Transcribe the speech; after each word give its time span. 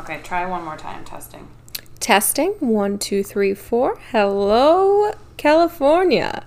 Okay, 0.00 0.22
try 0.22 0.46
one 0.46 0.64
more 0.64 0.78
time. 0.78 1.04
Testing. 1.04 1.46
Testing 2.00 2.52
one, 2.60 2.98
two, 2.98 3.22
three, 3.22 3.52
four. 3.52 4.00
Hello, 4.12 5.12
California. 5.36 6.46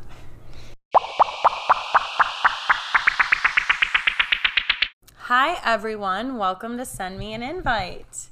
Hi, 5.17 5.59
everyone. 5.63 6.39
Welcome 6.39 6.79
to 6.79 6.85
Send 6.85 7.19
Me 7.19 7.31
an 7.35 7.43
Invite. 7.43 8.29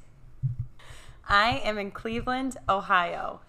I 1.29 1.62
am 1.63 1.78
in 1.78 1.92
Cleveland, 1.92 2.58
Ohio, 2.67 3.42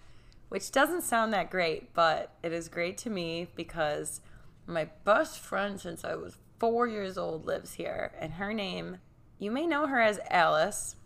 which 0.49 0.71
doesn't 0.71 1.01
sound 1.01 1.33
that 1.33 1.49
great, 1.49 1.91
but 1.95 2.35
it 2.43 2.53
is 2.53 2.69
great 2.69 2.99
to 2.99 3.09
me 3.09 3.47
because 3.55 4.21
my 4.67 4.89
best 5.05 5.39
friend 5.39 5.81
since 5.81 6.05
I 6.05 6.13
was 6.13 6.37
four 6.59 6.85
years 6.85 7.17
old 7.17 7.47
lives 7.47 7.73
here, 7.73 8.11
and 8.19 8.33
her 8.33 8.53
name, 8.53 8.99
you 9.39 9.49
may 9.49 9.65
know 9.65 9.87
her 9.87 9.99
as 9.99 10.19
Alice, 10.29 10.97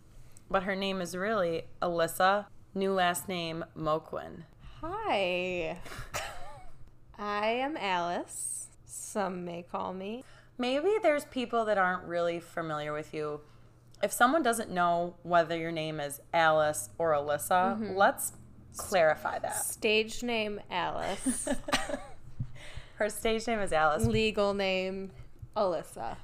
but 0.50 0.64
her 0.64 0.74
name 0.74 1.00
is 1.00 1.16
really 1.16 1.64
Alyssa, 1.82 2.46
new 2.74 2.92
last 2.92 3.28
name 3.28 3.64
Moquin. 3.76 4.44
Hi. 4.80 5.78
I 7.18 7.46
am 7.46 7.76
Alice. 7.76 8.68
Some 8.84 9.44
may 9.44 9.62
call 9.62 9.92
me. 9.92 10.24
Maybe 10.56 10.90
there's 11.02 11.24
people 11.26 11.64
that 11.66 11.78
aren't 11.78 12.04
really 12.04 12.40
familiar 12.40 12.92
with 12.92 13.12
you. 13.14 13.40
If 14.02 14.12
someone 14.12 14.42
doesn't 14.42 14.70
know 14.70 15.16
whether 15.22 15.56
your 15.56 15.72
name 15.72 15.98
is 16.00 16.20
Alice 16.32 16.90
or 16.98 17.12
Alyssa, 17.12 17.76
mm-hmm. 17.76 17.96
let's 17.96 18.32
clarify 18.76 19.38
that. 19.40 19.56
Stage 19.56 20.22
name 20.22 20.60
Alice. 20.70 21.48
Her 22.94 23.08
stage 23.08 23.46
name 23.46 23.60
is 23.60 23.72
Alice. 23.72 24.04
Legal 24.06 24.54
name 24.54 25.10
Alyssa. 25.56 26.16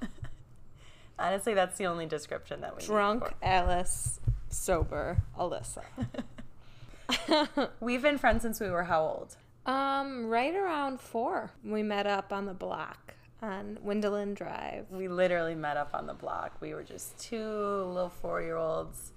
Honestly, 1.19 1.55
that's 1.55 1.79
the 1.79 1.87
only 1.87 2.07
description 2.07 2.61
that 2.63 2.75
we 2.75 2.81
need 2.81 2.87
Drunk 2.87 3.33
Alice. 3.43 4.21
Sober 4.49 5.19
Alyssa. 5.39 5.83
We've 7.81 8.03
been 8.03 8.19
friends 8.19 8.43
since 8.43 8.61
we 8.61 8.71
were 8.71 8.85
how 8.85 9.03
old? 9.03 9.37
um, 9.67 10.27
right 10.27 10.55
around 10.55 11.01
four. 11.01 11.51
We 11.65 11.83
met 11.83 12.07
up 12.07 12.33
on 12.33 12.45
the 12.47 12.53
block 12.55 13.15
on 13.41 13.79
Windeland 13.85 14.35
Drive. 14.35 14.87
We 14.91 15.09
literally 15.09 15.55
met 15.55 15.77
up 15.77 15.91
on 15.95 16.07
the 16.07 16.13
block. 16.15 16.57
We 16.61 16.75
were 16.75 16.83
just 16.83 17.19
two 17.19 17.39
little 17.39 18.13
four-year-olds 18.21 19.13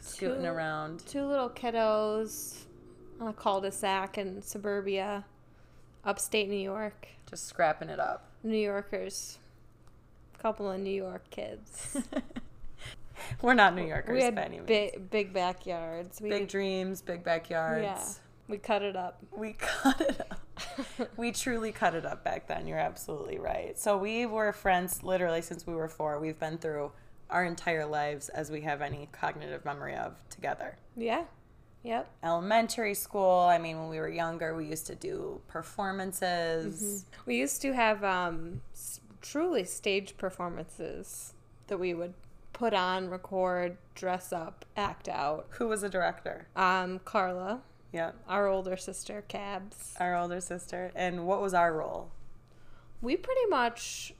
scooting 0.00 0.42
Two- 0.42 0.48
around. 0.48 1.06
Two 1.06 1.24
little 1.26 1.50
kiddos 1.50 2.60
on 3.20 3.28
a 3.28 3.32
cul-de-sac 3.34 4.16
in 4.18 4.40
suburbia, 4.40 5.24
upstate 6.04 6.48
New 6.48 6.56
York. 6.56 7.08
just 7.28 7.46
scrapping 7.46 7.90
it 7.90 8.00
up. 8.00 8.26
New 8.42 8.56
Yorkers. 8.56 9.38
Couple 10.40 10.70
of 10.70 10.80
New 10.80 10.90
York 10.90 11.28
kids. 11.30 11.96
We're 13.42 13.54
not 13.54 13.74
New 13.74 13.84
Yorkers 13.86 14.14
we 14.16 14.22
had 14.22 14.34
by 14.34 14.42
any 14.44 14.60
big, 14.60 15.10
big 15.10 15.32
backyards. 15.34 16.20
We, 16.20 16.30
Big 16.30 16.48
dreams, 16.48 17.02
big 17.02 17.22
backyards. 17.22 17.84
yeah, 17.84 18.02
we 18.48 18.56
cut 18.56 18.82
it 18.82 18.96
up. 18.96 19.22
We 19.36 19.52
cut 19.58 20.00
it 20.00 20.20
up. 20.30 20.40
we 21.18 21.30
truly 21.32 21.72
cut 21.72 21.94
it 21.94 22.06
up 22.06 22.24
back 22.24 22.46
then. 22.48 22.66
You're 22.66 22.78
absolutely 22.78 23.38
right. 23.38 23.78
So 23.78 23.98
we 23.98 24.24
were 24.24 24.52
friends 24.52 25.02
literally 25.02 25.42
since 25.42 25.66
we 25.66 25.74
were 25.74 25.88
four. 25.88 26.18
We've 26.18 26.38
been 26.38 26.56
through 26.56 26.92
our 27.28 27.44
entire 27.44 27.84
lives 27.84 28.30
as 28.30 28.50
we 28.50 28.62
have 28.62 28.80
any 28.80 29.08
cognitive 29.12 29.64
memory 29.66 29.94
of 29.94 30.14
together. 30.30 30.76
Yeah. 30.96 31.24
Yep. 31.82 32.10
Elementary 32.24 32.92
school, 32.94 33.40
I 33.40 33.56
mean, 33.58 33.78
when 33.78 33.88
we 33.88 33.98
were 33.98 34.08
younger, 34.08 34.54
we 34.54 34.66
used 34.66 34.86
to 34.88 34.94
do 34.94 35.40
performances. 35.48 37.06
We 37.26 37.36
used 37.36 37.62
to 37.62 37.72
have 37.72 38.04
um, 38.04 38.60
truly 39.20 39.64
stage 39.64 40.16
performances 40.16 41.34
that 41.68 41.78
we 41.78 41.94
would 41.94 42.14
put 42.52 42.74
on, 42.74 43.08
record, 43.08 43.76
dress 43.94 44.32
up, 44.32 44.64
act 44.76 45.08
out. 45.08 45.46
Who 45.50 45.68
was 45.68 45.82
a 45.82 45.88
director? 45.88 46.46
Um, 46.56 47.00
Carla, 47.04 47.60
Yeah, 47.92 48.12
our 48.28 48.46
older 48.48 48.76
sister, 48.76 49.22
Cabs. 49.28 49.94
our 50.00 50.16
older 50.16 50.40
sister. 50.40 50.90
And 50.94 51.26
what 51.26 51.40
was 51.40 51.54
our 51.54 51.72
role? 51.72 52.10
We 53.02 53.16
pretty 53.16 53.46
much 53.48 54.12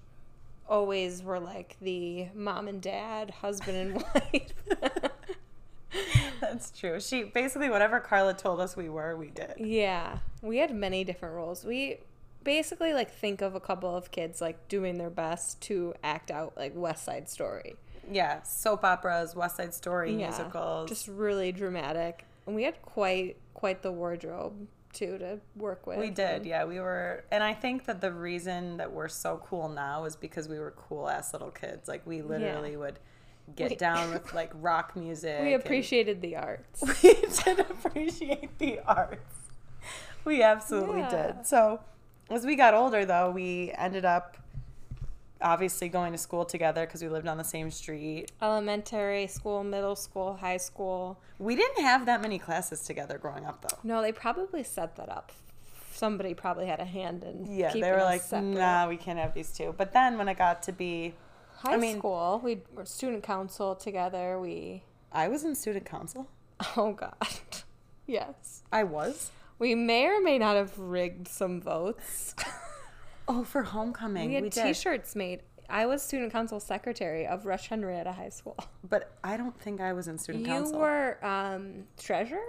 always 0.69 1.23
were 1.23 1.41
like 1.41 1.77
the 1.81 2.29
mom 2.35 2.69
and 2.69 2.81
dad, 2.81 3.31
husband 3.31 3.77
and 3.77 3.95
wife. 4.33 4.53
That's 6.41 6.71
true. 6.71 7.01
She 7.01 7.25
basically 7.25 7.69
whatever 7.69 8.01
Carla 8.01 8.33
told 8.35 8.61
us 8.61 8.77
we 8.77 8.89
were, 8.89 9.17
we 9.17 9.29
did. 9.31 9.55
yeah, 9.59 10.19
we 10.41 10.59
had 10.59 10.75
many 10.75 11.05
different 11.05 11.35
roles. 11.35 11.65
We 11.65 11.99
basically 12.45 12.93
like 12.93 13.11
think 13.13 13.43
of 13.43 13.55
a 13.55 13.61
couple 13.61 13.95
of 13.95 14.11
kids 14.11 14.41
like 14.41 14.69
doing 14.69 14.99
their 14.99 15.11
best 15.11 15.61
to 15.63 15.95
act 16.03 16.31
out 16.31 16.57
like 16.57 16.73
West 16.75 17.05
Side 17.05 17.29
Story. 17.29 17.77
Yeah, 18.11 18.43
soap 18.43 18.85
operas, 18.85 19.37
West 19.37 19.57
Side 19.57 19.75
Story, 19.75 20.11
Yeah, 20.13 20.29
musicals. 20.29 20.89
just 20.89 21.07
really 21.07 21.53
dramatic. 21.53 22.25
And 22.47 22.57
we 22.57 22.65
had 22.65 22.81
quite 22.83 23.37
quite 23.55 23.83
the 23.83 23.93
wardrobe 23.93 24.67
too 24.93 25.19
to 25.19 25.39
work 25.55 25.87
with. 25.87 25.99
We 25.99 26.11
did, 26.11 26.45
yeah. 26.45 26.65
We 26.65 26.81
were, 26.81 27.25
and 27.31 27.45
I 27.45 27.55
think 27.55 27.85
that 27.85 28.01
the 28.01 28.11
reason 28.13 28.79
that 28.79 28.91
we're 28.93 29.07
so 29.09 29.41
cool 29.47 29.69
now 29.69 30.05
is 30.05 30.17
because 30.17 30.49
we 30.49 30.59
were 30.59 30.73
cool 30.73 31.09
ass 31.09 31.33
little 31.33 31.51
kids. 31.53 31.87
Like 31.87 32.05
we 32.07 32.23
literally 32.23 32.77
would 32.77 32.99
get 33.55 33.71
We- 33.71 33.77
down 33.77 34.11
with 34.13 34.35
like 34.35 34.51
rock 34.55 34.97
music. 34.97 35.43
We 35.43 35.55
appreciated 35.55 36.21
the 36.23 36.37
arts. 36.37 36.83
we 37.05 37.15
did 37.45 37.61
appreciate 37.61 38.59
the 38.59 38.81
arts. 38.85 39.37
We 40.25 40.43
absolutely 40.43 41.01
Yeah. 41.01 41.33
did. 41.35 41.47
So 41.47 41.81
as 42.31 42.45
we 42.47 42.57
got 42.57 42.75
older, 42.75 43.05
though, 43.05 43.31
we 43.31 43.73
ended 43.77 44.05
up 44.05 44.37
obviously 45.43 45.89
going 45.89 46.13
to 46.13 46.19
school 46.19 46.45
together 46.45 46.85
because 46.87 47.03
we 47.03 47.09
lived 47.09 47.27
on 47.27 47.39
the 47.39 47.45
same 47.45 47.71
street. 47.71 48.31
Elementary 48.43 49.27
school, 49.27 49.65
middle 49.65 49.97
school, 49.97 50.37
high 50.37 50.59
school. 50.59 51.19
We 51.39 51.57
didn't 51.57 51.83
have 51.83 52.07
that 52.07 52.21
many 52.21 52.39
classes 52.39 52.83
together 52.85 53.17
growing 53.19 53.47
up, 53.47 53.63
though. 53.63 53.79
No, 53.83 54.03
they 54.03 54.13
probably 54.13 54.63
set 54.63 54.97
that 54.97 55.09
up. 55.09 55.33
Somebody 55.93 56.35
probably 56.35 56.67
had 56.67 56.81
a 56.81 56.85
hand 56.85 57.25
in 57.25 57.47
Yeah, 57.51 57.73
they 57.73 57.91
were 57.91 57.99
like, 58.03 58.21
separate. 58.23 58.49
nah, 58.59 58.89
we 58.89 58.97
can't 58.97 59.19
have 59.19 59.35
these 59.35 59.53
two. 59.53 59.75
But 59.77 59.93
then 59.93 60.17
when 60.19 60.29
it 60.29 60.39
got 60.39 60.63
to 60.65 60.73
be, 60.73 61.15
High 61.57 61.75
I 61.75 61.77
mean- 61.77 61.99
school, 61.99 62.41
we 62.43 62.61
were 62.75 62.85
student 62.87 63.23
council 63.23 63.75
together. 63.75 64.39
We, 64.41 64.83
I 65.13 65.29
was 65.29 65.45
in 65.45 65.55
student 65.55 65.85
council. 65.85 66.29
oh 66.77 66.93
god, 66.93 67.15
yes, 68.07 68.63
I 68.73 68.85
was. 68.85 69.31
We 69.61 69.77
may 69.77 70.07
or 70.07 70.21
may 70.21 70.39
not 70.39 70.57
have 70.57 70.77
rigged 70.79 71.29
some 71.29 71.61
votes. 71.61 72.35
Oh, 73.29 73.45
for 73.45 73.63
homecoming, 73.63 74.31
we 74.31 74.37
we, 74.39 74.43
had 74.43 74.53
did. 74.53 74.65
T-shirts 74.65 75.15
made. 75.15 75.43
I 75.69 75.87
was 75.87 76.03
student 76.03 76.33
council 76.33 76.59
secretary 76.59 77.29
of 77.29 77.47
Rush 77.47 77.69
Henrietta 77.69 78.11
High 78.11 78.31
School. 78.31 78.57
But 78.83 79.13
I 79.23 79.37
don't 79.37 79.57
think 79.57 79.81
I 79.81 79.93
was 79.93 80.09
in 80.09 80.19
student 80.19 80.47
You 80.47 80.53
council. 80.53 80.81
were 80.81 81.25
um, 81.25 81.85
treasurer. 81.97 82.41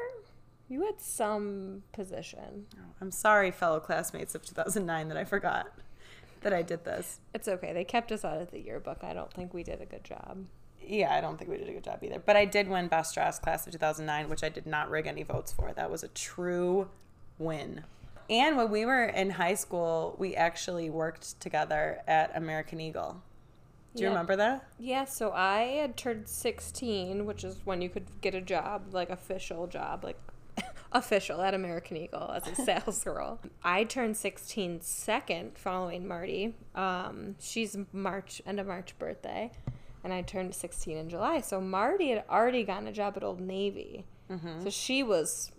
You 0.70 0.84
had 0.84 1.00
some 1.00 1.84
position. 1.94 2.66
I'm 3.00 3.12
sorry, 3.12 3.52
fellow 3.52 3.80
classmates 3.80 4.34
of 4.34 4.44
2009, 4.44 5.10
that 5.10 5.18
I 5.18 5.24
forgot 5.24 5.72
that 6.42 6.52
I 6.52 6.64
did 6.64 6.84
this. 6.84 7.20
It's 7.36 7.48
okay. 7.48 7.74
They 7.74 7.84
kept 7.84 8.12
us 8.12 8.26
out 8.26 8.42
of 8.42 8.50
the 8.50 8.60
yearbook. 8.60 9.04
I 9.04 9.14
don't 9.14 9.32
think 9.32 9.54
we 9.54 9.62
did 9.62 9.82
a 9.82 9.86
good 9.86 10.04
job. 10.04 10.46
Yeah, 10.86 11.14
I 11.14 11.22
don't 11.22 11.38
think 11.38 11.50
we 11.50 11.58
did 11.58 11.70
a 11.70 11.74
good 11.74 11.84
job 11.84 12.00
either. 12.04 12.20
But 12.26 12.36
I 12.36 12.46
did 12.46 12.68
win 12.68 12.88
Best 12.88 13.14
Dress 13.14 13.40
class 13.40 13.66
of 13.66 13.74
2009, 13.74 14.30
which 14.30 14.44
I 14.44 14.50
did 14.50 14.66
not 14.66 14.90
rig 14.90 15.08
any 15.08 15.24
votes 15.24 15.52
for. 15.52 15.72
That 15.74 15.90
was 15.92 16.04
a 16.04 16.08
true 16.10 16.90
win. 17.38 17.84
And 18.30 18.56
when 18.58 18.70
we 18.72 18.86
were 18.86 19.06
in 19.06 19.32
high 19.32 19.56
school, 19.56 20.16
we 20.18 20.36
actually 20.36 20.90
worked 20.90 21.40
together 21.42 22.02
at 22.08 22.36
American 22.36 22.80
Eagle. 22.80 23.22
Do 23.94 24.04
you 24.04 24.08
Yeah. 24.08 24.14
remember 24.14 24.36
that? 24.38 24.68
Yeah, 24.80 25.04
so 25.06 25.32
I 25.34 25.64
had 25.82 25.98
turned 25.98 26.28
16, 26.30 27.26
which 27.26 27.44
is 27.44 27.60
when 27.66 27.82
you 27.82 27.90
could 27.90 28.06
get 28.22 28.34
a 28.34 28.40
job, 28.42 28.94
like 28.94 29.10
official 29.10 29.68
job, 29.68 30.06
like 30.06 30.18
official 30.94 31.42
at 31.42 31.54
American 31.54 31.98
Eagle 31.98 32.32
as 32.32 32.48
a 32.48 32.56
sales 32.66 33.04
girl. 33.04 33.40
I 33.64 33.84
turned 33.84 34.16
16 34.16 34.80
second 34.82 35.58
following 35.58 36.08
Marty. 36.08 36.56
Um, 36.74 37.36
she's 37.42 37.78
March, 37.92 38.42
end 38.46 38.62
of 38.62 38.68
March 38.68 38.98
birthday, 38.98 39.52
and 40.04 40.14
I 40.14 40.22
turned 40.22 40.56
16 40.56 40.98
in 40.98 41.10
July. 41.10 41.42
So 41.42 41.62
Marty 41.62 42.10
had 42.10 42.24
already 42.30 42.64
gotten 42.64 42.88
a 42.88 42.92
job 42.92 43.14
at 43.18 43.24
Old 43.24 43.40
Navy. 43.40 44.06
Mm-hmm. 44.30 44.64
So 44.64 44.70
she 44.70 45.04
was 45.04 45.52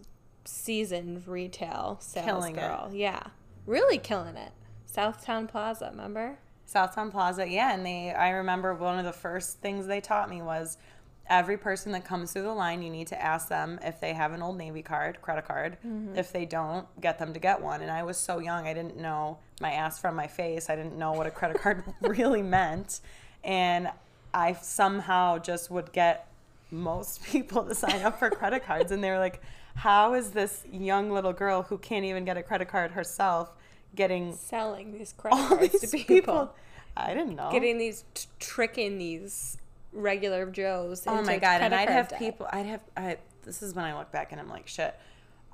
seasoned 0.45 1.27
retail 1.29 1.99
sales 2.01 2.27
Killing 2.27 2.57
it. 2.57 2.61
girl. 2.61 2.91
Yeah. 2.93 3.23
Really 3.67 3.99
killing 3.99 4.37
it. 4.37 4.53
Southtown 4.93 5.49
Plaza, 5.49 5.89
remember? 5.91 6.39
Southtown 6.69 7.11
Plaza, 7.11 7.49
yeah. 7.49 7.73
And 7.75 7.85
they, 7.87 8.13
I 8.13 8.31
remember 8.31 8.75
one 8.75 8.99
of 8.99 9.05
the 9.05 9.13
first 9.13 9.61
things 9.61 9.87
they 9.87 10.01
taught 10.01 10.29
me 10.29 10.43
was 10.43 10.79
every 11.29 11.57
person 11.57 11.93
that 11.93 12.05
comes 12.05 12.33
through 12.33 12.43
the 12.43 12.53
line, 12.53 12.83
you 12.83 12.91
need 12.91 13.07
to 13.07 13.23
ask 13.23 13.49
them 13.49 13.79
if 13.83 14.01
they 14.01 14.13
have 14.13 14.33
an 14.33 14.43
Old 14.43 14.59
Navy 14.59 14.83
card, 14.83 15.23
credit 15.23 15.47
card. 15.47 15.77
If 16.17 16.33
they 16.33 16.45
don't, 16.45 16.87
get 17.01 17.19
them 17.19 17.33
to 17.33 17.39
get 17.39 17.61
one. 17.63 17.81
And 17.81 17.91
I 17.91 18.03
was 18.03 18.17
so 18.17 18.39
young, 18.39 18.67
I 18.67 18.75
didn't 18.75 18.97
know 18.97 19.39
my 19.61 19.73
ass 19.73 19.99
from 19.99 20.17
my 20.17 20.27
face. 20.27 20.69
I 20.69 20.77
didn't 20.77 20.99
know 20.99 21.13
what 21.13 21.27
a 21.27 21.31
credit 21.31 21.61
card 21.61 21.85
really 22.03 22.43
meant. 22.43 23.01
And 23.45 23.91
I 24.35 24.55
somehow 24.55 25.39
just 25.39 25.71
would 25.71 25.93
get 25.93 26.29
most 26.71 27.23
people 27.27 27.65
to 27.65 27.75
sign 27.75 28.03
up 28.03 28.19
for 28.19 28.31
credit 28.31 28.65
cards. 28.65 28.93
And 28.93 29.03
they 29.03 29.11
were 29.11 29.19
like, 29.19 29.41
how 29.75 30.15
is 30.15 30.31
this 30.31 30.65
young 30.71 31.11
little 31.11 31.33
girl 31.33 31.63
who 31.63 31.79
can't 31.79 32.05
even 32.05 32.25
get 32.25 32.37
a 32.37 32.43
credit 32.43 32.69
card 32.69 32.93
herself 32.93 33.51
getting 33.95 34.35
Selling 34.35 34.93
these 34.93 35.13
credit 35.17 35.49
cards 35.49 35.73
these 35.73 35.81
to 35.83 35.87
people. 35.89 36.07
people. 36.15 36.55
I 36.97 37.15
didn't 37.15 37.37
know. 37.37 37.51
Getting 37.51 37.79
these, 37.79 38.05
t- 38.15 38.27
tricking 38.39 38.99
these 38.99 39.57
regular 39.93 40.47
Joes. 40.51 41.05
Oh 41.07 41.23
my 41.23 41.39
god! 41.39 41.61
And 41.63 41.75
I'd 41.75 41.89
have 41.89 42.09
debt. 42.09 42.19
people. 42.19 42.47
I'd 42.53 42.67
have. 42.67 42.81
I. 42.97 43.17
This 43.45 43.63
is 43.63 43.75
when 43.75 43.85
I 43.85 43.97
look 43.99 44.13
back 44.13 44.33
and 44.33 44.41
I'm 44.41 44.49
like, 44.49 44.69
shit. 44.69 44.95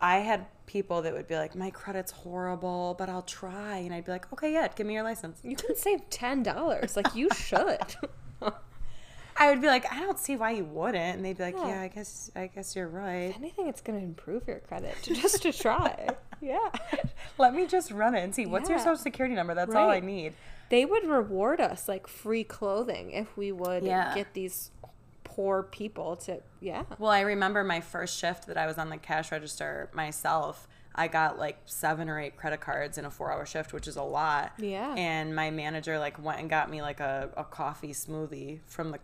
I 0.01 0.19
had 0.19 0.47
people 0.67 1.03
that 1.03 1.13
would 1.13 1.27
be 1.27 1.35
like, 1.37 1.57
my 1.57 1.71
credit's 1.71 2.13
horrible, 2.13 2.95
but 2.99 3.09
I'll 3.09 3.23
try. 3.23 3.79
And 3.79 3.93
I'd 3.93 4.05
be 4.05 4.13
like, 4.13 4.33
okay, 4.33 4.53
yeah, 4.53 4.69
give 4.69 4.87
me 4.87 4.95
your 4.95 5.03
license. 5.03 5.41
You 5.43 5.57
can 5.57 5.75
save 5.77 6.09
ten 6.11 6.43
dollars. 6.43 6.97
Like 6.97 7.15
you 7.15 7.29
should. 7.37 7.79
I 9.39 9.51
would 9.51 9.61
be 9.61 9.67
like, 9.69 9.91
I 9.93 10.01
don't 10.01 10.19
see 10.19 10.37
why 10.37 10.51
you 10.53 10.65
wouldn't. 10.65 11.17
And 11.17 11.25
they'd 11.25 11.37
be 11.39 11.43
like, 11.45 11.57
Yeah. 11.57 11.69
yeah, 11.69 11.81
I 11.83 11.89
guess, 11.89 12.31
I 12.35 12.47
guess 12.49 12.75
you're 12.77 12.89
right. 12.89 13.31
if 13.31 13.37
anything, 13.37 13.69
it's 13.69 13.81
gonna 13.81 13.99
improve 13.99 14.47
your 14.49 14.59
credit 14.61 14.97
to 15.03 15.15
just 15.15 15.43
to 15.43 15.53
try. 15.53 16.09
Yeah. 16.41 16.71
Let 17.37 17.53
me 17.53 17.67
just 17.67 17.91
run 17.91 18.15
it 18.15 18.21
and 18.23 18.33
see 18.33 18.47
what's 18.47 18.69
your 18.71 18.79
social 18.79 18.95
security 18.97 19.35
number. 19.35 19.57
That's 19.57 19.75
all 19.75 19.91
I 19.91 19.99
need. 19.99 20.35
They 20.71 20.85
would 20.85 21.05
reward 21.05 21.61
us 21.61 21.89
like 21.89 22.07
free 22.07 22.45
clothing 22.45 23.11
if 23.11 23.37
we 23.37 23.51
would 23.51 23.83
Yeah. 23.83 24.15
get 24.15 24.35
these 24.35 24.71
poor 25.25 25.65
people 25.65 26.15
to 26.17 26.41
yeah. 26.61 26.85
Well, 27.01 27.11
I 27.11 27.23
remember 27.23 27.65
my 27.65 27.81
first 27.81 28.17
shift 28.21 28.47
that 28.47 28.57
I 28.57 28.67
was 28.67 28.79
on 28.79 28.89
the 28.89 28.99
cash 28.99 29.33
register 29.33 29.91
myself. 29.93 30.69
I 30.95 31.09
got 31.09 31.41
like 31.41 31.59
seven 31.67 32.09
or 32.09 32.21
eight 32.21 32.37
credit 32.37 32.61
cards 32.61 32.99
in 32.99 33.05
a 33.05 33.11
four 33.11 33.33
hour 33.33 33.45
shift, 33.45 33.73
which 33.73 33.89
is 33.89 33.97
a 33.97 34.03
lot. 34.05 34.53
Yeah. 34.59 34.95
And 34.97 35.35
my 35.35 35.51
manager 35.51 35.99
like 35.99 36.23
went 36.25 36.39
and 36.39 36.49
got 36.49 36.71
me 36.71 36.83
like 36.83 37.01
a, 37.01 37.31
a 37.37 37.43
coffee 37.43 37.93
smoothie 37.93 38.61
from 38.67 38.93
the 38.93 39.01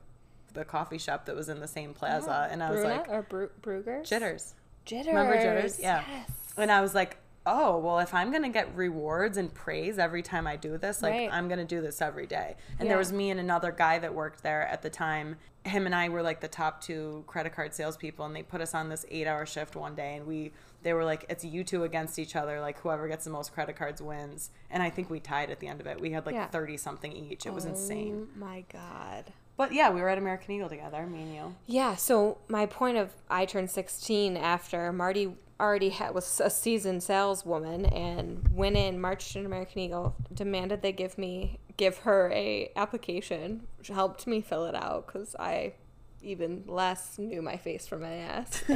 the 0.54 0.64
coffee 0.64 0.98
shop 0.98 1.26
that 1.26 1.36
was 1.36 1.48
in 1.48 1.60
the 1.60 1.68
same 1.68 1.92
plaza. 1.94 2.46
Oh, 2.48 2.52
and 2.52 2.62
I 2.62 2.70
was 2.70 2.82
like, 2.82 3.08
or 3.08 3.22
Bru- 3.22 3.50
Bruegger's? 3.60 4.08
jitters. 4.08 4.54
Jitters. 4.84 5.06
Remember 5.08 5.36
jitters? 5.36 5.78
Yeah. 5.80 6.02
Yes. 6.08 6.30
And 6.56 6.70
I 6.72 6.80
was 6.80 6.94
like, 6.94 7.18
oh, 7.46 7.78
well, 7.78 7.98
if 7.98 8.14
I'm 8.14 8.30
going 8.30 8.42
to 8.42 8.48
get 8.48 8.74
rewards 8.74 9.36
and 9.36 9.52
praise 9.52 9.98
every 9.98 10.22
time 10.22 10.46
I 10.46 10.56
do 10.56 10.78
this, 10.78 11.02
like, 11.02 11.12
Right. 11.12 11.28
I'm 11.32 11.46
going 11.48 11.58
to 11.58 11.64
do 11.66 11.80
this 11.82 12.00
every 12.00 12.26
day. 12.26 12.56
And 12.78 12.86
Yeah. 12.86 12.92
there 12.92 12.98
was 12.98 13.12
me 13.12 13.30
and 13.30 13.38
another 13.38 13.70
guy 13.72 13.98
that 13.98 14.14
worked 14.14 14.42
there 14.42 14.62
at 14.66 14.80
the 14.82 14.88
time. 14.90 15.36
Him 15.64 15.86
and 15.86 15.94
I 15.94 16.08
were 16.10 16.22
like 16.22 16.40
the 16.40 16.48
top 16.48 16.80
two 16.82 17.24
credit 17.26 17.54
card 17.54 17.74
salespeople, 17.74 18.24
and 18.24 18.34
they 18.36 18.42
put 18.42 18.60
us 18.60 18.74
on 18.74 18.88
this 18.88 19.04
eight 19.10 19.26
hour 19.26 19.44
shift 19.46 19.76
one 19.76 19.94
day. 19.94 20.16
And 20.16 20.26
we, 20.26 20.52
they 20.82 20.92
were 20.92 21.04
like, 21.04 21.24
it's 21.28 21.44
you 21.44 21.64
two 21.64 21.84
against 21.84 22.18
each 22.18 22.36
other. 22.36 22.60
Like, 22.60 22.78
whoever 22.80 23.08
gets 23.08 23.24
the 23.24 23.30
most 23.30 23.52
credit 23.52 23.76
cards 23.76 24.00
wins. 24.00 24.50
And 24.70 24.82
I 24.82 24.88
think 24.90 25.10
we 25.10 25.20
tied 25.20 25.50
at 25.50 25.60
the 25.60 25.68
end 25.68 25.80
of 25.80 25.86
it. 25.86 26.00
We 26.00 26.12
had 26.12 26.26
like 26.26 26.34
Yeah. 26.34 26.46
30 26.46 26.76
something 26.76 27.12
each. 27.12 27.44
It 27.46 27.52
was 27.52 27.66
oh 27.66 27.70
insane. 27.70 28.28
Oh 28.34 28.38
my 28.38 28.64
god. 28.72 29.32
But 29.56 29.72
yeah, 29.72 29.90
we 29.90 30.00
were 30.00 30.08
at 30.08 30.18
American 30.18 30.54
Eagle 30.54 30.68
together, 30.68 31.06
me 31.06 31.22
and 31.22 31.34
you. 31.34 31.54
Yeah, 31.66 31.94
so 31.96 32.38
my 32.48 32.66
point 32.66 32.96
of 32.96 33.10
I 33.30 33.44
turned 33.46 33.70
16 33.70 34.36
after 34.36 34.92
Marty 34.92 35.36
already 35.60 35.90
had, 35.90 36.14
was 36.14 36.40
a 36.40 36.50
seasoned 36.50 37.02
saleswoman 37.02 37.86
and 37.86 38.48
went 38.52 38.76
in, 38.76 39.00
marched 39.00 39.36
in 39.36 39.46
American 39.46 39.78
Eagle, 39.80 40.16
demanded 40.32 40.82
they 40.82 40.92
give 40.92 41.16
me 41.16 41.60
give 41.76 41.98
her 41.98 42.30
a 42.32 42.70
application, 42.76 43.66
which 43.78 43.88
helped 43.88 44.26
me 44.26 44.40
fill 44.40 44.64
it 44.64 44.74
out 44.74 45.06
because 45.06 45.34
I 45.38 45.74
even 46.22 46.64
less 46.66 47.18
knew 47.18 47.42
my 47.42 47.56
face 47.56 47.86
from 47.86 48.02
my 48.02 48.14
ass. 48.14 48.64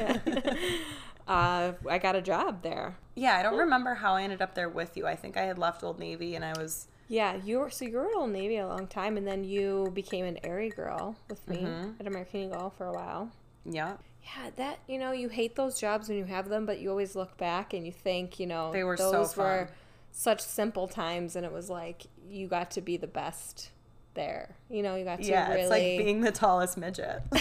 Uh, 1.29 1.75
I 1.87 1.99
got 1.99 2.17
a 2.17 2.23
job 2.23 2.63
there. 2.63 2.97
Yeah, 3.15 3.37
I 3.37 3.43
don't 3.43 3.59
remember 3.59 3.95
how 3.95 4.15
I 4.15 4.23
ended 4.23 4.41
up 4.41 4.55
there 4.55 4.71
with 4.71 4.97
you. 4.97 5.07
I 5.07 5.15
think 5.15 5.37
I 5.37 5.43
had 5.43 5.59
left 5.59 5.85
Old 5.85 5.99
Navy 5.99 6.35
and 6.35 6.43
I 6.43 6.59
was. 6.59 6.89
Yeah, 7.09 7.37
you 7.43 7.59
were 7.59 7.71
so 7.71 7.85
you 7.87 7.97
were 7.97 8.07
at 8.07 8.15
Old 8.15 8.31
Navy 8.31 8.59
a 8.59 8.67
long 8.67 8.87
time, 8.87 9.17
and 9.17 9.27
then 9.27 9.43
you 9.45 9.91
became 9.95 10.25
an 10.27 10.39
Aerie 10.45 10.69
girl 10.69 11.17
with 11.31 11.47
me 11.49 11.57
Mm-hmm. 11.59 11.91
at 12.01 12.07
American 12.07 12.41
Eagle 12.41 12.71
for 12.77 12.87
a 12.87 12.93
while. 12.93 13.31
Yeah. 13.65 13.97
Yeah, 14.23 14.51
that 14.57 14.79
you 14.87 14.99
know, 14.99 15.13
you 15.13 15.29
hate 15.31 15.57
those 15.57 15.81
jobs 15.81 16.09
when 16.09 16.19
you 16.19 16.25
have 16.27 16.49
them, 16.51 16.67
but 16.67 16.81
you 16.81 16.91
always 16.91 17.17
look 17.17 17.37
back 17.39 17.73
and 17.73 17.87
you 17.87 17.93
think, 17.93 18.39
you 18.39 18.47
know, 18.47 18.73
They 18.73 18.85
were 18.85 18.97
so 18.99 19.11
those 19.11 19.33
fun. 19.33 19.45
were 19.47 19.69
such 20.13 20.41
simple 20.41 20.87
times, 20.87 21.35
and 21.35 21.47
it 21.47 21.53
was 21.53 21.71
like 21.71 22.03
you 22.29 22.47
got 22.47 22.71
to 22.73 22.83
be 22.83 22.99
the 22.99 23.07
best 23.07 23.71
there. 24.13 24.57
You 24.69 24.83
know, 24.83 24.95
you 24.97 25.05
got 25.05 25.23
to 25.23 25.25
Yeah, 25.29 25.49
really. 25.49 25.61
it's 25.63 25.71
like 25.71 25.81
being 26.05 26.21
the 26.21 26.33
tallest 26.33 26.77
midget. 26.77 27.23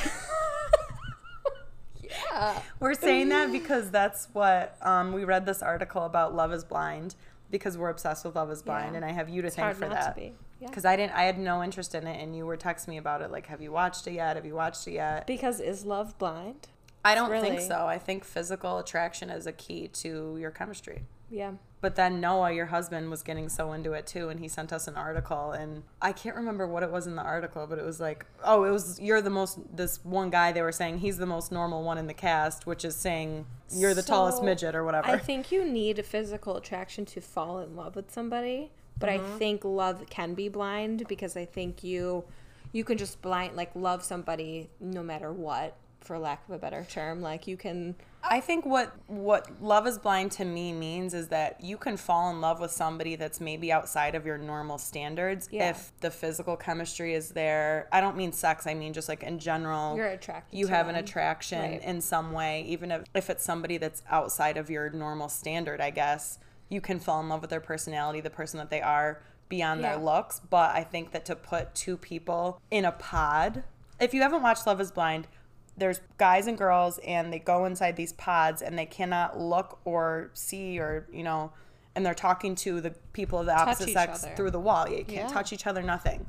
yeah. 2.02 2.62
we're 2.80 2.94
saying 2.94 3.30
that 3.30 3.52
because 3.52 3.90
that's 3.92 4.28
what 4.34 4.78
um, 4.82 5.12
we 5.14 5.26
read 5.26 5.46
this 5.46 5.62
article 5.62 6.04
about 6.04 6.36
Love 6.36 6.54
Is 6.54 6.64
Blind 6.64 7.16
because 7.50 7.78
we're 7.78 7.90
obsessed 7.90 8.26
with 8.26 8.36
Love 8.36 8.52
Is 8.52 8.62
Blind, 8.62 8.92
Yeah. 8.92 8.98
and 8.98 9.06
I 9.06 9.12
have 9.12 9.30
you 9.30 9.42
to 9.42 9.48
It's 9.48 9.56
thank 9.56 9.78
for 9.78 9.88
that. 9.90 10.16
to 10.16 10.20
be. 10.20 10.34
Yeah. 10.60 10.68
Because 10.68 10.86
I 10.86 10.96
didn't, 10.96 11.14
I 11.14 11.24
had 11.24 11.38
no 11.38 11.64
interest 11.64 11.94
in 11.96 12.08
it, 12.08 12.22
and 12.22 12.36
you 12.36 12.46
were 12.46 12.58
texting 12.58 12.90
me 12.90 12.98
about 12.98 13.22
it. 13.22 13.32
Like, 13.32 13.48
have 13.48 13.62
you 13.62 13.72
watched 13.72 14.08
it 14.08 14.14
yet? 14.14 14.36
Have 14.36 14.46
you 14.46 14.56
watched 14.56 14.88
it 14.88 14.92
yet? 14.94 15.28
Because 15.28 15.60
is 15.60 15.86
love 15.86 16.18
blind? 16.18 16.68
I 17.06 17.16
don't 17.16 17.30
think 17.42 17.62
so. 17.62 17.86
I 17.88 17.98
think 18.00 18.24
physical 18.26 18.80
attraction 18.80 19.30
is 19.30 19.48
a 19.48 19.54
key 19.54 19.88
to 19.90 20.36
your 20.40 20.52
chemistry. 20.52 21.04
Yeah. 21.30 21.54
But 21.80 21.96
then 21.96 22.20
Noah, 22.20 22.52
your 22.54 22.66
husband, 22.66 23.12
was 23.12 23.22
getting 23.22 23.50
so 23.50 23.72
into 23.72 23.94
it 23.94 24.08
too, 24.08 24.30
and 24.30 24.40
he 24.40 24.48
sent 24.48 24.74
us 24.74 24.88
an 24.88 24.96
article, 24.96 25.52
and 25.52 25.84
I 26.02 26.12
can't 26.12 26.36
remember 26.36 26.66
what 26.66 26.82
it 26.82 26.92
was 26.92 27.06
in 27.06 27.16
the 27.16 27.22
article, 27.22 27.68
but 27.68 27.78
it 27.78 27.86
was 27.86 28.00
like, 28.00 28.26
oh, 28.44 28.64
it 28.64 28.72
was 28.72 29.00
you're 29.00 29.22
the 29.22 29.30
most. 29.30 29.60
This 29.76 30.04
one 30.04 30.32
guy 30.32 30.52
they 30.52 30.64
were 30.64 30.72
saying 30.72 31.00
he's 31.00 31.18
the 31.18 31.28
most 31.28 31.52
normal 31.52 31.84
one 31.84 32.00
in 32.00 32.08
the 32.08 32.16
cast, 32.16 32.66
which 32.66 32.84
is 32.84 32.96
saying 32.96 33.46
you're 33.72 33.94
the 33.94 34.02
tallest 34.02 34.42
midget 34.42 34.74
or 34.74 34.84
whatever. 34.84 35.08
I 35.08 35.18
think 35.20 35.52
you 35.52 35.64
need 35.66 36.00
a 36.00 36.04
physical 36.04 36.58
attraction 36.58 37.06
to 37.06 37.22
fall 37.22 37.60
in 37.60 37.76
love 37.76 37.96
with 37.96 38.10
somebody, 38.12 38.72
but 38.98 39.10
Mm-hmm. 39.10 39.36
I 39.36 39.38
think 39.38 39.64
love 39.64 40.04
can 40.10 40.34
be 40.34 40.50
blind 40.50 41.08
because 41.08 41.38
I 41.38 41.46
think 41.46 41.84
you 41.84 42.24
you 42.72 42.84
can 42.84 42.98
just 42.98 43.22
blind 43.22 43.56
like 43.56 43.72
love 43.76 44.04
somebody 44.04 44.70
no 44.80 45.04
matter 45.04 45.32
what, 45.32 45.76
for 46.02 46.18
lack 46.18 46.48
of 46.48 46.56
a 46.56 46.58
better 46.58 46.86
term. 46.90 47.22
Like 47.22 47.48
you 47.48 47.58
can 47.58 47.96
I 48.24 48.40
think 48.40 48.66
what 48.66 48.94
what 49.08 49.62
love 49.62 49.88
is 49.88 49.98
blind 49.98 50.32
to 50.34 50.46
me 50.46 50.74
means 50.74 51.14
is 51.14 51.28
that 51.30 51.62
you 51.62 51.78
can 51.78 51.98
fall 51.98 52.30
in 52.32 52.42
love 52.42 52.60
with 52.60 52.72
somebody 52.72 53.16
that's 53.16 53.40
maybe 53.40 53.72
outside 53.72 54.16
of 54.16 54.26
your 54.26 54.38
normal 54.38 54.78
standards 54.78 55.48
Yeah. 55.52 55.70
if 55.70 55.92
the 56.02 56.12
physical 56.12 56.56
chemistry 56.58 57.14
is 57.14 57.30
there. 57.30 57.88
I 57.92 58.02
don't 58.02 58.18
mean 58.18 58.32
sex, 58.32 58.68
I 58.68 58.74
mean 58.74 58.94
just 58.94 59.10
like 59.10 59.24
in 59.24 59.40
general. 59.40 59.96
you're 59.96 60.08
attracted 60.08 60.58
you 60.58 60.68
have 60.68 60.88
an 60.88 60.96
attraction 60.96 61.62
Right. 61.62 61.84
in 61.84 62.02
some 62.02 62.32
way, 62.32 62.64
even 62.68 62.92
if, 62.92 63.04
if 63.14 63.30
it's 63.30 63.44
somebody 63.44 63.78
that's 63.78 64.04
outside 64.10 64.58
of 64.58 64.70
your 64.70 64.90
normal 64.90 65.30
standard, 65.30 65.80
I 65.82 65.90
guess. 65.92 66.40
You 66.70 66.82
can 66.82 67.00
fall 67.00 67.22
in 67.22 67.30
love 67.30 67.40
with 67.42 67.50
their 67.50 67.62
personality, 67.62 68.20
the 68.20 68.30
person 68.30 68.58
that 68.58 68.70
they 68.70 68.82
are, 68.82 69.22
beyond 69.48 69.82
their 69.82 69.96
looks. 69.96 70.42
But 70.50 70.76
I 70.76 70.84
think 70.84 71.12
that 71.12 71.24
to 71.26 71.36
put 71.38 71.74
two 71.74 71.96
people 71.96 72.62
in 72.70 72.84
a 72.84 72.92
pod, 72.92 73.64
if 74.02 74.14
you 74.14 74.22
haven't 74.22 74.42
watched 74.44 74.68
Love 74.68 74.82
is 74.82 74.92
Blind, 74.92 75.30
there's 75.78 76.02
guys 76.18 76.48
and 76.48 76.58
girls, 76.58 77.00
and 77.06 77.32
they 77.32 77.40
go 77.40 77.66
inside 77.66 77.96
these 77.96 78.14
pods 78.14 78.62
and 78.62 78.78
they 78.78 78.86
cannot 78.86 79.40
look 79.40 79.80
or 79.86 80.32
see 80.34 80.80
or, 80.80 81.08
you 81.12 81.24
know, 81.24 81.52
and 81.96 82.06
they're 82.06 82.14
talking 82.16 82.56
to 82.56 82.82
the 82.82 82.92
people 83.14 83.40
of 83.40 83.46
the 83.46 83.56
opposite 83.56 83.90
sex 83.90 84.24
other. 84.24 84.36
through 84.36 84.52
the 84.52 84.60
wall. 84.60 84.90
You 84.90 84.98
can't 85.06 85.28
Yeah. 85.30 85.34
touch 85.34 85.54
each 85.54 85.66
other, 85.68 85.82
nothing. 85.84 86.26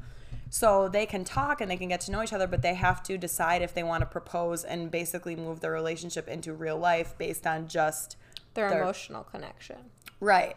So 0.51 0.89
they 0.89 1.05
can 1.07 1.25
talk 1.25 1.61
and 1.61 1.71
they 1.71 1.77
can 1.77 1.89
get 1.89 2.01
to 2.03 2.11
know 2.11 2.23
each 2.23 2.33
other, 2.33 2.47
but 2.47 2.63
they 2.63 2.75
have 2.75 3.03
to 3.05 3.19
decide 3.19 3.61
if 3.61 3.75
they 3.75 3.83
want 3.83 4.01
to 4.01 4.07
propose 4.07 4.65
and 4.65 4.91
basically 4.91 5.37
move 5.37 5.61
their 5.61 5.73
relationship 5.73 6.27
into 6.29 6.55
real 6.55 6.79
life 6.79 7.17
based 7.19 7.47
on 7.47 7.69
just 7.69 8.17
their, 8.55 8.71
their- 8.71 8.83
emotional 8.83 9.25
connection. 9.25 9.77
right. 10.21 10.57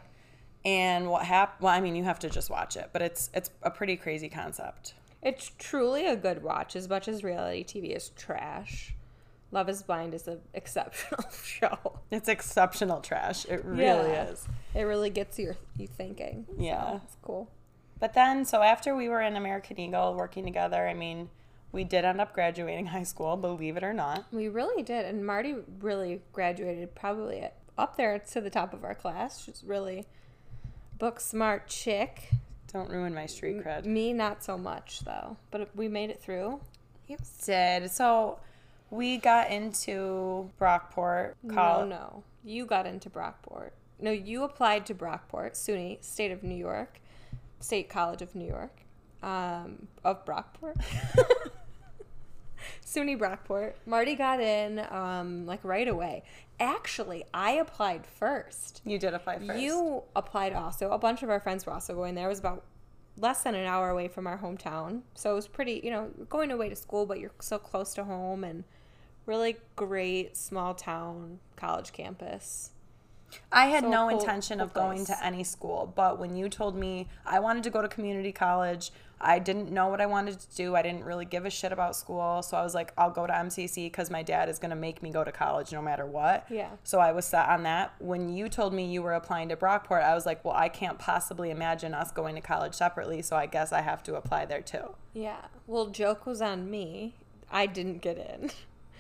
And 0.63 1.09
what 1.09 1.25
happened? 1.25 1.63
Well, 1.63 1.73
I 1.73 1.81
mean, 1.81 1.95
you 1.95 2.03
have 2.03 2.19
to 2.19 2.29
just 2.29 2.49
watch 2.51 2.75
it, 2.77 2.89
but 2.93 3.01
it's 3.01 3.31
it's 3.33 3.49
a 3.63 3.71
pretty 3.71 3.95
crazy 3.97 4.29
concept. 4.29 4.93
It's 5.21 5.51
truly 5.57 6.07
a 6.07 6.15
good 6.15 6.41
watch 6.43 6.75
as 6.75 6.89
much 6.89 7.07
as 7.07 7.23
reality 7.23 7.63
TV 7.63 7.95
is 7.95 8.09
trash. 8.09 8.95
Love 9.51 9.69
is 9.69 9.83
Blind 9.83 10.13
is 10.13 10.27
an 10.27 10.39
exceptional 10.53 11.23
show. 11.43 11.99
It's 12.09 12.27
exceptional 12.29 13.01
trash. 13.01 13.45
It 13.45 13.63
really 13.65 14.11
Yeah. 14.11 14.29
is. 14.29 14.47
It 14.73 14.83
really 14.83 15.09
gets 15.09 15.37
your 15.37 15.57
you 15.77 15.87
thinking. 15.87 16.45
Yeah. 16.57 16.99
It's 17.03 17.17
cool. 17.21 17.49
But 17.99 18.13
then, 18.13 18.45
so 18.45 18.61
after 18.63 18.95
we 18.95 19.09
were 19.09 19.21
in 19.21 19.35
American 19.35 19.79
Eagle 19.79 20.15
working 20.15 20.43
together, 20.45 20.87
I 20.87 20.93
mean, 20.95 21.29
we 21.71 21.83
did 21.83 22.03
end 22.03 22.19
up 22.19 22.33
graduating 22.33 22.87
high 22.87 23.03
school, 23.03 23.37
believe 23.37 23.77
it 23.77 23.83
or 23.83 23.93
not. 23.93 24.25
We 24.31 24.47
really 24.47 24.81
did, 24.83 25.05
and 25.05 25.25
Marty 25.25 25.55
really 25.79 26.21
graduated 26.33 26.95
probably 26.95 27.47
up 27.77 27.97
there 27.97 28.17
to 28.17 28.41
the 28.41 28.49
top 28.49 28.73
of 28.73 28.83
our 28.83 28.95
class. 28.95 29.43
She's 29.43 29.63
really 29.63 30.05
book 30.97 31.19
smart 31.19 31.67
chick. 31.67 32.31
Don't 32.71 32.89
ruin 32.89 33.13
my 33.13 33.25
street 33.25 33.63
cred. 33.63 33.85
Me, 33.85 34.13
not 34.13 34.43
so 34.43 34.57
much 34.57 35.01
though, 35.01 35.35
but 35.51 35.69
we 35.75 35.87
made 35.87 36.09
it 36.09 36.21
through. 36.21 36.61
You 37.07 37.17
did. 37.45 37.91
So 37.91 38.39
we 38.89 39.17
got 39.17 39.51
into 39.51 40.49
Brockport 40.59 41.33
No, 41.43 41.85
no, 41.85 42.23
you 42.43 42.65
got 42.65 42.85
into 42.85 43.09
Brockport. 43.09 43.71
No, 43.99 44.11
you 44.11 44.43
applied 44.43 44.85
to 44.87 44.95
Brockport, 44.95 45.53
SUNY, 45.53 46.03
State 46.03 46.31
of 46.31 46.43
New 46.43 46.55
York, 46.55 46.99
State 47.59 47.89
College 47.89 48.21
of 48.21 48.33
New 48.35 48.47
York, 48.47 48.81
um, 49.21 49.87
of 50.03 50.25
Brockport. 50.25 50.81
SUNY 52.85 53.17
Brockport. 53.17 53.73
Marty 53.85 54.15
got 54.15 54.39
in 54.39 54.79
um, 54.89 55.45
like 55.45 55.63
right 55.63 55.87
away. 55.87 56.23
Actually, 56.61 57.25
I 57.33 57.53
applied 57.53 58.05
first. 58.05 58.81
You 58.85 58.99
did 58.99 59.13
apply 59.13 59.39
first. 59.39 59.59
You 59.59 60.03
applied 60.15 60.53
also. 60.53 60.91
A 60.91 60.97
bunch 60.97 61.23
of 61.23 61.29
our 61.29 61.39
friends 61.39 61.65
were 61.65 61.73
also 61.73 61.95
going 61.95 62.15
there. 62.15 62.27
It 62.27 62.29
was 62.29 62.39
about 62.39 62.63
less 63.17 63.43
than 63.43 63.55
an 63.55 63.65
hour 63.65 63.89
away 63.89 64.07
from 64.07 64.27
our 64.27 64.37
hometown. 64.37 65.01
So 65.15 65.31
it 65.31 65.35
was 65.35 65.47
pretty, 65.47 65.81
you 65.83 65.89
know, 65.89 66.11
going 66.29 66.51
away 66.51 66.69
to 66.69 66.75
school, 66.75 67.05
but 67.05 67.19
you're 67.19 67.31
so 67.39 67.57
close 67.57 67.93
to 67.95 68.03
home 68.03 68.43
and 68.43 68.63
really 69.25 69.57
great 69.75 70.37
small 70.37 70.73
town 70.75 71.39
college 71.55 71.93
campus. 71.93 72.71
I 73.51 73.67
had 73.67 73.83
So 73.83 73.89
no 73.89 74.07
cool- 74.09 74.19
intention 74.19 74.57
cool 74.59 74.65
of 74.67 74.73
going 74.73 75.05
place. 75.05 75.17
to 75.19 75.25
any 75.25 75.43
school, 75.43 75.91
but 75.95 76.19
when 76.19 76.35
you 76.35 76.49
told 76.49 76.75
me 76.75 77.07
I 77.25 77.39
wanted 77.39 77.63
to 77.63 77.69
go 77.69 77.81
to 77.81 77.87
community 77.87 78.31
college, 78.31 78.91
I 79.23 79.37
didn't 79.37 79.71
know 79.71 79.87
what 79.87 80.01
I 80.01 80.07
wanted 80.07 80.39
to 80.39 80.55
do. 80.55 80.75
I 80.75 80.81
didn't 80.81 81.03
really 81.03 81.25
give 81.25 81.45
a 81.45 81.51
shit 81.51 81.71
about 81.71 81.95
school, 81.95 82.41
so 82.41 82.57
I 82.57 82.63
was 82.63 82.73
like, 82.73 82.91
I'll 82.97 83.11
go 83.11 83.27
to 83.27 83.33
MCC 83.33 83.85
because 83.85 84.09
my 84.09 84.23
dad 84.23 84.49
is 84.49 84.57
gonna 84.57 84.75
make 84.75 85.03
me 85.03 85.11
go 85.11 85.23
to 85.23 85.31
college 85.31 85.71
no 85.71 85.79
matter 85.79 86.07
what. 86.07 86.47
Yeah. 86.49 86.69
So 86.83 86.99
I 86.99 87.11
was 87.11 87.25
set 87.25 87.47
on 87.47 87.61
that. 87.63 87.93
When 87.99 88.29
you 88.29 88.49
told 88.49 88.73
me 88.73 88.91
you 88.91 89.03
were 89.03 89.13
applying 89.13 89.49
to 89.49 89.55
Brockport, 89.55 90.01
I 90.03 90.15
was 90.15 90.25
like, 90.25 90.43
well, 90.43 90.55
I 90.55 90.69
can't 90.69 90.97
possibly 90.97 91.51
imagine 91.51 91.93
us 91.93 92.11
going 92.11 92.33
to 92.33 92.41
college 92.41 92.73
separately, 92.73 93.21
so 93.21 93.35
I 93.35 93.45
guess 93.45 93.71
I 93.71 93.81
have 93.81 94.01
to 94.03 94.15
apply 94.15 94.45
there 94.45 94.61
too. 94.61 94.95
Yeah. 95.13 95.45
Well, 95.67 95.85
joke 95.87 96.25
was 96.25 96.41
on 96.41 96.71
me. 96.71 97.13
I 97.51 97.67
didn't 97.67 98.01
get 98.01 98.17
in 98.17 98.49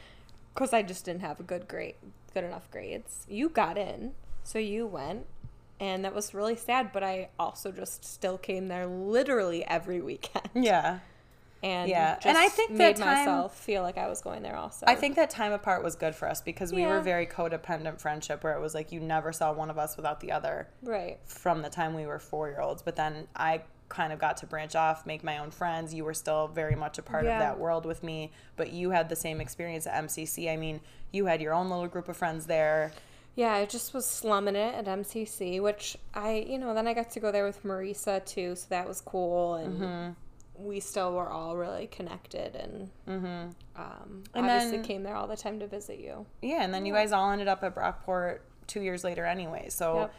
because 0.53 0.71
I 0.71 0.83
just 0.83 1.03
didn't 1.05 1.21
have 1.21 1.39
a 1.39 1.43
good 1.43 1.67
grade, 1.67 1.95
good 2.33 2.43
enough 2.43 2.69
grades. 2.71 3.25
You 3.29 3.49
got 3.49 3.77
in, 3.77 4.13
so 4.43 4.59
you 4.59 4.85
went, 4.87 5.25
and 5.79 6.03
that 6.05 6.13
was 6.15 6.33
really 6.33 6.55
sad. 6.55 6.91
But 6.91 7.03
I 7.03 7.29
also 7.39 7.71
just 7.71 8.05
still 8.05 8.37
came 8.37 8.67
there 8.67 8.85
literally 8.85 9.65
every 9.65 10.01
weekend, 10.01 10.49
Yeah. 10.53 10.99
and 11.63 11.89
Yeah. 11.89 12.17
And 12.23 12.37
I 12.37 12.47
think 12.49 12.71
that 12.71 12.77
made 12.77 12.95
time- 12.97 13.17
myself 13.19 13.55
feel 13.57 13.83
like 13.83 13.97
I 13.97 14.07
was 14.07 14.21
going 14.21 14.41
there 14.43 14.55
also. 14.55 14.85
I 14.87 14.95
think 14.95 15.15
that 15.15 15.29
time 15.29 15.51
apart 15.51 15.83
was 15.83 15.95
good 15.95 16.15
for 16.15 16.27
us 16.27 16.41
because 16.41 16.73
we 16.73 16.85
were 16.85 16.97
Yeah. 16.97 17.01
very 17.01 17.27
codependent 17.27 17.99
friendship 17.99 18.43
where 18.43 18.53
it 18.55 18.59
was 18.59 18.73
like 18.73 18.91
you 18.91 18.99
never 18.99 19.31
saw 19.31 19.51
one 19.53 19.69
of 19.69 19.77
us 19.77 19.95
without 19.97 20.19
the 20.21 20.31
other. 20.31 20.67
right. 20.83 21.19
from 21.25 21.61
the 21.61 21.69
time 21.69 21.93
we 21.93 22.05
were 22.05 22.19
four 22.19 22.49
year 22.49 22.61
olds. 22.61 22.81
But 22.81 22.95
then 22.95 23.27
I 23.35 23.61
kind 23.91 24.11
of 24.11 24.17
got 24.19 24.37
to 24.37 24.47
branch 24.47 24.75
off, 24.75 25.05
make 25.05 25.23
my 25.23 25.37
own 25.37 25.51
friends. 25.51 25.93
You 25.93 26.03
were 26.05 26.13
still 26.13 26.47
very 26.47 26.75
much 26.75 26.97
a 26.97 27.03
part 27.03 27.25
Yeah. 27.25 27.33
of 27.35 27.39
that 27.41 27.59
world 27.59 27.85
with 27.85 28.01
me, 28.03 28.31
but 28.55 28.71
you 28.71 28.89
had 28.91 29.09
the 29.09 29.15
same 29.15 29.39
experience 29.39 29.85
at 29.85 29.93
MCC. 30.03 30.49
I 30.49 30.55
mean, 30.57 30.79
you 31.11 31.25
had 31.25 31.41
your 31.41 31.53
own 31.53 31.69
little 31.69 31.87
group 31.87 32.07
of 32.09 32.17
friends 32.17 32.47
there. 32.47 32.91
Yeah, 33.35 33.53
I 33.53 33.65
just 33.65 33.93
was 33.93 34.05
slumming 34.05 34.55
it 34.55 34.73
at 34.75 34.85
MCC, 34.85 35.61
which 35.61 35.97
I, 36.13 36.45
you 36.49 36.57
know, 36.57 36.73
then 36.73 36.87
I 36.87 36.93
got 36.93 37.11
to 37.11 37.19
go 37.19 37.31
there 37.31 37.45
with 37.45 37.63
Marisa 37.63 38.23
too, 38.25 38.55
so 38.55 38.65
that 38.69 38.87
was 38.87 38.99
cool, 39.01 39.55
and 39.55 39.79
Mm-hmm. 39.79 40.65
we 40.67 40.79
still 40.79 41.13
were 41.13 41.29
all 41.29 41.55
really 41.55 41.87
connected, 41.87 42.55
and 42.55 42.89
um, 43.07 43.53
And 43.75 44.45
obviously 44.45 44.77
then- 44.77 44.83
came 44.85 45.03
there 45.03 45.15
all 45.15 45.27
the 45.27 45.37
time 45.37 45.59
to 45.59 45.67
visit 45.67 45.99
you. 45.99 46.25
Yeah, 46.41 46.63
and 46.63 46.73
then 46.73 46.85
you 46.85 46.93
guys 46.93 47.11
all 47.11 47.31
ended 47.31 47.47
up 47.47 47.63
at 47.63 47.75
Brockport 47.75 48.39
two 48.67 48.81
years 48.81 49.03
later 49.03 49.25
anyway. 49.25 49.67
So 49.69 49.99
Yep. 50.01 50.13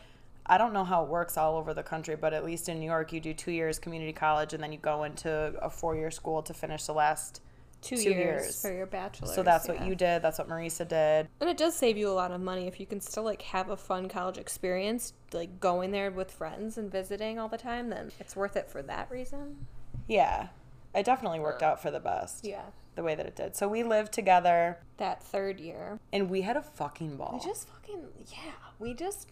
I 0.46 0.58
don't 0.58 0.72
know 0.72 0.84
how 0.84 1.04
it 1.04 1.08
works 1.08 1.36
all 1.36 1.56
over 1.56 1.72
the 1.72 1.82
country, 1.82 2.16
but 2.16 2.32
at 2.34 2.44
least 2.44 2.68
in 2.68 2.80
New 2.80 2.86
York, 2.86 3.12
you 3.12 3.20
do 3.20 3.32
two 3.32 3.52
years 3.52 3.78
community 3.78 4.12
college 4.12 4.52
and 4.54 4.62
then 4.62 4.72
you 4.72 4.78
go 4.78 5.04
into 5.04 5.30
a 5.62 5.70
four 5.70 5.94
year 5.96 6.10
school 6.10 6.42
to 6.42 6.52
finish 6.54 6.84
the 6.84 6.94
last. 6.94 7.40
Two, 7.80 7.96
Two 7.96 8.10
years, 8.10 8.14
years. 8.44 8.62
for 8.62 8.72
your 8.72 8.86
bachelor's. 8.86 9.34
So 9.34 9.42
that's 9.42 9.66
what 9.66 9.84
you 9.84 9.96
did. 9.96 10.22
That's 10.22 10.38
what 10.38 10.48
Marisa 10.48 10.86
did. 10.86 11.26
And 11.40 11.50
it 11.50 11.56
does 11.56 11.74
save 11.74 11.96
you 11.96 12.08
a 12.08 12.12
lot 12.14 12.30
of 12.30 12.40
money 12.40 12.68
if 12.68 12.78
you 12.78 12.86
can 12.86 13.00
still 13.00 13.24
like 13.24 13.42
have 13.42 13.70
a 13.70 13.76
fun 13.76 14.08
college 14.08 14.38
experience, 14.38 15.14
like 15.32 15.58
going 15.58 15.90
there 15.90 16.08
with 16.12 16.30
friends 16.30 16.78
and 16.78 16.88
visiting 16.92 17.40
all 17.40 17.48
the 17.48 17.58
time. 17.58 17.88
Then 17.90 18.12
it's 18.20 18.36
worth 18.36 18.54
it 18.56 18.70
for 18.70 18.82
that 18.82 19.10
reason. 19.10 19.66
Yeah, 20.06 20.46
it 20.94 21.04
definitely 21.04 21.40
worked 21.40 21.64
out 21.64 21.82
for 21.82 21.90
the 21.90 21.98
best. 21.98 22.44
Yeah, 22.44 22.66
The 22.94 23.02
way 23.02 23.16
that 23.16 23.26
it 23.26 23.34
did. 23.34 23.56
So 23.56 23.66
we 23.66 23.82
lived 23.82 24.12
together 24.12 24.78
that 24.98 25.20
third 25.20 25.58
year. 25.58 25.98
and 26.12 26.30
we 26.30 26.42
had 26.42 26.56
a 26.56 26.62
fucking 26.62 27.16
ball. 27.16 27.40
We 27.42 27.50
just 27.50 27.66
fucking 27.68 28.04
yeah. 28.28 28.52
We 28.78 28.94
just 28.94 29.26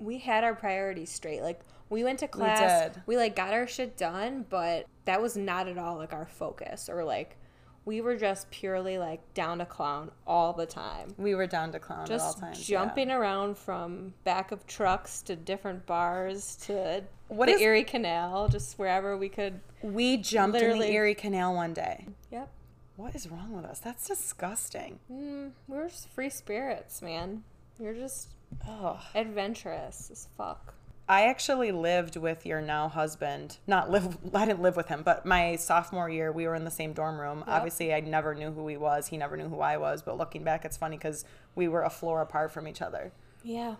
we 0.00 0.18
had 0.18 0.42
our 0.44 0.54
priorities 0.54 1.10
straight. 1.10 1.42
Like 1.42 1.60
we 1.88 2.02
went 2.04 2.18
to 2.20 2.28
class, 2.28 2.92
did. 2.94 3.02
we, 3.06 3.16
like 3.16 3.36
got 3.36 3.52
our 3.52 3.66
shit 3.66 3.96
done, 3.96 4.44
but 4.48 4.86
that 5.04 5.20
was 5.22 5.36
not 5.36 5.68
at 5.68 5.78
all 5.78 5.96
like 5.96 6.12
our 6.12 6.26
focus 6.26 6.88
or 6.88 7.04
like 7.04 7.36
we 7.84 8.00
were 8.00 8.16
just 8.16 8.50
purely 8.50 8.98
like 8.98 9.20
down 9.34 9.58
to 9.58 9.64
clown 9.64 10.10
all 10.26 10.52
the 10.52 10.66
time. 10.66 11.14
we 11.16 11.34
were 11.34 11.46
down 11.46 11.72
to 11.72 11.78
clown 11.78 12.02
at 12.02 12.10
all 12.10 12.16
Just 12.18 12.38
times. 12.38 12.64
jumping 12.66 13.10
around 13.10 13.56
from 13.56 14.12
back 14.24 14.52
of 14.52 14.66
trucks 14.66 15.22
to 15.22 15.34
different 15.34 15.86
bars 15.86 16.56
to 16.66 17.02
What 17.28 17.46
the 17.46 17.52
is- 17.54 17.60
Erie 17.60 17.84
Canal, 17.84 18.48
just 18.48 18.78
wherever 18.78 19.16
we 19.16 19.28
could. 19.28 19.60
We 19.82 20.18
jumped 20.18 20.58
in 20.58 20.78
the 20.78 20.90
Erie 20.92 21.14
Canal 21.14 21.54
one 21.54 21.72
day. 21.72 22.06
Yep. 22.30 22.50
What 22.96 23.14
is 23.14 23.28
wrong 23.30 23.52
with 23.56 23.64
us? 23.64 23.78
That's 23.78 24.06
disgusting. 24.06 24.98
Mm, 25.10 25.52
we're 25.66 25.88
free 25.88 26.28
spirits, 26.28 27.00
man. 27.00 27.44
You're 27.80 27.94
just 27.94 28.28
Ugh. 28.68 28.98
adventurous 29.14 30.10
as 30.12 30.28
fuck. 30.36 30.74
I 31.08 31.26
actually 31.26 31.72
lived 31.72 32.16
with 32.16 32.46
your 32.46 32.60
now 32.60 32.88
husband. 32.88 33.56
Not 33.66 33.90
live. 33.90 34.16
I 34.34 34.44
didn't 34.44 34.62
live 34.62 34.76
with 34.76 34.86
him, 34.88 35.02
but 35.02 35.26
my 35.26 35.56
sophomore 35.56 36.08
year, 36.08 36.30
we 36.30 36.46
were 36.46 36.54
in 36.54 36.64
the 36.64 36.70
same 36.70 36.92
dorm 36.92 37.18
room. 37.20 37.42
Obviously, 37.48 37.92
I 37.92 38.00
never 38.00 38.34
knew 38.34 38.52
who 38.52 38.68
he 38.68 38.76
was. 38.76 39.08
He 39.08 39.16
never 39.16 39.36
knew 39.36 39.48
who 39.48 39.60
I 39.60 39.76
was. 39.76 40.02
But 40.02 40.18
looking 40.18 40.44
back, 40.44 40.64
it's 40.64 40.76
funny 40.76 40.96
because 40.96 41.24
we 41.56 41.66
were 41.66 41.82
a 41.82 41.90
floor 41.90 42.20
apart 42.20 42.52
from 42.52 42.68
each 42.68 42.80
other. 42.82 43.10
Yeah. 43.42 43.74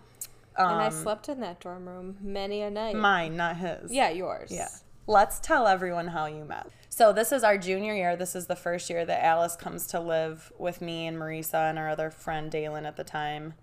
and 0.57 0.67
I 0.67 0.87
Um, 0.87 0.91
slept 0.91 1.29
in 1.29 1.39
that 1.41 1.61
dorm 1.61 1.87
room 1.87 2.17
many 2.21 2.61
a 2.61 2.69
night. 2.69 2.95
Mine, 2.95 3.37
not 3.37 3.55
his. 3.57 3.93
yeah, 3.93 4.09
yours. 4.09 4.51
Yeah. 4.51 4.67
Let's 5.07 5.39
tell 5.39 5.67
everyone 5.67 6.07
how 6.07 6.25
you 6.25 6.43
met. 6.43 6.67
So 6.89 7.13
this 7.13 7.31
is 7.31 7.43
our 7.45 7.57
junior 7.57 7.93
year. 7.95 8.15
This 8.17 8.35
is 8.35 8.47
the 8.47 8.55
first 8.57 8.89
year 8.89 9.05
that 9.05 9.23
Alice 9.23 9.55
comes 9.55 9.87
to 9.87 9.99
live 10.01 10.51
with 10.57 10.81
me 10.81 11.07
and 11.07 11.17
Marisa 11.17 11.69
and 11.69 11.79
our 11.79 11.87
other 11.89 12.09
friend 12.11 12.51
Dalen 12.51 12.85
at 12.85 12.97
the 12.97 13.03
time 13.05 13.53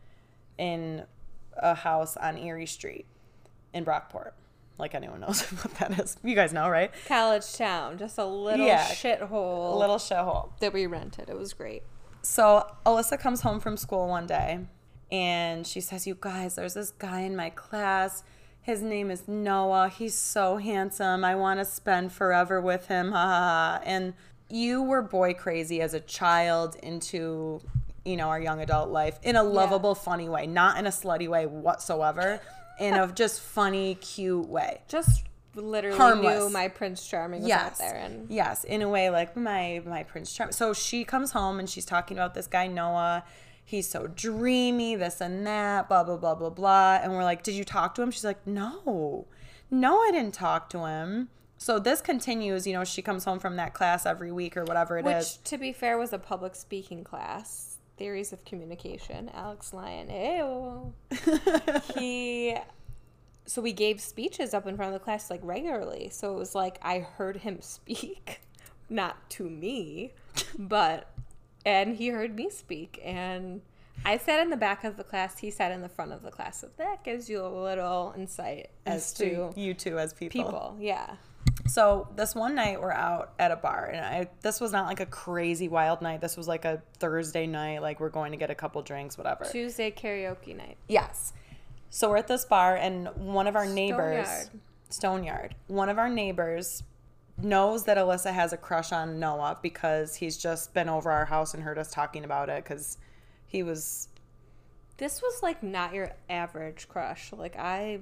in 0.59 1.05
a 1.57 1.75
house 1.75 2.17
on 2.17 2.37
Erie 2.37 2.67
Street 2.67 3.07
in 3.73 3.85
Brockport. 3.85 4.33
Like 4.79 4.95
anyone 4.95 5.21
knows 5.21 5.41
what 5.63 5.75
that 5.77 5.99
is. 5.99 6.17
You 6.23 6.35
guys 6.35 6.53
know, 6.53 6.69
right? 6.69 6.93
College 7.07 7.53
town, 7.55 7.99
just 7.99 8.19
a 8.19 8.25
little 8.25 8.67
Yeah. 8.67 8.85
shithole 8.87 9.75
A 9.75 9.77
little 9.79 9.97
shithole. 9.97 10.51
that 10.61 10.73
we 10.73 10.87
rented. 10.87 11.29
It 11.29 11.37
was 11.39 11.53
great. 11.53 11.83
So 12.23 12.65
Alyssa 12.87 13.19
comes 13.19 13.41
home 13.41 13.59
from 13.61 13.77
school 13.77 14.07
one 14.09 14.27
day 14.27 14.61
and 15.11 15.67
she 15.67 15.81
says, 15.81 16.07
You 16.07 16.17
guys, 16.21 16.55
there's 16.57 16.75
this 16.75 16.91
guy 16.93 17.21
in 17.21 17.35
my 17.35 17.51
class. 17.51 18.23
His 18.61 18.83
name 18.83 19.11
is 19.11 19.27
Noah. 19.27 19.89
He's 19.89 20.15
so 20.17 20.59
handsome. 20.59 21.25
I 21.25 21.35
want 21.35 21.59
to 21.59 21.65
spend 21.65 22.13
forever 22.13 22.61
with 22.61 22.87
him. 22.89 23.13
Ha 23.13 23.19
ha 23.19 23.29
ha. 23.79 23.81
And 23.85 24.13
you 24.51 24.83
were 24.83 25.01
boy 25.03 25.33
crazy 25.35 25.81
as 25.81 25.95
a 25.95 26.01
child 26.01 26.77
into, 26.83 27.61
you 28.05 28.17
know, 28.17 28.29
our 28.29 28.41
young 28.41 28.61
adult 28.61 28.91
life 28.91 29.19
in 29.23 29.37
a 29.37 29.43
lovable, 29.43 29.95
funny 29.95 30.29
way, 30.29 30.47
not 30.47 30.79
in 30.79 30.87
a 30.87 30.91
slutty 30.91 31.29
way 31.29 31.47
whatsoever, 31.47 32.41
in 32.81 32.95
a 32.95 33.11
just 33.13 33.41
funny, 33.41 33.97
cute 33.97 34.49
way. 34.49 34.81
Just 34.89 35.25
literally 35.55 35.97
Harmless. 35.97 36.39
knew 36.39 36.51
my 36.51 36.69
Prince 36.69 37.07
Charming 37.07 37.41
was 37.41 37.49
yes. 37.49 37.73
out 37.73 37.79
there, 37.79 37.97
and 37.97 38.31
yes, 38.31 38.65
in 38.65 38.83
a 38.83 38.89
way 38.89 39.11
like 39.11 39.37
my 39.37 39.83
my 39.85 40.03
Prince 40.05 40.33
Charming. 40.33 40.53
So 40.53 40.73
she 40.73 41.05
comes 41.05 41.33
home 41.33 41.59
and 41.59 41.69
she's 41.69 41.85
talking 41.85 42.17
about 42.17 42.35
this 42.35 42.47
guy 42.47 42.67
Noah. 42.67 43.25
He's 43.65 43.87
so 43.87 44.07
dreamy, 44.07 44.97
this 44.97 45.21
and 45.21 45.47
that, 45.47 45.89
blah 45.89 46.03
blah 46.05 46.17
blah 46.17 46.35
blah 46.35 46.51
blah. 46.51 47.01
And 47.03 47.13
we're 47.13 47.25
like, 47.25 47.43
"Did 47.43 47.55
you 47.55 47.65
talk 47.65 47.95
to 47.97 48.03
him?" 48.03 48.11
She's 48.11 48.25
like, 48.25 48.47
"No, 48.47 49.27
no, 49.71 50.01
I 50.01 50.11
didn't 50.11 50.35
talk 50.35 50.71
to 50.71 50.87
him." 50.87 51.29
So 51.59 51.79
this 51.79 52.01
continues. 52.01 52.67
You 52.67 52.73
know, 52.73 52.85
she 52.85 53.03
comes 53.03 53.25
home 53.25 53.39
from 53.39 53.57
that 53.57 53.75
class 53.75 54.07
every 54.07 54.33
week 54.33 54.57
or 54.57 54.65
whatever 54.65 54.97
it 54.97 55.07
is. 55.07 55.39
which, 55.39 55.51
to 55.51 55.59
be 55.59 55.73
fair, 55.73 55.99
was 55.99 56.13
a 56.13 56.19
public 56.19 56.55
speaking 56.55 57.05
class. 57.05 57.68
Theories 57.99 58.33
of 58.33 58.45
communication. 58.45 59.31
Alex 59.35 59.73
Lyon. 59.73 60.09
Ew. 60.11 60.93
he. 61.99 62.57
So 63.47 63.63
we 63.63 63.73
gave 63.73 64.01
speeches 64.01 64.55
up 64.55 64.67
in 64.67 64.77
front 64.77 64.95
of 64.95 65.01
the 65.01 65.05
class 65.05 65.31
like 65.31 65.41
regularly. 65.43 66.09
So 66.11 66.33
it 66.35 66.39
was 66.39 66.55
like 66.55 66.79
I 66.83 67.01
heard 67.01 67.39
him 67.39 67.59
speak, 67.61 68.41
not 68.89 69.29
to 69.31 69.49
me, 69.49 70.13
but 70.59 71.11
and 71.67 71.97
he 71.97 72.09
heard 72.09 72.35
me 72.35 72.51
speak 72.51 73.01
and. 73.05 73.63
I 74.05 74.17
sat 74.17 74.39
in 74.39 74.49
the 74.49 74.57
back 74.57 74.85
of 74.85 74.97
the 74.97 75.03
class. 75.03 75.39
He 75.41 75.51
sat 75.51 75.73
in 75.73 75.83
the 75.83 75.89
front 75.89 76.13
of 76.13 76.23
the 76.23 76.31
class. 76.31 76.61
So 76.61 76.69
that 76.77 77.03
gives 77.03 77.29
you 77.29 77.45
a 77.45 77.49
little 77.49 78.15
insight 78.17 78.71
as, 78.87 79.13
to 79.15 79.53
you 79.57 79.75
two 79.75 79.99
as 79.99 80.13
people. 80.13 80.45
people. 80.45 80.77
Yeah. 80.79 81.17
So 81.69 82.09
this 82.17 82.35
one 82.35 82.55
night 82.55 82.81
we're 82.81 82.93
out 82.93 83.35
at 83.39 83.51
a 83.51 83.57
bar, 83.57 83.91
and 83.93 84.05
I 84.05 84.29
this 84.41 84.61
was 84.61 84.73
not 84.73 84.87
like 84.87 85.01
a 85.01 85.07
crazy 85.07 85.69
wild 85.69 86.01
night. 86.01 86.21
This 86.21 86.37
was 86.37 86.49
like 86.49 86.65
a 86.65 86.83
Thursday 86.99 87.47
night, 87.47 87.83
like 87.83 88.01
we're 88.01 88.09
going 88.09 88.33
to 88.33 88.39
get 88.39 88.51
a 88.51 88.55
couple 88.55 88.81
drinks, 88.83 89.19
whatever. 89.19 89.45
Tuesday 89.45 89.91
karaoke 89.91 90.57
night. 90.57 90.79
Yes. 90.89 91.33
So 91.91 92.11
we're 92.11 92.17
at 92.17 92.29
this 92.29 92.45
bar, 92.45 92.77
and 92.77 93.09
one 93.17 93.47
of 93.47 93.57
our 93.57 93.67
neighbors, 93.67 94.51
Stoneyard. 94.91 95.55
One 95.67 95.89
of 95.89 95.99
our 95.99 96.09
neighbors 96.09 96.83
knows 97.41 97.85
that 97.85 97.97
Alyssa 97.97 98.33
has 98.33 98.53
a 98.53 98.57
crush 98.57 98.91
on 98.91 99.21
Noah 99.21 99.59
because 99.63 100.17
he's 100.17 100.37
just 100.37 100.75
been 100.75 100.89
over 100.89 101.11
our 101.11 101.27
house 101.27 101.55
and 101.55 101.63
heard 101.63 101.79
us 101.79 101.91
talking 101.91 102.25
about 102.25 102.49
it 102.49 102.65
because 102.65 102.99
he 103.47 103.63
was. 103.63 104.09
This 104.97 105.23
was 105.23 105.43
like 105.43 105.63
not 105.63 105.95
your 105.95 106.13
average 106.29 106.89
crush. 106.89 107.33
Like 107.33 107.57
I 107.57 108.01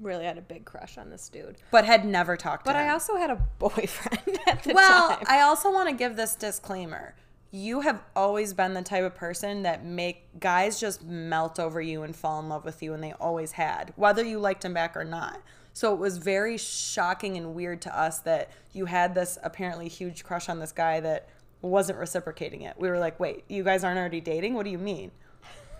really 0.00 0.24
had 0.24 0.38
a 0.38 0.42
big 0.42 0.64
crush 0.64 0.98
on 0.98 1.10
this 1.10 1.28
dude. 1.28 1.56
But 1.70 1.84
had 1.84 2.04
never 2.04 2.36
talked 2.36 2.64
to 2.64 2.70
him. 2.70 2.76
But 2.76 2.82
him. 2.82 2.88
I 2.88 2.92
also 2.92 3.16
had 3.16 3.30
a 3.30 3.42
boyfriend 3.58 4.38
at 4.46 4.62
the 4.62 4.74
well, 4.74 5.16
time. 5.16 5.24
I 5.28 5.40
also 5.40 5.72
want 5.72 5.88
to 5.88 5.94
give 5.94 6.16
this 6.16 6.34
disclaimer. 6.34 7.14
You 7.50 7.80
have 7.80 8.02
always 8.14 8.52
been 8.52 8.74
the 8.74 8.82
type 8.82 9.04
of 9.04 9.14
person 9.14 9.62
that 9.62 9.84
make 9.84 10.38
guys 10.38 10.78
just 10.78 11.02
melt 11.04 11.58
over 11.58 11.80
you 11.80 12.02
and 12.02 12.14
fall 12.14 12.40
in 12.40 12.48
love 12.48 12.64
with 12.64 12.82
you, 12.82 12.92
and 12.92 13.02
they 13.02 13.12
always 13.12 13.52
had, 13.52 13.92
whether 13.96 14.22
you 14.22 14.38
liked 14.38 14.64
him 14.64 14.74
back 14.74 14.96
or 14.96 15.04
not. 15.04 15.40
So 15.72 15.94
it 15.94 15.98
was 15.98 16.18
very 16.18 16.58
shocking 16.58 17.36
and 17.36 17.54
weird 17.54 17.80
to 17.82 17.98
us 17.98 18.18
that 18.20 18.50
you 18.72 18.86
had 18.86 19.14
this 19.14 19.38
apparently 19.42 19.88
huge 19.88 20.24
crush 20.24 20.48
on 20.48 20.58
this 20.58 20.72
guy 20.72 21.00
that 21.00 21.28
wasn't 21.62 21.98
reciprocating 21.98 22.62
it. 22.62 22.74
We 22.78 22.88
were 22.88 22.98
like, 22.98 23.18
wait, 23.20 23.44
you 23.48 23.62
guys 23.64 23.84
aren't 23.84 23.98
already 23.98 24.20
dating? 24.20 24.54
What 24.54 24.64
do 24.64 24.70
you 24.70 24.78
mean? 24.78 25.12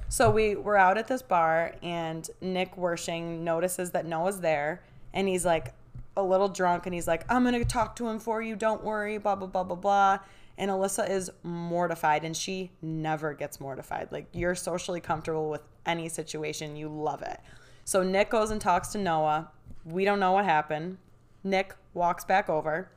So 0.08 0.30
we 0.30 0.54
were 0.56 0.76
out 0.76 0.96
at 0.96 1.06
this 1.06 1.22
bar, 1.22 1.74
and 1.82 2.28
Nick 2.40 2.76
Wershing 2.76 3.40
notices 3.40 3.90
that 3.90 4.06
Noah's 4.06 4.40
there, 4.40 4.82
and 5.12 5.28
he's 5.28 5.44
like 5.44 5.74
a 6.16 6.22
little 6.22 6.48
drunk, 6.48 6.86
and 6.86 6.94
he's 6.94 7.06
like, 7.06 7.24
"I'm 7.30 7.44
gonna 7.44 7.64
talk 7.64 7.94
to 7.96 8.08
him 8.08 8.18
for 8.18 8.40
you. 8.40 8.56
Don't 8.56 8.82
worry." 8.82 9.18
Blah 9.18 9.36
blah 9.36 9.48
blah 9.48 9.64
blah 9.64 9.76
blah. 9.76 10.18
And 10.56 10.70
Alyssa 10.70 11.08
is 11.08 11.30
mortified, 11.42 12.24
and 12.24 12.36
she 12.36 12.72
never 12.82 13.32
gets 13.34 13.60
mortified. 13.60 14.08
Like 14.10 14.26
you're 14.32 14.54
socially 14.54 15.00
comfortable 15.00 15.50
with 15.50 15.62
any 15.86 16.08
situation, 16.08 16.76
you 16.76 16.88
love 16.88 17.22
it. 17.22 17.40
So 17.84 18.02
Nick 18.02 18.30
goes 18.30 18.50
and 18.50 18.60
talks 18.60 18.88
to 18.88 18.98
Noah. 18.98 19.50
We 19.84 20.04
don't 20.04 20.20
know 20.20 20.32
what 20.32 20.44
happened. 20.44 20.98
Nick 21.42 21.74
walks 21.94 22.24
back 22.24 22.50
over. 22.50 22.90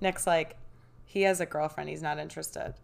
Nick's 0.00 0.26
like, 0.26 0.56
he 1.04 1.22
has 1.22 1.40
a 1.40 1.46
girlfriend. 1.46 1.88
He's 1.88 2.02
not 2.02 2.18
interested. 2.18 2.74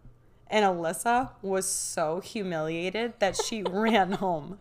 And 0.51 0.65
Alyssa 0.65 1.29
was 1.41 1.65
so 1.65 2.19
humiliated 2.19 3.13
that 3.19 3.37
she 3.37 3.63
ran 3.69 4.11
home. 4.11 4.59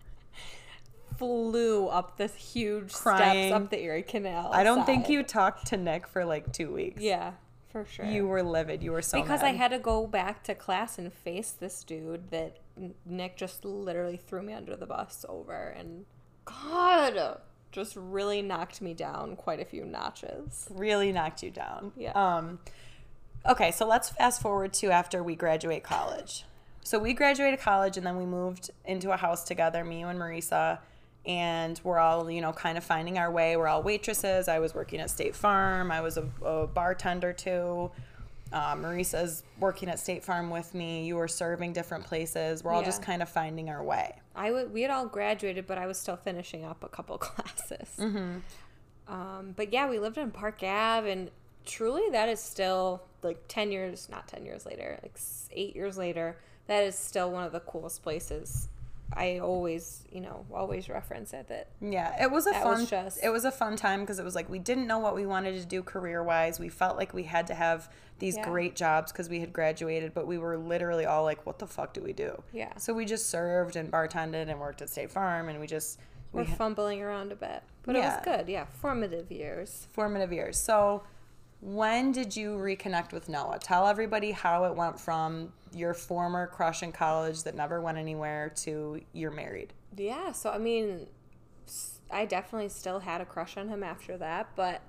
Flew 1.19 1.89
up 1.89 2.17
this 2.17 2.35
huge 2.35 2.95
Crying. 2.95 3.49
steps 3.51 3.65
up 3.65 3.71
the 3.71 3.79
Erie 3.83 4.03
Canal. 4.03 4.51
I 4.55 4.63
don't 4.63 4.87
think 4.87 5.05
side. 5.05 5.13
you 5.13 5.23
talked 5.23 5.67
to 5.67 5.77
Nick 5.77 6.07
for 6.07 6.25
like 6.25 6.51
two 6.53 6.73
weeks. 6.73 7.03
Yeah, 7.03 7.33
for 7.71 7.85
sure. 7.85 8.07
You 8.07 8.27
were 8.27 8.43
livid. 8.43 8.83
You 8.83 8.93
were 8.93 9.03
so 9.03 9.21
because 9.21 9.43
I 9.43 9.51
had 9.51 9.73
to 9.73 9.79
go 9.79 10.07
back 10.07 10.43
to 10.45 10.55
class 10.55 10.97
and 10.99 11.13
face 11.13 11.51
this 11.51 11.85
dude 11.85 12.31
that 12.31 12.57
Nick 13.05 13.37
just 13.37 13.67
literally 13.67 14.17
threw 14.17 14.41
me 14.43 14.55
under 14.55 14.77
the 14.77 14.87
bus 14.87 15.27
over 15.29 15.75
and 15.77 16.07
God 16.47 17.39
just 17.73 17.95
really 17.97 18.43
knocked 18.43 18.81
me 18.81 18.95
down 18.95 19.37
quite 19.37 19.61
a 19.61 19.65
few 19.65 19.85
notches. 19.85 20.69
really 20.71 21.13
knocked 21.13 21.43
you 21.43 21.51
down. 21.51 21.93
Yeah. 21.97 22.13
Um, 22.13 22.61
okay, 23.49 23.71
so 23.71 23.87
let's 23.87 24.11
fast 24.11 24.41
forward 24.41 24.73
to 24.75 24.91
after 24.91 25.23
we 25.23 25.35
graduate 25.35 25.83
college. 25.83 26.45
So 26.83 26.99
we 26.99 27.13
graduated 27.13 27.61
college 27.61 27.97
and 27.97 28.07
then 28.07 28.17
we 28.17 28.25
moved 28.25 28.71
into 28.85 29.13
a 29.13 29.17
house 29.17 29.45
together, 29.45 29.85
me, 29.85 30.01
you, 30.01 30.09
and 30.09 30.19
Marisa. 30.19 30.79
And 31.27 31.79
we're 31.85 31.99
all, 31.99 32.31
you 32.31 32.41
know, 32.41 32.53
kind 32.53 32.79
of 32.79 32.85
finding 32.85 33.19
our 33.19 33.31
way. 33.31 33.57
We're 33.57 33.69
all 33.69 33.83
waitresses. 33.83 34.49
I 34.49 34.59
was 34.59 34.75
working 34.75 35.01
at 35.01 35.11
State 35.11 35.37
Farm. 35.37 35.93
I 35.93 36.01
was 36.01 36.17
a, 36.17 36.27
a 36.43 36.67
bartender 36.67 37.33
too. 37.35 37.91
Uh, 38.53 38.75
Marisa's 38.75 39.45
working 39.61 39.89
at 39.89 40.01
State 40.01 40.25
Farm 40.25 40.51
with 40.51 40.75
me. 40.75 41.05
You 41.05 41.17
were 41.17 41.29
serving 41.29 41.73
different 41.73 42.05
places. 42.05 42.65
We're 42.65 42.73
all 42.73 42.83
just 42.83 43.03
kind 43.03 43.23
of 43.23 43.29
finding 43.29 43.69
our 43.69 43.83
way. 43.85 44.17
I 44.35 44.49
w- 44.49 44.67
we 44.67 44.83
had 44.83 44.91
all 44.91 45.07
graduated, 45.07 45.67
but 45.67 45.79
I 45.79 45.87
was 45.87 45.99
still 45.99 46.17
finishing 46.17 46.65
up 46.65 46.83
a 46.83 46.89
couple 46.89 47.17
classes. 47.19 47.89
Mm-hmm. 47.99 48.39
Um, 49.07 49.53
but 49.57 49.73
yeah, 49.73 49.89
we 49.89 49.99
lived 49.99 50.19
in 50.19 50.31
Park 50.31 50.63
Ave, 50.63 51.11
and 51.11 51.31
truly, 51.67 52.11
that 52.13 52.29
is 52.29 52.41
still 52.41 53.03
like 53.23 53.43
ten 53.49 53.71
years, 53.73 54.09
not 54.11 54.27
ten 54.29 54.45
years 54.45 54.65
later, 54.67 54.99
like 55.03 55.19
eight 55.53 55.75
years 55.77 55.97
later. 55.99 56.37
That 56.67 56.85
is 56.85 56.95
still 56.97 57.31
one 57.31 57.45
of 57.45 57.53
the 57.53 57.61
coolest 57.61 58.03
places. 58.03 58.69
I 59.13 59.41
always, 59.41 60.05
you 60.13 60.21
know, 60.21 60.47
always 60.55 60.89
reference 60.89 61.33
it. 61.33 61.49
That 61.49 61.67
Yeah, 61.81 62.23
it 62.23 62.31
was 62.31 62.47
a 62.47 62.53
fun. 62.53 62.79
was 62.79 62.89
just- 62.91 63.25
It 63.25 63.31
was 63.31 63.45
a 63.45 63.51
fun 63.51 63.75
time 63.75 64.01
because 64.03 64.21
it 64.21 64.25
was 64.25 64.37
like 64.37 64.49
we 64.49 64.61
didn't 64.61 64.87
know 64.87 65.01
what 65.01 65.17
we 65.17 65.27
wanted 65.27 65.59
to 65.61 65.67
do 65.67 65.83
career 65.83 66.23
wise. 66.23 66.61
We 66.61 66.69
felt 66.69 66.97
like 66.97 67.13
we 67.13 67.25
had 67.25 67.49
to 67.49 67.55
have 67.55 67.93
these 68.21 68.37
Yeah. 68.37 68.45
great 68.45 68.77
jobs 68.77 69.11
because 69.11 69.29
we 69.29 69.41
had 69.41 69.53
graduated, 69.53 70.15
but 70.15 70.29
we 70.29 70.39
were 70.39 70.57
literally 70.57 71.07
all 71.07 71.25
like, 71.25 71.45
"What 71.45 71.59
the 71.59 71.67
fuck 71.67 71.93
do 71.93 72.03
we 72.03 72.13
do?" 72.13 72.41
Yeah. 72.53 72.77
So 72.77 72.95
we 72.95 73.05
just 73.05 73.29
served 73.29 73.75
and 73.75 73.91
bartended 73.91 74.49
and 74.49 74.61
worked 74.61 74.81
at 74.81 74.89
State 74.89 75.11
Farm, 75.11 75.49
and 75.49 75.59
we 75.59 75.67
just 75.67 75.99
we're 76.33 76.43
we 76.43 76.47
fumbling 76.53 77.03
around 77.03 77.33
a 77.33 77.37
bit, 77.37 77.65
but 77.83 77.97
Yeah. 77.97 78.03
it 78.03 78.17
was 78.27 78.37
good. 78.37 78.49
Yeah, 78.49 78.67
formative 78.67 79.33
years. 79.33 79.89
formative 79.91 80.33
years. 80.33 80.57
So 80.57 81.03
when 81.61 82.13
did 82.13 82.37
you 82.37 82.57
reconnect 82.57 83.13
with 83.13 83.29
Noah? 83.29 83.59
Tell 83.59 83.87
everybody 83.87 84.31
how 84.31 84.65
it 84.65 84.75
went 84.75 84.99
from 84.99 85.53
your 85.75 85.95
former 85.95 86.47
crush 86.47 86.83
in 86.83 86.91
college 86.91 87.43
that 87.45 87.55
never 87.55 87.81
went 87.81 87.99
anywhere 87.99 88.51
to 88.57 89.01
you're 89.13 89.31
married. 89.31 89.73
Yeah, 89.97 90.33
so 90.33 90.51
I 90.51 90.59
mean, 90.59 91.07
I 92.11 92.25
definitely 92.25 92.71
still 92.71 93.01
had 93.01 93.21
a 93.21 93.25
crush 93.25 93.57
on 93.57 93.69
him 93.69 93.83
after 93.83 94.17
that, 94.17 94.49
but 94.57 94.81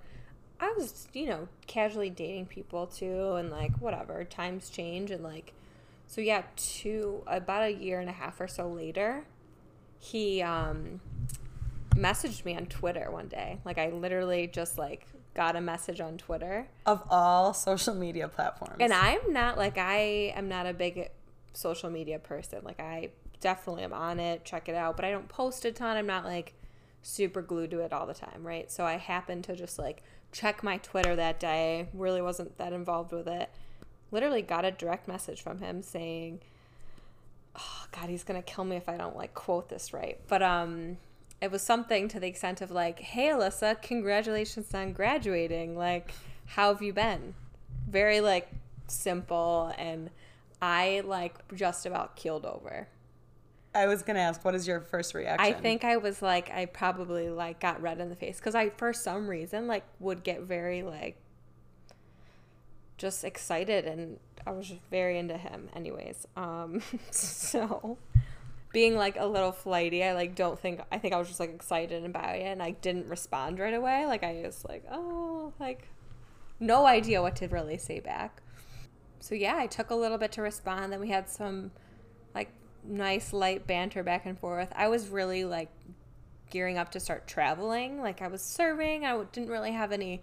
I 0.59 0.73
was, 0.77 1.07
you 1.13 1.25
know, 1.25 1.47
casually 1.67 2.09
dating 2.09 2.45
people 2.45 2.87
too, 2.87 3.33
and 3.33 3.49
like 3.49 3.75
whatever. 3.79 4.23
Times 4.23 4.69
change, 4.69 5.11
and 5.11 5.23
like, 5.23 5.53
so 6.07 6.21
yeah, 6.21 6.43
two 6.55 7.23
about 7.27 7.63
a 7.63 7.73
year 7.73 7.99
and 7.99 8.09
a 8.09 8.13
half 8.13 8.39
or 8.39 8.47
so 8.47 8.67
later, 8.69 9.25
he 9.99 10.41
um 10.41 11.01
messaged 11.95 12.45
me 12.45 12.55
on 12.55 12.67
Twitter 12.67 13.12
one 13.12 13.27
day. 13.27 13.60
Like, 13.65 13.77
I 13.77 13.89
literally 13.89 14.47
just 14.47 14.77
like 14.77 15.07
got 15.34 15.56
a 15.56 15.62
message 15.62 16.02
on 16.02 16.17
Twitter. 16.17 16.67
Of 16.86 17.04
all 17.10 17.54
social 17.54 17.96
media 17.96 18.28
platforms. 18.28 18.78
And 18.80 18.94
I'm 18.94 19.32
not 19.32 19.58
like 19.58 19.78
I 19.78 20.34
am 20.36 20.48
not 20.48 20.65
a 20.65 20.74
big 20.74 21.10
social 21.54 21.89
media 21.89 22.20
person. 22.20 22.60
Like 22.63 22.80
I 22.80 23.10
definitely 23.39 23.84
am 23.84 23.94
on 23.94 24.20
it, 24.20 24.46
check 24.46 24.70
it 24.70 24.76
out, 24.76 24.96
but 24.96 25.06
I 25.06 25.12
don't 25.12 25.28
post 25.28 25.65
a 25.65 25.72
ton. 25.72 25.98
I'm 25.98 26.08
not 26.08 26.26
like 26.26 26.54
super 27.02 27.41
glued 27.41 27.72
to 27.72 27.80
it 27.80 27.91
all 27.91 28.06
the 28.06 28.13
time, 28.13 28.46
right? 28.46 28.72
So 28.72 28.86
I 28.86 28.98
happened 28.98 29.44
to 29.46 29.56
just 29.56 29.80
like 29.80 30.04
check 30.32 30.63
my 30.63 30.78
Twitter 30.78 31.15
that 31.15 31.39
day, 31.39 31.89
really 31.94 32.22
wasn't 32.22 32.58
that 32.58 32.74
involved 32.74 33.12
with 33.12 33.28
it. 33.28 33.50
Literally 34.12 34.41
got 34.41 34.65
a 34.65 34.72
direct 34.72 35.08
message 35.08 35.41
from 35.41 35.60
him 35.60 35.82
saying, 35.82 36.41
"Oh 37.56 37.86
god, 37.91 38.10
he's 38.10 38.24
going 38.24 38.41
to 38.41 38.46
kill 38.46 38.65
me 38.65 38.76
if 38.76 38.89
I 38.89 38.98
don't 38.98 39.15
like 39.15 39.34
quote 39.34 39.70
this 39.70 39.94
right." 39.94 40.20
But 40.28 40.41
um 40.44 40.98
it 41.41 41.51
was 41.51 41.62
something 41.62 42.08
to 42.10 42.19
the 42.19 42.27
extent 42.27 42.62
of 42.62 42.71
like, 42.71 42.99
"Hey 42.99 43.30
Alyssa, 43.30 43.82
congratulations 43.82 44.73
on 44.73 44.93
graduating. 44.93 45.77
Like, 45.77 46.13
how 46.45 46.71
have 46.71 46.82
you 46.82 46.93
been?" 46.93 47.34
Very 47.89 48.21
like 48.21 48.49
simple 48.88 49.73
and 49.77 50.10
I 50.62 51.01
like 51.06 51.34
just 51.56 51.86
about 51.86 52.15
keeled 52.15 52.45
over. 52.45 52.88
I 53.73 53.88
was 53.88 54.04
gonna 54.04 54.19
ask, 54.19 54.43
what 54.43 54.54
is 54.54 54.67
your 54.67 54.82
first 54.82 55.13
reaction? 55.13 55.56
I 55.56 55.58
think 55.58 55.84
I 55.84 55.97
was 55.97 56.21
like 56.21 56.51
I 56.51 56.65
probably 56.65 57.30
like 57.30 57.60
got 57.60 57.82
red 57.82 57.99
in 57.99 58.10
the 58.10 58.15
face 58.15 58.39
cuz 58.39 58.54
I 58.54 58.69
for 58.69 58.93
some 58.93 59.27
reason 59.27 59.67
like 59.67 59.84
would 59.99 60.23
get 60.23 60.41
very 60.41 60.84
like 60.84 61.17
just 62.97 63.23
excited 63.23 63.86
and 63.86 64.19
I 64.45 64.51
was 64.51 64.67
just 64.67 64.82
very 64.91 65.17
into 65.17 65.38
him 65.38 65.69
anyways. 65.73 66.27
Um 66.36 66.82
so 67.12 67.97
being 68.73 68.95
like 68.95 69.17
a 69.19 69.25
little 69.25 69.51
flighty, 69.51 70.03
I 70.03 70.13
like 70.13 70.36
don't 70.36 70.60
think 70.60 70.81
I 70.91 70.97
think 70.97 71.13
I 71.13 71.17
was 71.17 71.27
just 71.27 71.39
like 71.39 71.53
excited 71.53 72.05
about 72.05 72.36
it 72.36 72.43
and 72.43 72.62
I 72.63 72.71
didn't 72.71 73.07
respond 73.07 73.60
right 73.60 73.73
away. 73.73 74.05
Like 74.05 74.23
I 74.23 74.41
was 74.45 74.63
like, 74.67 74.86
"Oh, 74.91 75.53
like 75.60 75.88
no 76.60 76.86
idea 76.86 77.21
what 77.21 77.36
to 77.38 77.47
really 77.47 77.77
say 77.77 77.99
back." 77.99 78.41
So 79.19 79.36
yeah, 79.36 79.55
I 79.57 79.67
took 79.67 79.89
a 79.89 79.95
little 79.95 80.17
bit 80.17 80.31
to 80.34 80.41
respond. 80.41 80.91
Then 80.91 80.99
we 80.99 81.10
had 81.10 81.29
some 81.29 81.71
like 82.34 82.49
nice 82.84 83.34
light 83.34 83.67
banter 83.67 84.03
back 84.03 84.25
and 84.25 84.39
forth. 84.39 84.71
I 84.75 84.88
was 84.88 85.10
really 85.10 85.43
like 85.43 85.69
gearing 86.49 86.77
up 86.77 86.91
to 86.91 86.99
start 86.99 87.27
traveling. 87.27 88.01
Like 88.01 88.21
I 88.21 88.27
was 88.27 88.41
serving. 88.41 89.05
I 89.05 89.21
didn't 89.31 89.49
really 89.49 89.71
have 89.73 89.91
any 89.91 90.21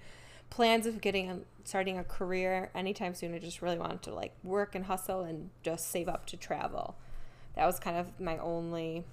plans 0.51 0.87
of 0.87 1.01
getting 1.01 1.31
a, 1.31 1.39
starting 1.65 1.99
a 1.99 2.05
career 2.05 2.71
anytime 2.75 3.15
soon. 3.15 3.35
I 3.35 3.39
just 3.39 3.61
really 3.61 3.79
wanted 3.79 4.03
to 4.03 4.15
like 4.15 4.35
work 4.43 4.75
and 4.75 4.87
hustle 4.87 5.23
and 5.23 5.51
just 5.63 5.91
save 5.91 6.09
up 6.09 6.27
to 6.27 6.37
travel. 6.37 6.97
That 7.59 7.67
was 7.67 7.79
kind 7.79 7.97
of 7.97 8.19
my 8.21 8.39
only 8.39 9.05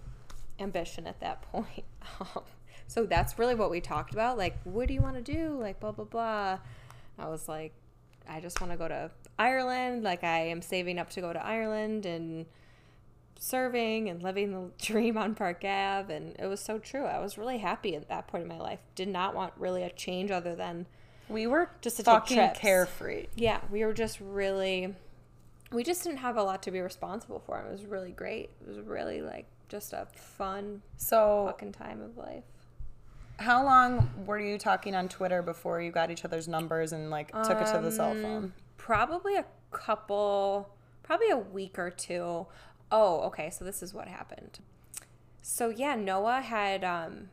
ambition 0.60 1.08
at 1.08 1.20
that 1.20 1.42
point. 1.52 1.84
Um, 2.20 2.44
so 2.88 3.04
that's 3.08 3.40
really 3.40 3.56
what 3.56 3.72
we 3.72 3.82
talked 3.82 4.14
about. 4.14 4.38
Like, 4.38 4.58
what 4.64 4.88
do 4.88 4.94
you 4.94 5.02
want 5.02 5.16
to 5.16 5.22
do? 5.34 5.58
Like, 5.60 5.80
blah 5.80 5.92
blah 5.92 6.06
blah. 6.06 6.60
I 7.18 7.28
was 7.28 7.50
like, 7.50 7.74
I 8.30 8.40
just 8.40 8.62
want 8.62 8.72
to 8.74 8.78
go 8.78 8.88
to 8.88 9.10
Ireland. 9.40 10.04
Like, 10.04 10.24
I 10.24 10.42
am 10.50 10.62
saving 10.62 11.00
up 11.00 11.10
to 11.12 11.22
go 11.22 11.34
to 11.34 11.44
Ireland 11.44 12.06
and 12.06 12.46
serving 13.40 14.08
and 14.10 14.22
living 14.22 14.52
the 14.52 14.70
dream 14.86 15.18
on 15.18 15.34
Park 15.34 15.64
Ave. 15.66 16.16
And 16.16 16.36
it 16.38 16.46
was 16.46 16.60
so 16.60 16.78
true. 16.78 17.06
I 17.06 17.20
was 17.20 17.40
really 17.40 17.58
happy 17.58 17.96
at 17.96 18.08
that 18.10 18.28
point 18.28 18.44
in 18.44 18.50
my 18.50 18.60
life. 18.60 18.80
Did 18.94 19.08
not 19.08 19.34
want 19.34 19.54
really 19.58 19.82
a 19.82 19.90
change 19.90 20.30
other 20.30 20.56
than, 20.56 20.86
we 21.28 21.48
were 21.48 21.72
Just 21.82 22.04
fucking 22.04 22.52
carefree. 22.54 23.26
yeah, 23.36 23.62
we 23.72 23.84
were 23.84 23.94
just 23.94 24.20
really, 24.22 24.94
we 25.76 25.84
just 25.84 26.04
didn't 26.04 26.20
have 26.20 26.38
a 26.38 26.44
lot 26.44 26.64
to 26.64 26.72
be 26.72 26.80
responsible 26.80 27.40
for. 27.40 27.60
It 27.60 27.72
was 27.72 27.86
really 27.86 28.12
great. 28.12 28.50
It 28.62 28.68
was 28.68 28.80
really 28.80 29.22
like 29.22 29.46
just 29.70 29.94
a 29.94 30.08
fun 30.14 30.82
So 30.98 31.46
fucking 31.48 31.72
time 31.74 32.02
of 32.02 32.18
life. 32.18 32.44
how 33.40 33.64
long 33.66 34.10
were 34.26 34.40
you 34.40 34.58
talking 34.58 34.96
on 34.96 35.10
Twitter 35.10 35.42
before 35.42 35.82
you 35.82 35.92
got 35.92 36.10
each 36.12 36.24
other's 36.26 36.48
numbers 36.48 36.94
and 36.94 37.10
like 37.10 37.30
took 37.44 37.60
it 37.60 37.68
to 37.74 37.80
the 37.82 37.92
cell 37.92 38.12
Um, 38.12 38.22
phone? 38.22 38.54
Probably 38.78 39.36
a 39.36 39.46
couple, 39.72 40.70
probably 41.04 41.30
a 41.32 41.38
week 41.38 41.78
or 41.80 41.90
two. 41.90 42.46
Oh, 42.92 43.22
okay. 43.22 43.50
So 43.50 43.66
this 43.66 43.82
is 43.84 43.94
what 43.94 44.08
happened. 44.08 44.60
So 45.42 45.70
yeah, 45.70 45.96
Noah 45.96 46.42
had 46.42 46.84
um, 46.84 47.30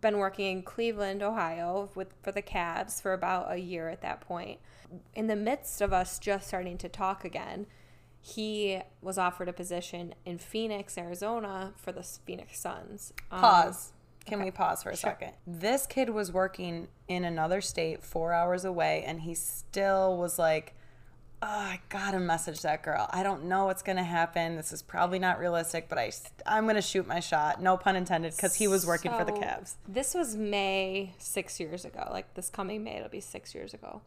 been 0.00 0.18
working 0.18 0.58
in 0.58 0.62
Cleveland, 0.62 1.22
Ohio, 1.22 1.90
with 1.94 2.08
for 2.22 2.30
the 2.32 2.42
Cavs 2.42 3.00
for 3.02 3.12
about 3.12 3.50
a 3.50 3.56
year 3.56 3.88
at 3.88 4.02
that 4.02 4.20
point. 4.20 4.60
In 5.14 5.26
the 5.26 5.36
midst 5.36 5.80
of 5.80 5.92
us 5.92 6.18
just 6.18 6.48
starting 6.48 6.78
to 6.78 6.88
talk 6.88 7.24
again, 7.24 7.66
he 8.20 8.80
was 9.02 9.18
offered 9.18 9.48
a 9.48 9.52
position 9.52 10.14
in 10.24 10.38
Phoenix, 10.38 10.96
Arizona, 10.96 11.74
for 11.76 11.92
the 11.92 12.02
Phoenix 12.02 12.58
Suns. 12.58 13.12
Um, 13.30 13.40
Pause. 13.40 13.92
Can 14.24 14.42
we 14.42 14.50
pause 14.50 14.82
for 14.82 14.88
a 14.88 14.96
second? 14.96 15.32
This 15.46 15.86
kid 15.86 16.08
was 16.08 16.32
working 16.32 16.88
in 17.08 17.24
another 17.24 17.60
state, 17.60 18.02
four 18.02 18.32
hours 18.32 18.64
away, 18.64 19.04
and 19.06 19.20
he 19.20 19.34
still 19.34 20.16
was 20.16 20.38
like, 20.38 20.74
oh, 21.42 21.46
I 21.46 21.80
gotta 21.90 22.18
message 22.18 22.62
that 22.62 22.82
girl. 22.82 23.06
I 23.10 23.22
don't 23.22 23.44
know 23.44 23.66
what's 23.66 23.82
gonna 23.82 24.02
happen. 24.02 24.56
This 24.56 24.72
is 24.72 24.80
probably 24.80 25.18
not 25.18 25.38
realistic, 25.38 25.90
but 25.90 25.98
I, 25.98 26.10
I'm 26.46 26.66
gonna 26.66 26.80
shoot 26.80 27.06
my 27.06 27.20
shot. 27.20 27.60
No 27.60 27.76
pun 27.76 27.96
intended, 27.96 28.34
because 28.34 28.54
he 28.54 28.66
was 28.66 28.86
working 28.86 29.12
for 29.12 29.26
the 29.26 29.32
Cavs. 29.32 29.74
This 29.86 30.14
was 30.14 30.34
May 30.36 31.12
six 31.18 31.60
years 31.60 31.84
ago. 31.84 32.08
Like 32.10 32.32
this 32.32 32.48
coming 32.48 32.82
May, 32.82 32.96
it'll 32.96 33.10
be 33.10 33.20
six 33.20 33.54
years 33.54 33.74
ago. 33.74 34.00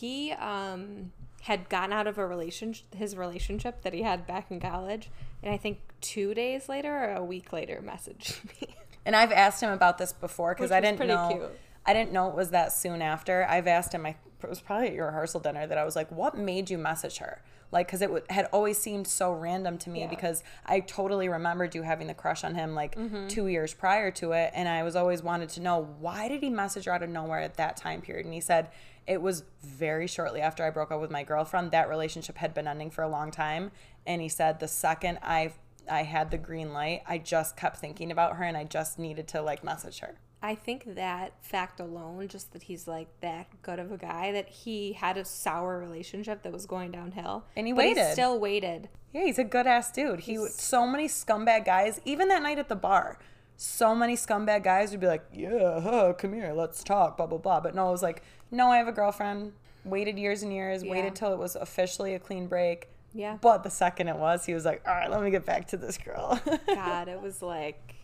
He 0.00 0.32
um, 0.32 1.12
had 1.42 1.68
gotten 1.68 1.92
out 1.92 2.06
of 2.06 2.16
a 2.16 2.26
relationship, 2.26 2.94
his 2.94 3.14
relationship 3.16 3.82
that 3.82 3.92
he 3.92 4.02
had 4.02 4.26
back 4.26 4.50
in 4.50 4.58
college, 4.58 5.10
and 5.42 5.52
I 5.52 5.58
think 5.58 5.80
two 6.00 6.32
days 6.32 6.68
later 6.68 6.90
or 6.92 7.14
a 7.16 7.24
week 7.24 7.52
later, 7.52 7.82
messaged 7.86 8.44
me. 8.60 8.74
And 9.04 9.14
I've 9.14 9.32
asked 9.32 9.62
him 9.62 9.70
about 9.70 9.98
this 9.98 10.12
before 10.12 10.54
because 10.54 10.72
I 10.72 10.80
didn't 10.80 11.06
know. 11.06 11.28
cute. 11.30 11.50
I 11.84 11.92
didn't 11.92 12.12
know 12.12 12.28
it 12.30 12.36
was 12.36 12.50
that 12.50 12.72
soon 12.72 13.02
after. 13.02 13.44
I've 13.48 13.66
asked 13.66 13.92
him. 13.92 14.06
I 14.06 14.16
it 14.42 14.48
was 14.48 14.60
probably 14.60 14.88
at 14.88 14.94
your 14.94 15.06
rehearsal 15.06 15.38
dinner 15.40 15.66
that 15.66 15.76
I 15.78 15.84
was 15.84 15.94
like, 15.94 16.10
"What 16.10 16.36
made 16.36 16.70
you 16.70 16.78
message 16.78 17.18
her?" 17.18 17.42
Like, 17.70 17.86
because 17.86 18.02
it 18.02 18.06
w- 18.06 18.24
had 18.28 18.46
always 18.52 18.76
seemed 18.78 19.06
so 19.06 19.32
random 19.32 19.78
to 19.78 19.90
me. 19.90 20.00
Yeah. 20.00 20.08
Because 20.08 20.42
I 20.66 20.80
totally 20.80 21.28
remembered 21.28 21.74
you 21.74 21.82
having 21.82 22.06
the 22.06 22.14
crush 22.14 22.42
on 22.44 22.54
him 22.54 22.74
like 22.74 22.96
Mm-hmm. 22.96 23.28
two 23.28 23.46
years 23.48 23.72
prior 23.74 24.10
to 24.12 24.32
it, 24.32 24.50
and 24.54 24.68
I 24.68 24.82
was 24.84 24.94
always 24.96 25.22
wanted 25.22 25.48
to 25.50 25.60
know 25.60 25.88
why 26.00 26.28
did 26.28 26.42
he 26.42 26.50
message 26.50 26.84
her 26.86 26.92
out 26.92 27.02
of 27.02 27.10
nowhere 27.10 27.40
at 27.40 27.56
that 27.56 27.76
time 27.76 28.00
period. 28.00 28.24
And 28.26 28.34
he 28.34 28.40
said 28.40 28.68
it 29.06 29.20
was 29.20 29.44
very 29.62 30.06
shortly 30.06 30.40
after 30.40 30.64
I 30.64 30.70
broke 30.70 30.90
up 30.92 31.00
with 31.00 31.10
my 31.10 31.22
girlfriend. 31.24 31.70
That 31.70 31.88
relationship 31.88 32.38
had 32.38 32.54
been 32.54 32.68
ending 32.68 32.90
for 32.90 33.02
a 33.02 33.08
long 33.08 33.30
time, 33.30 33.70
and 34.06 34.20
he 34.22 34.28
said 34.28 34.60
the 34.60 34.68
second 34.68 35.18
I 35.22 35.52
I 35.90 36.04
had 36.04 36.30
the 36.30 36.38
green 36.38 36.72
light, 36.72 37.02
I 37.08 37.18
just 37.18 37.56
kept 37.56 37.78
thinking 37.78 38.12
about 38.12 38.36
her, 38.36 38.44
and 38.44 38.56
I 38.56 38.62
just 38.64 38.98
needed 39.00 39.26
to 39.28 39.42
like 39.42 39.64
message 39.64 39.98
her. 39.98 40.14
I 40.44 40.54
think 40.56 40.94
that 40.96 41.34
fact 41.40 41.78
alone, 41.78 42.26
just 42.28 42.52
that 42.52 42.64
he's 42.64 42.88
like 42.88 43.08
that 43.20 43.46
good 43.62 43.78
of 43.78 43.92
a 43.92 43.96
guy, 43.96 44.32
that 44.32 44.48
he 44.48 44.92
had 44.92 45.16
a 45.16 45.24
sour 45.24 45.78
relationship 45.78 46.42
that 46.42 46.52
was 46.52 46.66
going 46.66 46.90
downhill, 46.90 47.44
And 47.56 47.66
he 47.66 47.72
but 47.72 47.78
waited. 47.84 48.12
still 48.12 48.38
waited. 48.40 48.88
Yeah, 49.12 49.22
he's 49.24 49.38
a 49.38 49.44
good 49.44 49.66
ass 49.68 49.92
dude. 49.92 50.20
He 50.20 50.38
would 50.38 50.50
so 50.52 50.86
many 50.86 51.06
scumbag 51.06 51.64
guys, 51.64 52.00
even 52.04 52.28
that 52.28 52.42
night 52.42 52.58
at 52.58 52.68
the 52.68 52.74
bar. 52.76 53.18
So 53.56 53.94
many 53.94 54.16
scumbag 54.16 54.64
guys 54.64 54.90
would 54.90 54.98
be 55.00 55.06
like, 55.06 55.24
"Yeah, 55.32 55.80
huh, 55.80 56.14
come 56.14 56.32
here, 56.32 56.52
let's 56.52 56.82
talk." 56.82 57.16
Blah 57.16 57.26
blah 57.26 57.38
blah. 57.38 57.60
But 57.60 57.74
no, 57.76 57.88
it 57.88 57.92
was 57.92 58.02
like, 58.02 58.22
"No, 58.52 58.70
I 58.70 58.76
have 58.76 58.88
a 58.88 58.92
girlfriend." 58.92 59.54
Waited 59.84 60.16
years 60.16 60.44
and 60.44 60.52
years. 60.52 60.84
Yeah. 60.84 60.92
Waited 60.92 61.16
till 61.16 61.32
it 61.32 61.38
was 61.38 61.56
officially 61.56 62.14
a 62.14 62.20
clean 62.20 62.46
break. 62.46 62.88
Yeah. 63.12 63.38
But 63.40 63.64
the 63.64 63.70
second 63.70 64.06
it 64.08 64.16
was, 64.16 64.46
he 64.46 64.54
was 64.54 64.64
like, 64.64 64.82
"All 64.86 64.94
right, 64.94 65.10
let 65.10 65.20
me 65.22 65.30
get 65.30 65.44
back 65.44 65.66
to 65.68 65.76
this 65.76 65.98
girl." 65.98 66.40
God, 66.66 67.08
it 67.08 67.20
was 67.20 67.42
like 67.42 67.96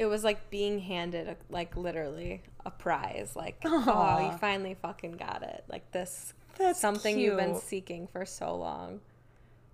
it 0.00 0.06
was 0.06 0.24
like 0.24 0.48
being 0.48 0.78
handed 0.78 1.28
a, 1.28 1.36
like 1.50 1.76
literally 1.76 2.42
a 2.64 2.70
prize. 2.70 3.36
Like, 3.36 3.60
oh, 3.66 3.84
Aw. 3.86 4.32
you 4.32 4.38
finally 4.38 4.72
fucking 4.72 5.12
got 5.12 5.42
it. 5.42 5.62
Like 5.68 5.92
this 5.92 6.32
That's 6.56 6.80
something 6.80 7.18
you've 7.18 7.36
been 7.36 7.60
seeking 7.60 8.06
for 8.06 8.24
so 8.24 8.56
long. 8.56 9.00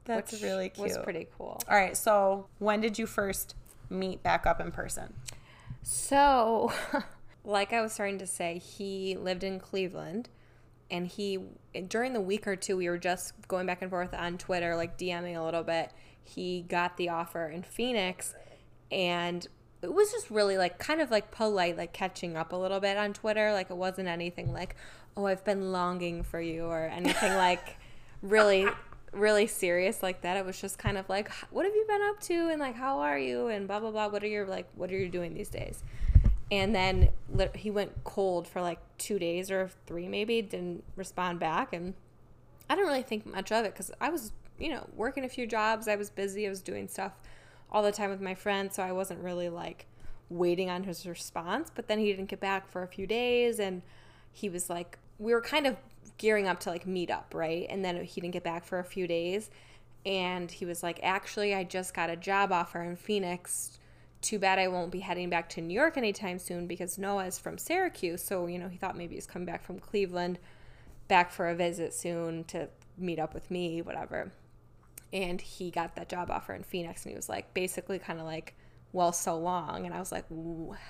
That's 0.05 0.33
which 0.33 0.43
really 0.43 0.69
cute. 0.69 0.89
Was 0.89 0.99
pretty 0.99 1.29
cool. 1.39 1.61
All 1.69 1.77
right, 1.77 1.97
so 1.97 2.47
when 2.59 2.81
did 2.81 2.99
you 2.99 3.07
first 3.07 3.55
meet 3.89 4.23
back 4.25 4.47
up 4.47 4.61
in 4.61 4.73
person? 4.73 5.15
So, 5.85 6.73
like 7.47 7.73
I 7.73 7.81
was 7.81 7.93
starting 7.93 8.19
to 8.19 8.27
say, 8.27 8.59
he 8.59 9.17
lived 9.17 9.45
in 9.45 9.61
Cleveland 9.61 10.29
and 10.91 11.07
he 11.07 11.39
during 11.89 12.13
the 12.13 12.21
week 12.21 12.47
or 12.47 12.55
two 12.55 12.77
we 12.77 12.89
were 12.89 12.99
just 12.99 13.33
going 13.49 13.67
back 13.67 13.83
and 13.83 13.91
forth 13.91 14.15
on 14.15 14.39
Twitter 14.39 14.77
like 14.77 14.99
DMing 14.99 15.37
a 15.37 15.43
little 15.43 15.63
bit. 15.63 15.93
He 16.23 16.65
got 16.69 16.97
the 16.97 17.09
offer 17.09 17.49
in 17.49 17.63
Phoenix 17.63 18.35
and 18.91 19.47
it 19.83 19.93
was 19.93 20.11
just 20.11 20.31
really 20.31 20.59
like 20.59 20.79
kind 20.79 21.01
of 21.01 21.11
like 21.11 21.31
polite 21.31 21.77
like 21.77 21.93
catching 21.93 22.37
up 22.37 22.53
a 22.53 22.57
little 22.57 22.81
bit 22.81 22.97
on 22.97 23.13
Twitter. 23.13 23.53
Like 23.53 23.71
it 23.71 23.77
wasn't 23.77 24.09
anything 24.09 24.53
like 24.53 24.75
oh 25.17 25.27
I've 25.27 25.45
been 25.45 25.73
longing 25.73 26.25
for 26.25 26.41
you 26.41 26.65
or 26.65 26.85
anything 26.87 27.35
like 27.37 27.79
really 28.23 28.67
really 29.13 29.47
serious 29.47 30.03
like 30.03 30.23
that. 30.23 30.37
It 30.37 30.45
was 30.45 30.61
just 30.61 30.79
kind 30.79 30.99
of 30.99 31.09
like 31.09 31.31
what 31.51 31.65
have 31.65 31.75
you 31.75 31.85
been 31.89 32.03
up 32.03 32.21
to? 32.23 32.49
And 32.49 32.61
like 32.61 32.75
how 32.75 32.99
are 33.01 33.19
you? 33.19 33.49
And 33.49 33.69
blah 33.69 33.79
blah 33.79 33.93
blah. 33.93 34.09
What 34.09 34.25
are 34.25 34.29
your 34.29 34.47
like 34.47 34.69
what 34.75 34.91
are 34.91 34.99
you 34.99 35.09
doing 35.09 35.35
these 35.35 35.49
days 35.49 35.83
and 36.51 36.75
then 36.75 37.11
he 37.55 37.71
went 37.71 38.05
cold 38.05 38.47
for 38.47 38.63
like 38.63 38.79
two 38.99 39.19
days 39.19 39.51
or 39.51 39.71
three 39.87 40.09
maybe 40.09 40.43
didn't 40.43 40.85
respond 40.95 41.41
back. 41.41 41.73
And 41.73 41.95
i 42.69 42.75
didn't 42.75 42.89
really 42.89 43.03
think 43.03 43.25
much 43.27 43.53
of 43.53 43.65
it 43.65 43.73
because 43.73 43.93
i 44.01 44.09
was 44.09 44.33
you 44.59 44.69
know 44.69 44.87
working 44.95 45.25
a 45.25 45.29
few 45.29 45.47
jobs. 45.47 45.89
I 45.89 45.97
was 45.97 46.11
busy. 46.11 46.47
I 46.47 46.51
was 46.51 46.61
doing 46.61 46.89
stuff 46.89 47.13
all 47.71 47.83
the 47.83 47.93
time 47.93 48.11
with 48.11 48.21
my 48.21 48.35
friends. 48.35 48.77
So 48.77 48.83
i 48.83 48.93
wasn't 48.93 49.23
really 49.23 49.49
like 49.49 49.87
waiting 50.29 50.71
on 50.71 50.85
his 50.85 51.07
response. 51.07 51.71
But 51.75 51.89
then 51.89 51.99
he 51.99 52.07
didn't 52.07 52.27
get 52.27 52.41
back 52.41 52.71
for 52.71 52.83
a 52.83 52.89
few 52.89 53.07
days. 53.07 53.59
And 53.59 53.83
he 54.33 54.49
was 54.49 54.71
like 54.71 54.99
we 55.19 55.33
were 55.33 55.41
kind 55.41 55.67
of 55.67 55.77
gearing 56.19 56.47
up 56.47 56.61
to 56.61 56.71
like 56.71 56.87
meet 56.87 57.11
up 57.11 57.33
right? 57.35 57.67
And 57.69 57.85
then 57.85 58.03
he 58.05 58.21
didn't 58.21 58.35
get 58.35 58.45
back 58.45 58.65
for 58.65 58.79
a 58.79 58.85
few 58.85 59.07
days. 59.09 59.51
And 60.05 60.51
he 60.51 60.65
was 60.65 60.85
like 60.85 61.01
actually 61.03 61.53
i 61.53 61.65
just 61.65 61.93
got 61.93 62.09
a 62.09 62.17
job 62.17 62.53
offer 62.53 62.81
in 62.81 62.95
phoenix 62.95 63.81
too 64.27 64.39
bad 64.41 64.59
I 64.59 64.67
won't 64.67 64.91
be 64.91 65.01
heading 65.01 65.31
back 65.31 65.49
to 65.51 65.61
New 65.61 65.73
York 65.73 65.97
anytime 65.97 66.41
soon 66.41 66.67
because 66.67 66.99
Noah's 66.99 67.39
from 67.39 67.59
Syracuse. 67.59 68.23
So, 68.23 68.47
you 68.47 68.59
know, 68.59 68.69
he 68.69 68.77
thought 68.77 68.97
maybe 68.97 69.15
he's 69.15 69.27
coming 69.27 69.47
back 69.47 69.65
from 69.65 69.79
Cleveland, 69.79 70.41
back 71.07 71.31
for 71.31 71.49
a 71.49 71.55
visit 71.55 71.95
soon 71.95 72.43
to 72.45 72.69
meet 72.99 73.21
up 73.21 73.35
with 73.35 73.51
me, 73.51 73.81
whatever. 73.83 74.33
And 75.13 75.41
he 75.41 75.71
got 75.71 75.95
that 75.95 76.09
job 76.09 76.31
offer 76.31 76.55
in 76.55 76.65
Phoenix 76.65 77.05
and 77.05 77.13
he 77.13 77.17
was 77.17 77.29
like, 77.29 77.55
basically 77.55 78.01
kind 78.01 78.19
of 78.19 78.27
like, 78.27 78.57
well, 78.93 79.13
so 79.13 79.39
long. 79.39 79.87
And 79.87 79.95
I 79.95 80.01
was 80.01 80.11
like, 80.11 80.25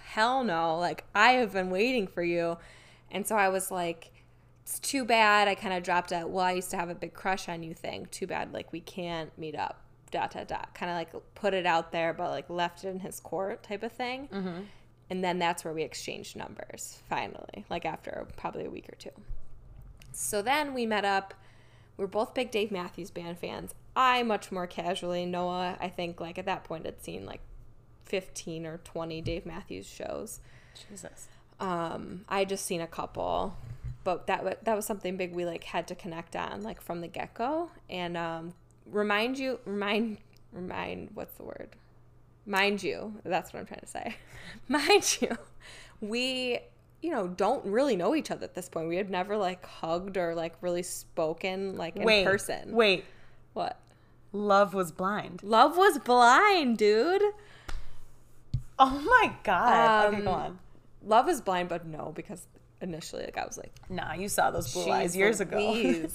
hell 0.06 0.42
no. 0.42 0.78
Like, 0.78 1.04
I 1.14 1.32
have 1.32 1.52
been 1.52 1.68
waiting 1.68 2.06
for 2.06 2.22
you. 2.22 2.56
And 3.10 3.26
so 3.26 3.36
I 3.36 3.50
was 3.50 3.70
like, 3.70 4.12
it's 4.62 4.78
too 4.78 5.04
bad. 5.04 5.46
I 5.46 5.54
kind 5.54 5.74
of 5.74 5.82
dropped 5.82 6.10
a, 6.10 6.26
well, 6.26 6.46
I 6.46 6.52
used 6.52 6.70
to 6.70 6.76
have 6.76 6.88
a 6.88 6.94
big 6.94 7.12
crush 7.12 7.50
on 7.50 7.62
you 7.62 7.74
thing. 7.74 8.08
Too 8.10 8.26
bad, 8.26 8.54
like, 8.54 8.72
we 8.72 8.80
can't 8.80 9.36
meet 9.38 9.54
up 9.54 9.85
dot 10.10 10.32
dot 10.32 10.46
dot 10.48 10.74
kind 10.74 10.90
of 10.90 10.96
like 10.96 11.10
put 11.34 11.52
it 11.54 11.66
out 11.66 11.90
there 11.92 12.12
but 12.14 12.30
like 12.30 12.48
left 12.48 12.84
it 12.84 12.88
in 12.88 13.00
his 13.00 13.20
court 13.20 13.62
type 13.62 13.82
of 13.82 13.92
thing. 13.92 14.28
And 15.10 15.22
then 15.22 15.38
that's 15.38 15.64
where 15.64 15.72
we 15.74 15.82
exchanged 15.82 16.36
numbers 16.36 16.98
finally 17.08 17.64
like 17.70 17.84
after 17.84 18.26
probably 18.36 18.64
a 18.64 18.70
week 18.70 18.88
or 18.90 18.96
two. 18.96 19.10
So 20.12 20.42
then 20.42 20.74
we 20.74 20.86
met 20.86 21.04
up. 21.04 21.34
We 21.96 22.04
are 22.04 22.08
both 22.08 22.34
big 22.34 22.50
dave 22.50 22.70
matthews 22.70 23.10
band 23.10 23.38
fans. 23.38 23.74
I 23.94 24.22
much 24.22 24.52
more 24.52 24.66
casually 24.66 25.24
noah 25.24 25.76
i 25.80 25.88
think 25.88 26.20
like 26.20 26.36
at 26.38 26.44
that 26.44 26.64
point 26.64 26.84
had 26.84 27.02
seen 27.02 27.24
like 27.24 27.40
15 28.04 28.66
or 28.66 28.78
20 28.84 29.20
dave 29.22 29.46
matthews 29.46 29.86
shows. 29.86 30.40
Jesus. 30.88 31.28
um, 31.58 32.24
I 32.28 32.44
just 32.44 32.66
seen 32.66 32.80
a 32.82 32.86
couple, 32.86 33.56
but 34.04 34.26
that 34.26 34.44
wa- 34.44 34.52
that 34.62 34.76
was 34.76 34.84
something 34.84 35.16
big 35.16 35.34
we 35.34 35.44
like 35.46 35.64
had 35.64 35.88
to 35.88 35.94
connect 35.94 36.36
on 36.36 36.62
like 36.62 36.80
from 36.82 37.00
the 37.00 37.08
get 37.08 37.32
go 37.34 37.70
and 37.88 38.16
um, 38.16 38.52
remind 38.90 39.38
you 39.38 39.58
remind 39.64 40.18
remind 40.52 41.10
what's 41.14 41.34
the 41.36 41.42
word 41.44 41.76
mind 42.46 42.82
you 42.82 43.14
that's 43.24 43.52
what 43.52 43.60
I'm 43.60 43.66
trying 43.66 43.80
to 43.80 43.86
say 43.86 44.16
mind 44.68 45.18
you 45.20 45.36
we 46.00 46.58
you 47.02 47.10
know 47.10 47.26
don't 47.28 47.64
really 47.66 47.96
know 47.96 48.14
each 48.14 48.30
other 48.30 48.44
at 48.44 48.54
this 48.54 48.68
point 48.68 48.88
we 48.88 48.96
had 48.96 49.10
never 49.10 49.36
like 49.36 49.64
hugged 49.66 50.16
or 50.16 50.34
like 50.34 50.54
really 50.60 50.82
spoken 50.82 51.76
like 51.76 51.96
in 51.96 52.04
wait, 52.04 52.24
person 52.24 52.72
Wait, 52.72 53.04
what 53.54 53.78
love 54.32 54.72
was 54.74 54.92
blind. 54.92 55.42
love 55.42 55.76
was 55.76 55.98
blind 55.98 56.78
dude 56.78 57.22
Oh 58.78 58.90
my 59.00 59.32
god. 59.42 60.12
okay, 60.12 60.22
go 60.22 60.30
Um, 60.32 60.40
on. 60.40 60.58
love 61.04 61.28
is 61.28 61.40
blind 61.40 61.68
but 61.68 61.86
no 61.86 62.12
because 62.14 62.46
initially 62.82 63.24
like 63.24 63.38
I 63.38 63.46
was 63.46 63.56
like 63.56 63.72
Nah, 63.88 64.12
you 64.14 64.28
saw 64.28 64.50
those 64.50 64.72
blue 64.72 64.90
eyes 64.90 65.16
years 65.16 65.40
ago. 65.40 65.58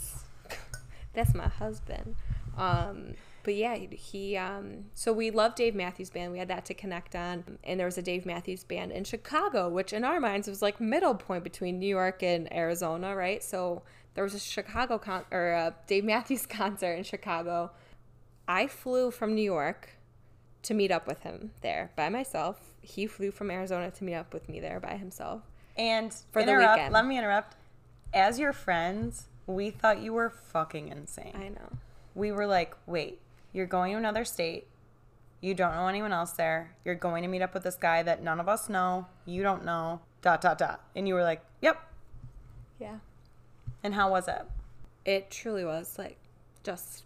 That's 1.14 1.34
my 1.34 1.48
husband. 1.48 2.16
Um, 2.58 3.16
but 3.44 3.56
yeah, 3.56 3.76
he. 3.76 4.38
Um, 4.38 4.86
so 4.94 5.12
we 5.12 5.32
love 5.32 5.56
Dave 5.56 5.74
Matthews 5.74 6.10
Band. 6.10 6.32
We 6.32 6.38
had 6.40 6.48
that 6.50 6.66
to 6.66 6.74
connect 6.74 7.16
on, 7.16 7.58
and 7.64 7.80
there 7.80 7.88
was 7.88 7.98
a 7.98 8.02
Dave 8.02 8.26
Matthews 8.26 8.64
Band 8.64 8.92
in 8.92 9.04
Chicago, 9.04 9.68
which 9.70 9.94
in 9.94 10.04
our 10.04 10.20
minds 10.20 10.48
was 10.48 10.62
like 10.62 10.80
middle 10.80 11.16
point 11.16 11.44
between 11.44 11.80
New 11.80 11.88
York 11.90 12.22
and 12.22 12.52
Arizona, 12.54 13.16
right? 13.16 13.44
So 13.44 13.82
there 14.14 14.24
was 14.24 14.36
a 14.36 14.40
Chicago 14.40 14.98
con- 14.98 15.26
or 15.32 15.52
a 15.52 15.76
Dave 15.88 16.04
Matthews 16.04 16.46
concert 16.48 16.94
in 16.94 17.04
Chicago. 17.04 17.72
I 18.48 18.68
flew 18.68 19.12
from 19.12 19.34
New 19.34 19.44
York 19.44 19.90
to 20.64 20.74
meet 20.74 20.92
up 20.92 21.08
with 21.08 21.22
him 21.22 21.52
there 21.62 21.92
by 21.96 22.10
myself. 22.10 22.60
He 22.82 23.08
flew 23.08 23.32
from 23.32 23.50
Arizona 23.50 23.92
to 23.92 24.04
meet 24.04 24.16
up 24.16 24.34
with 24.34 24.50
me 24.50 24.60
there 24.60 24.80
by 24.80 24.98
himself. 24.98 25.42
And 25.78 26.14
For 26.32 26.44
the 26.44 26.54
weekend. 26.54 26.94
let 26.94 27.06
me 27.06 27.18
interrupt. 27.18 27.56
As 28.14 28.38
your 28.38 28.54
friends, 28.54 29.28
we 29.48 29.70
thought 29.70 30.02
you 30.02 30.14
were 30.14 30.30
fucking 30.30 30.90
insane. 30.90 31.34
I 31.34 31.48
know. 31.50 31.78
We 32.16 32.32
were 32.32 32.46
like, 32.46 32.76
wait, 32.86 33.20
you're 33.54 33.66
going 33.66 33.92
to 33.94 33.98
another 33.98 34.26
state. 34.26 34.68
You 35.42 35.54
don't 35.54 35.74
know 35.74 35.88
anyone 35.88 36.14
else 36.14 36.32
there. 36.32 36.76
You're 36.86 36.96
going 36.96 37.24
to 37.24 37.28
meet 37.28 37.42
up 37.42 37.54
with 37.54 37.64
this 37.64 37.76
guy 37.76 38.04
that 38.04 38.24
none 38.24 38.40
of 38.40 38.48
us 38.48 38.70
know. 38.70 39.08
You 39.26 39.44
don't 39.44 39.66
know. 39.66 40.02
Dot, 40.22 40.42
dot, 40.42 40.58
dot. 40.58 40.84
And 40.96 41.08
you 41.08 41.16
were 41.16 41.24
like, 41.24 41.44
yep. 41.62 41.82
Yeah. 42.80 42.98
And 43.84 43.96
how 43.96 44.12
was 44.12 44.28
it? 44.28 44.46
it 45.06 45.32
truly 45.32 45.66
was 45.66 45.98
like 45.98 46.18
just 46.64 47.04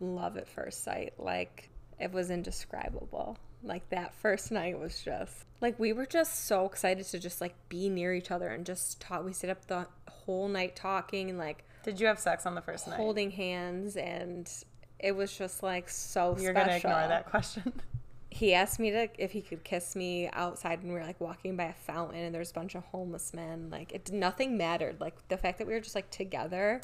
love 0.00 0.36
at 0.36 0.48
first 0.48 0.84
sight 0.84 1.14
like 1.18 1.70
it 1.98 2.12
was 2.12 2.30
indescribable 2.30 3.38
like 3.62 3.88
that 3.88 4.14
first 4.14 4.52
night 4.52 4.78
was 4.78 5.02
just 5.02 5.44
like 5.60 5.78
we 5.78 5.92
were 5.92 6.04
just 6.04 6.46
so 6.46 6.66
excited 6.66 7.06
to 7.06 7.18
just 7.18 7.40
like 7.40 7.54
be 7.68 7.88
near 7.88 8.12
each 8.12 8.30
other 8.30 8.48
and 8.48 8.66
just 8.66 9.00
talk 9.00 9.24
we 9.24 9.32
stayed 9.32 9.50
up 9.50 9.66
the 9.66 9.86
whole 10.08 10.48
night 10.48 10.76
talking 10.76 11.30
and 11.30 11.38
like 11.38 11.64
Did 11.84 12.00
you 12.00 12.06
have 12.06 12.18
sex 12.18 12.46
on 12.46 12.54
the 12.54 12.62
first 12.62 12.88
night? 12.88 12.96
holding 12.96 13.30
hands, 13.30 13.96
and 13.96 14.50
it 14.98 15.14
was 15.14 15.36
just 15.36 15.62
like 15.62 15.88
so 15.88 16.36
You're 16.38 16.52
special. 16.52 16.64
gonna 16.64 16.76
ignore 16.76 17.08
that 17.08 17.30
question. 17.30 17.72
he 18.34 18.52
asked 18.52 18.80
me 18.80 18.90
to 18.90 19.08
if 19.16 19.30
he 19.30 19.40
could 19.40 19.62
kiss 19.62 19.94
me 19.94 20.28
outside 20.32 20.82
and 20.82 20.92
we 20.92 20.98
were 20.98 21.06
like 21.06 21.20
walking 21.20 21.56
by 21.56 21.64
a 21.64 21.72
fountain 21.72 22.18
and 22.18 22.34
there's 22.34 22.50
a 22.50 22.54
bunch 22.54 22.74
of 22.74 22.82
homeless 22.86 23.32
men. 23.32 23.68
Like 23.70 23.92
it 23.92 24.10
nothing 24.10 24.56
mattered. 24.56 25.00
Like 25.00 25.14
the 25.28 25.36
fact 25.36 25.58
that 25.58 25.68
we 25.68 25.72
were 25.72 25.80
just 25.80 25.94
like 25.94 26.10
together 26.10 26.80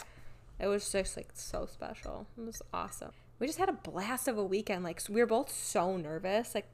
it 0.61 0.69
was 0.69 0.93
just 0.93 1.17
like 1.17 1.31
so 1.35 1.67
special. 1.67 2.27
It 2.39 2.45
was 2.47 2.63
awesome. 2.73 3.11
We 3.41 3.47
just 3.49 3.59
had 3.59 3.69
a 3.69 3.73
blast 3.73 4.29
of 4.29 4.39
a 4.39 4.45
weekend. 4.45 4.85
Like 4.85 5.03
we 5.09 5.21
were 5.21 5.27
both 5.27 5.51
so 5.51 5.97
nervous. 5.97 6.55
Like 6.55 6.69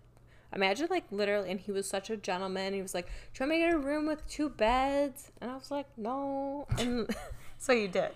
imagine 0.52 0.88
like 0.90 1.04
literally 1.10 1.50
and 1.50 1.60
he 1.60 1.72
was 1.72 1.88
such 1.88 2.10
a 2.10 2.16
gentleman. 2.16 2.74
He 2.74 2.82
was 2.82 2.92
like 2.92 3.06
do 3.06 3.44
you 3.44 3.48
want 3.48 3.50
me 3.50 3.64
to 3.64 3.70
get 3.70 3.74
a 3.74 3.78
room 3.78 4.06
with 4.06 4.28
two 4.28 4.50
beds? 4.50 5.30
And 5.40 5.50
i 5.50 5.54
was 5.54 5.70
like 5.70 5.86
no. 5.96 6.66
And 6.78 7.08
so 7.58 7.72
you 7.72 7.88
did. 7.88 8.12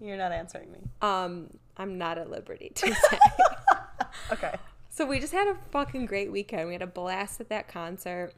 You're 0.00 0.16
not 0.16 0.32
answering 0.32 0.72
me. 0.72 0.78
um 1.02 1.50
i'm 1.76 1.98
not 1.98 2.18
at 2.18 2.28
liberty 2.30 2.70
to 2.74 2.94
say 3.10 3.18
Okay. 4.32 4.54
So 4.90 5.04
we 5.06 5.18
just 5.18 5.32
had 5.32 5.48
a 5.48 5.56
fucking 5.72 6.06
great 6.06 6.30
weekend. 6.30 6.68
We 6.68 6.72
had 6.74 6.82
a 6.82 6.86
blast 6.86 7.40
at 7.40 7.48
that 7.48 7.66
concert. 7.68 8.32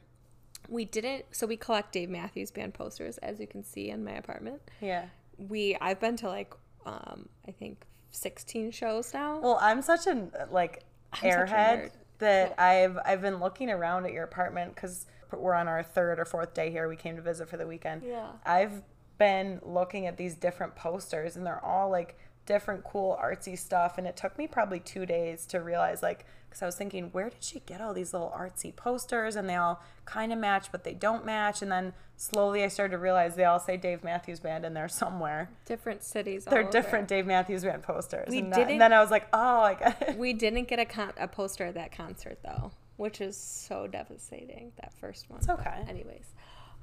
We 0.68 0.84
didn't 0.86 1.26
so 1.30 1.46
we 1.46 1.56
collect 1.56 1.92
Dave 1.92 2.08
Matthews 2.08 2.50
Band 2.50 2.72
posters 2.74 3.18
as 3.18 3.38
you 3.40 3.46
can 3.46 3.62
see 3.62 3.90
in 3.90 4.02
my 4.04 4.12
apartment. 4.12 4.62
Yeah. 4.80 5.06
We 5.36 5.76
I've 5.80 6.00
been 6.00 6.16
to 6.16 6.28
like 6.28 6.54
um 6.86 7.28
I 7.46 7.52
think 7.52 7.84
16 8.10 8.70
shows 8.70 9.12
now. 9.12 9.38
Well, 9.40 9.58
I'm 9.60 9.82
such 9.82 10.06
an 10.06 10.32
like 10.50 10.84
a 11.12 11.16
airhead 11.16 11.90
that 12.18 12.58
I've 12.58 12.98
I've 13.04 13.20
been 13.20 13.38
looking 13.38 13.68
around 13.70 14.06
at 14.06 14.12
your 14.12 14.24
apartment 14.24 14.74
because 14.74 15.06
we're 15.32 15.54
on 15.54 15.68
our 15.68 15.82
third 15.82 16.18
or 16.18 16.24
fourth 16.24 16.54
day 16.54 16.70
here. 16.70 16.88
We 16.88 16.96
came 16.96 17.16
to 17.16 17.22
visit 17.22 17.48
for 17.50 17.58
the 17.58 17.66
weekend. 17.66 18.02
Yeah. 18.02 18.28
I've 18.46 18.82
been 19.18 19.60
looking 19.62 20.06
at 20.06 20.16
these 20.16 20.34
different 20.34 20.74
posters, 20.76 21.36
and 21.36 21.46
they're 21.46 21.64
all 21.64 21.90
like 21.90 22.18
different 22.46 22.84
cool 22.84 23.18
artsy 23.22 23.58
stuff. 23.58 23.98
And 23.98 24.06
it 24.06 24.16
took 24.16 24.38
me 24.38 24.46
probably 24.46 24.78
two 24.80 25.04
days 25.06 25.46
to 25.46 25.58
realize 25.60 26.02
like 26.02 26.24
because 26.48 26.62
I 26.62 26.66
was 26.66 26.76
thinking, 26.76 27.08
where 27.10 27.28
did 27.28 27.42
she 27.42 27.60
get 27.66 27.80
all 27.80 27.92
these 27.92 28.12
little 28.12 28.32
artsy 28.36 28.74
posters? 28.74 29.34
And 29.36 29.48
they 29.48 29.56
all 29.56 29.82
kind 30.04 30.32
of 30.32 30.38
match, 30.38 30.70
but 30.70 30.84
they 30.84 30.94
don't 30.94 31.26
match. 31.26 31.60
And 31.60 31.70
then 31.72 31.92
slowly 32.16 32.62
I 32.62 32.68
started 32.68 32.92
to 32.92 32.98
realize 32.98 33.34
they 33.34 33.44
all 33.44 33.58
say 33.58 33.76
Dave 33.76 34.04
Matthews 34.04 34.38
Band 34.40 34.64
in 34.64 34.72
there 34.72 34.88
somewhere. 35.02 35.50
different 35.66 36.04
cities. 36.04 36.44
They're 36.44 36.60
all 36.62 36.68
over. 36.68 36.72
different 36.72 37.08
Dave 37.08 37.26
Matthews 37.26 37.64
Band 37.64 37.82
posters. 37.82 38.28
We 38.30 38.38
and, 38.38 38.52
uh, 38.54 38.56
didn't- 38.56 38.70
and 38.72 38.80
then 38.80 38.92
I 38.92 39.00
was 39.00 39.10
like, 39.10 39.26
oh, 39.32 39.60
I 39.60 39.74
get 39.74 40.02
it. 40.10 40.16
We 40.16 40.32
didn't 40.34 40.68
get 40.68 40.78
a 40.78 40.84
con- 40.84 41.12
a 41.18 41.26
poster 41.26 41.64
at 41.66 41.74
that 41.74 41.90
concert 41.90 42.38
though, 42.44 42.70
which 42.96 43.20
is 43.20 43.36
so 43.36 43.86
devastating. 43.88 44.70
That 44.80 44.94
first 44.94 45.28
one. 45.28 45.40
It's 45.40 45.48
okay. 45.48 45.84
Anyways, 45.88 46.26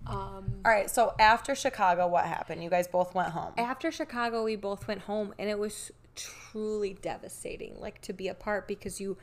um, 0.08 0.62
All 0.66 0.72
right, 0.72 0.90
so 0.90 1.14
after 1.20 1.56
Chicago, 1.56 2.08
what 2.08 2.26
happened? 2.26 2.64
You 2.64 2.70
guys 2.70 2.88
both 2.88 3.14
went 3.16 3.30
home. 3.30 3.54
after 3.58 3.92
Chicago, 3.92 4.44
we 4.44 4.56
both 4.56 4.88
went 4.88 5.02
home, 5.02 5.34
and 5.40 5.50
it 5.50 5.58
was 5.58 5.92
truly 6.16 6.98
devastating. 7.02 7.80
Like 7.80 8.02
to 8.02 8.14
be 8.14 8.28
apart 8.28 8.68
because 8.68 9.00
you 9.00 9.18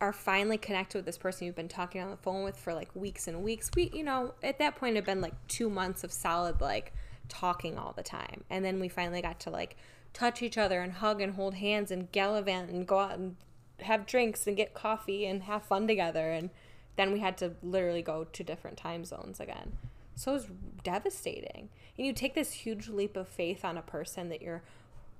are 0.00 0.12
finally 0.12 0.58
connected 0.58 0.98
with 0.98 1.06
this 1.06 1.16
person 1.16 1.46
you've 1.46 1.56
been 1.56 1.68
talking 1.68 2.02
on 2.02 2.10
the 2.10 2.18
phone 2.18 2.44
with 2.44 2.56
for 2.56 2.74
like 2.74 2.94
weeks 2.94 3.26
and 3.26 3.42
weeks. 3.42 3.70
We, 3.74 3.90
you 3.94 4.04
know, 4.04 4.34
at 4.42 4.58
that 4.58 4.76
point, 4.76 4.92
it 4.92 4.96
had 4.96 5.06
been 5.06 5.20
like 5.20 5.34
two 5.48 5.70
months 5.70 6.04
of 6.04 6.12
solid 6.12 6.60
like 6.60 6.92
talking 7.28 7.78
all 7.78 7.92
the 7.96 8.02
time, 8.02 8.44
and 8.50 8.64
then 8.64 8.80
we 8.80 8.88
finally 8.88 9.22
got 9.22 9.40
to 9.40 9.50
like 9.50 9.76
touch 10.12 10.42
each 10.42 10.56
other 10.56 10.80
and 10.80 10.92
hug 10.92 11.20
and 11.20 11.34
hold 11.34 11.54
hands 11.54 11.90
and 11.90 12.10
gallivant 12.12 12.70
and 12.70 12.86
go 12.86 13.00
out 13.00 13.18
and 13.18 13.36
have 13.80 14.06
drinks 14.06 14.46
and 14.46 14.56
get 14.56 14.72
coffee 14.72 15.26
and 15.26 15.42
have 15.42 15.62
fun 15.64 15.86
together 15.86 16.30
and 16.30 16.50
then 16.96 17.12
we 17.12 17.18
had 17.18 17.36
to 17.36 17.52
literally 17.62 18.02
go 18.02 18.24
to 18.32 18.44
different 18.44 18.76
time 18.76 19.04
zones 19.04 19.40
again 19.40 19.72
so 20.14 20.32
was 20.32 20.46
devastating. 20.82 21.68
And 21.96 22.06
you 22.06 22.12
take 22.12 22.34
this 22.34 22.52
huge 22.52 22.88
leap 22.88 23.16
of 23.16 23.28
faith 23.28 23.64
on 23.64 23.76
a 23.76 23.82
person 23.82 24.28
that 24.28 24.42
you're 24.42 24.62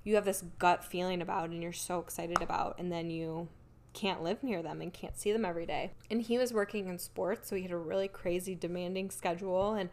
you 0.03 0.15
have 0.15 0.25
this 0.25 0.43
gut 0.59 0.83
feeling 0.83 1.19
about 1.19 1.49
and 1.49 1.63
you're 1.63 1.73
so 1.73 1.97
excited 1.99 2.39
about 2.41 2.75
and 2.77 2.91
then 2.91 3.09
you 3.09 3.47
can't 3.93 4.21
live 4.21 4.43
near 4.43 4.61
them 4.61 4.79
and 4.81 4.93
can't 4.93 5.17
see 5.17 5.31
them 5.31 5.45
every 5.45 5.65
day. 5.65 5.93
And 6.11 6.21
he 6.21 6.37
was 6.37 6.53
working 6.53 6.87
in 6.87 6.99
sports 6.99 7.49
so 7.49 7.55
he 7.55 7.63
had 7.63 7.71
a 7.71 7.77
really 7.77 8.07
crazy 8.07 8.53
demanding 8.53 9.09
schedule. 9.09 9.73
And 9.73 9.89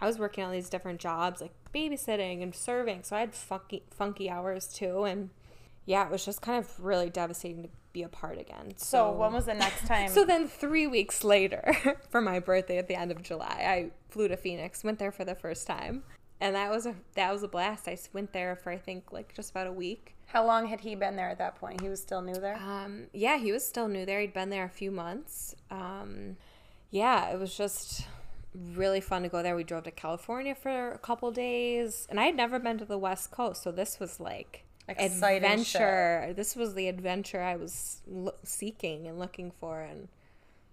I 0.00 0.06
was 0.06 0.18
working 0.18 0.44
on 0.44 0.52
these 0.52 0.70
different 0.70 1.00
jobs 1.00 1.40
like 1.40 1.52
babysitting 1.74 2.42
and 2.42 2.54
serving. 2.54 3.02
So 3.02 3.16
I 3.16 3.20
had 3.20 3.34
funky 3.34 3.82
funky 3.90 4.30
hours 4.30 4.66
too. 4.66 5.04
And 5.04 5.30
yeah, 5.84 6.06
it 6.06 6.10
was 6.10 6.24
just 6.24 6.40
kind 6.40 6.58
of 6.58 6.82
really 6.82 7.10
devastating 7.10 7.64
to 7.64 7.68
be 7.94 8.02
apart 8.02 8.38
again. 8.38 8.74
so, 8.76 9.10
when 9.10 9.32
was 9.32 9.46
the 9.46 9.54
next 9.54 9.86
time? 9.86 10.10
So 10.10 10.26
then 10.26 10.46
3 10.46 10.86
weeks 10.86 11.24
later 11.24 11.74
for 12.10 12.20
my 12.20 12.40
birthday 12.40 12.76
at 12.76 12.88
the 12.88 12.94
end 12.94 13.10
of 13.10 13.22
July, 13.22 13.64
I 13.66 13.90
flew 14.10 14.28
to 14.28 14.36
Phoenix, 14.36 14.84
went 14.84 14.98
there 14.98 15.12
for 15.12 15.24
the 15.24 15.34
first 15.34 15.66
time. 15.66 16.02
And 16.40 16.54
that 16.54 16.70
was 16.70 16.84
a 16.84 16.94
that 17.14 17.32
was 17.32 17.42
a 17.42 17.48
blast. 17.48 17.88
I 17.88 17.96
went 18.12 18.32
there 18.34 18.54
for 18.56 18.70
I 18.70 18.76
think 18.76 19.12
like 19.12 19.34
just 19.34 19.50
about 19.50 19.66
a 19.66 19.72
week. 19.72 20.14
How 20.26 20.44
long 20.44 20.66
had 20.66 20.80
he 20.80 20.94
been 20.94 21.16
there 21.16 21.28
at 21.28 21.38
that 21.38 21.56
point? 21.56 21.80
He 21.80 21.88
was 21.88 22.02
still 22.02 22.20
new 22.20 22.34
there? 22.34 22.56
Um, 22.56 23.04
yeah, 23.12 23.38
he 23.38 23.52
was 23.52 23.64
still 23.64 23.88
new 23.88 24.04
there. 24.04 24.20
He'd 24.20 24.34
been 24.34 24.50
there 24.50 24.64
a 24.64 24.68
few 24.68 24.90
months. 24.90 25.54
Um, 25.70 26.36
yeah, 26.90 27.30
it 27.30 27.38
was 27.38 27.56
just 27.56 28.06
really 28.54 29.00
fun 29.00 29.22
to 29.22 29.28
go 29.28 29.42
there. 29.42 29.54
We 29.54 29.64
drove 29.64 29.84
to 29.84 29.90
California 29.90 30.54
for 30.54 30.90
a 30.92 30.98
couple 30.98 31.30
days, 31.30 32.06
and 32.10 32.18
I 32.18 32.24
had 32.24 32.36
never 32.36 32.58
been 32.58 32.78
to 32.78 32.84
the 32.84 32.98
West 32.98 33.30
Coast, 33.30 33.62
so 33.62 33.70
this 33.70 34.00
was 34.00 34.18
like 34.20 34.64
Exciting 34.88 35.36
adventure. 35.36 36.32
This 36.36 36.54
was 36.54 36.74
the 36.74 36.88
adventure 36.88 37.40
I 37.40 37.56
was 37.56 38.02
lo- 38.06 38.34
seeking 38.44 39.06
and 39.06 39.18
looking 39.18 39.50
for, 39.50 39.80
and 39.80 40.08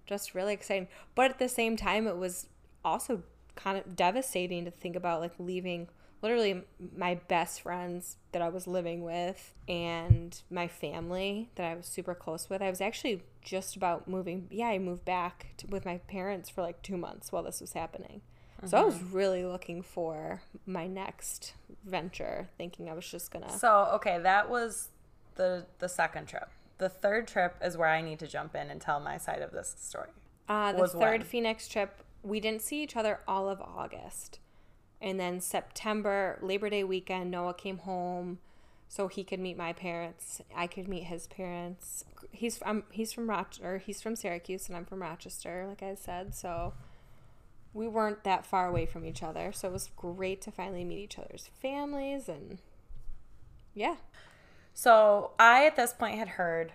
just 0.06 0.36
really 0.36 0.54
exciting. 0.54 0.88
But 1.16 1.32
at 1.32 1.40
the 1.40 1.50
same 1.50 1.78
time, 1.78 2.08
it 2.08 2.18
was 2.18 2.48
also 2.84 3.24
kind 3.56 3.78
of 3.78 3.96
devastating 3.96 4.66
to 4.66 4.72
think 4.72 4.96
about 4.96 5.22
like 5.22 5.34
leaving 5.38 5.88
literally 6.22 6.64
my 6.96 7.16
best 7.16 7.62
friends 7.62 8.18
that 8.32 8.42
I 8.42 8.50
was 8.50 8.68
living 8.68 9.04
with 9.04 9.54
and 9.68 10.40
my 10.50 10.68
family 10.68 11.50
that 11.56 11.66
I 11.66 11.76
was 11.76 11.86
super 11.86 12.14
close 12.14 12.50
with. 12.50 12.62
I 12.62 12.70
was 12.70 12.82
actually 12.82 13.24
just 13.42 13.76
about 13.76 14.08
moving. 14.08 14.48
Yeah, 14.50 14.68
I 14.68 14.80
moved 14.80 15.06
back 15.06 15.48
to, 15.58 15.68
with 15.68 15.86
my 15.86 15.98
parents 15.98 16.50
for 16.50 16.62
like 16.62 16.82
two 16.82 16.98
months 16.98 17.32
while 17.32 17.44
this 17.44 17.62
was 17.62 17.74
happening. 17.74 18.22
So 18.66 18.78
I 18.78 18.84
was 18.84 19.02
really 19.02 19.44
looking 19.44 19.82
for 19.82 20.44
my 20.68 20.86
next 20.86 21.54
venture, 21.84 22.48
thinking 22.58 22.90
I 22.90 22.94
was 22.94 23.10
just 23.10 23.32
gonna. 23.32 23.50
So, 23.50 23.90
okay, 23.94 24.20
that 24.20 24.50
was 24.50 24.90
the 25.36 25.66
the 25.80 25.90
second 25.90 26.28
trip. 26.28 26.48
The 26.78 26.90
third 26.90 27.28
trip 27.28 27.56
is 27.64 27.76
where 27.76 27.88
I 27.88 28.02
need 28.02 28.20
to 28.20 28.28
jump 28.28 28.56
in 28.56 28.70
and 28.70 28.80
tell 28.80 29.00
my 29.00 29.18
side 29.18 29.42
of 29.42 29.52
this 29.52 29.76
story. 29.80 30.10
Uh, 30.48 30.74
the 30.74 30.88
third 30.88 31.22
when? 31.22 31.22
Phoenix 31.22 31.68
trip, 31.68 32.04
we 32.24 32.40
didn't 32.40 32.62
see 32.62 32.84
each 32.84 32.96
other 32.96 33.22
all 33.28 33.50
of 33.50 33.62
August. 33.62 34.40
And 35.00 35.20
then 35.20 35.40
September, 35.40 36.38
Labor 36.42 36.70
Day 36.70 36.84
weekend, 36.84 37.32
Noah 37.32 37.56
came 37.56 37.80
home 37.80 38.38
so 38.92 39.08
he 39.08 39.24
could 39.24 39.40
meet 39.40 39.56
my 39.56 39.72
parents. 39.72 40.42
I 40.54 40.68
could 40.68 40.86
meet 40.86 41.06
his 41.06 41.26
parents. 41.28 42.04
He's 42.30 42.58
from 42.58 42.84
he's 42.92 43.14
from 43.14 43.30
Rochester. 43.30 43.78
He's 43.78 44.02
from 44.02 44.18
Syracuse, 44.18 44.68
and 44.68 44.76
I'm 44.76 44.84
from 44.84 45.02
Rochester, 45.02 45.66
like 45.66 45.82
I 45.82 45.96
said. 45.96 46.36
So 46.36 46.74
we 47.74 47.88
weren't 47.88 48.26
that 48.26 48.46
far 48.46 48.68
away 48.68 48.86
from 48.86 49.06
each 49.06 49.24
other. 49.24 49.54
So 49.54 49.70
it 49.70 49.72
was 49.72 49.90
great 49.96 50.42
to 50.42 50.52
finally 50.52 50.84
meet 50.84 51.00
each 51.00 51.18
other's 51.18 51.50
families, 51.62 52.28
and 52.28 52.58
yeah, 53.74 53.96
So, 54.74 55.32
I 55.40 55.66
at 55.68 55.78
this 55.78 55.94
point 55.94 56.18
had 56.20 56.28
heard 56.28 56.74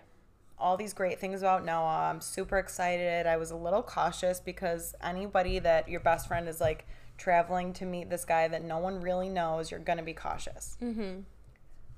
all 0.59 0.79
these 0.79 0.95
great 0.95 1.21
things 1.21 1.43
about 1.43 1.67
Noah. 1.67 2.09
I'm 2.11 2.23
super 2.23 2.57
excited. 2.59 3.27
I 3.27 3.37
was 3.37 3.51
a 3.51 3.57
little 3.57 3.83
cautious 3.83 4.41
because 4.41 4.95
anybody 5.03 5.59
that 5.59 5.87
your 5.87 6.01
best 6.01 6.29
friend 6.29 6.49
is 6.49 6.63
like 6.63 6.87
traveling 7.19 7.75
to 7.75 7.85
meet 7.85 8.09
this 8.09 8.25
guy 8.25 8.49
that 8.49 8.65
no 8.65 8.79
one 8.79 9.03
really 9.03 9.29
knows, 9.29 9.71
you're 9.71 9.81
going 9.81 9.99
to 9.99 10.05
be 10.05 10.15
cautious. 10.15 10.79
Mm-hmm. 10.83 11.21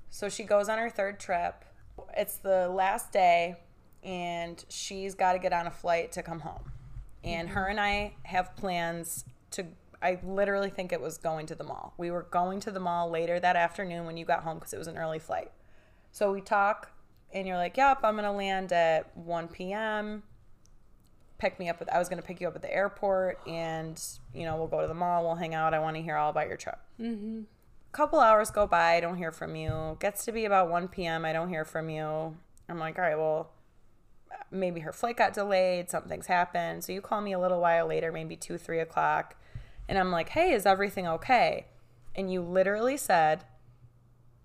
So 0.09 0.29
she 0.29 0.43
goes 0.43 0.69
on 0.69 0.77
her 0.77 0.89
third 0.89 1.19
trip. 1.19 1.65
It's 2.15 2.37
the 2.37 2.67
last 2.69 3.11
day, 3.11 3.57
and 4.03 4.63
she's 4.69 5.15
got 5.15 5.33
to 5.33 5.39
get 5.39 5.53
on 5.53 5.67
a 5.67 5.71
flight 5.71 6.11
to 6.13 6.23
come 6.23 6.39
home. 6.39 6.71
And 7.23 7.49
her 7.49 7.67
and 7.67 7.79
I 7.79 8.13
have 8.23 8.55
plans 8.55 9.25
to. 9.51 9.67
I 10.01 10.17
literally 10.23 10.69
think 10.69 10.93
it 10.93 11.01
was 11.01 11.17
going 11.17 11.45
to 11.47 11.55
the 11.55 11.65
mall. 11.65 11.93
We 11.97 12.09
were 12.09 12.23
going 12.23 12.61
to 12.61 12.71
the 12.71 12.79
mall 12.79 13.09
later 13.09 13.37
that 13.39 13.57
afternoon 13.57 14.05
when 14.05 14.15
you 14.15 14.23
got 14.23 14.43
home 14.43 14.57
because 14.57 14.73
it 14.73 14.77
was 14.77 14.87
an 14.87 14.97
early 14.97 15.19
flight. 15.19 15.51
So 16.11 16.31
we 16.31 16.39
talk, 16.39 16.91
and 17.33 17.45
you're 17.45 17.57
like, 17.57 17.75
"Yep, 17.75 17.99
I'm 18.03 18.15
gonna 18.15 18.31
land 18.31 18.71
at 18.71 19.15
1 19.17 19.49
p.m. 19.49 20.23
Pick 21.37 21.59
me 21.59 21.69
up. 21.69 21.79
With, 21.79 21.89
I 21.89 21.99
was 21.99 22.07
gonna 22.07 22.21
pick 22.21 22.39
you 22.39 22.47
up 22.47 22.55
at 22.55 22.61
the 22.61 22.73
airport, 22.73 23.45
and 23.45 24.01
you 24.33 24.45
know 24.45 24.55
we'll 24.55 24.67
go 24.67 24.81
to 24.81 24.87
the 24.87 24.93
mall. 24.93 25.23
We'll 25.25 25.35
hang 25.35 25.53
out. 25.53 25.73
I 25.73 25.79
want 25.79 25.97
to 25.97 26.01
hear 26.01 26.15
all 26.15 26.29
about 26.29 26.47
your 26.47 26.57
trip." 26.57 26.79
Mm-hmm. 26.99 27.41
Couple 27.91 28.19
hours 28.19 28.51
go 28.51 28.67
by. 28.67 28.95
I 28.95 28.99
don't 28.99 29.17
hear 29.17 29.31
from 29.31 29.55
you. 29.55 29.97
Gets 29.99 30.25
to 30.25 30.31
be 30.31 30.45
about 30.45 30.69
1 30.69 30.89
p.m. 30.89 31.25
I 31.25 31.33
don't 31.33 31.49
hear 31.49 31.65
from 31.65 31.89
you. 31.89 32.37
I'm 32.67 32.79
like, 32.79 32.97
"All 32.97 33.05
right, 33.05 33.17
well." 33.17 33.51
Maybe 34.51 34.79
her 34.81 34.93
flight 34.93 35.17
got 35.17 35.33
delayed, 35.33 35.91
something's 35.91 36.25
happened. 36.25 36.83
So 36.83 36.91
you 36.91 37.01
call 37.01 37.21
me 37.21 37.33
a 37.33 37.39
little 37.39 37.61
while 37.61 37.85
later, 37.87 38.11
maybe 38.11 38.35
two, 38.35 38.57
three 38.57 38.79
o'clock, 38.79 39.35
and 39.89 39.97
I'm 39.97 40.11
like, 40.11 40.29
hey, 40.29 40.53
is 40.53 40.67
everything 40.67 41.07
okay? 41.07 41.65
And 42.15 42.31
you 42.31 42.41
literally 42.41 42.95
said, 42.95 43.43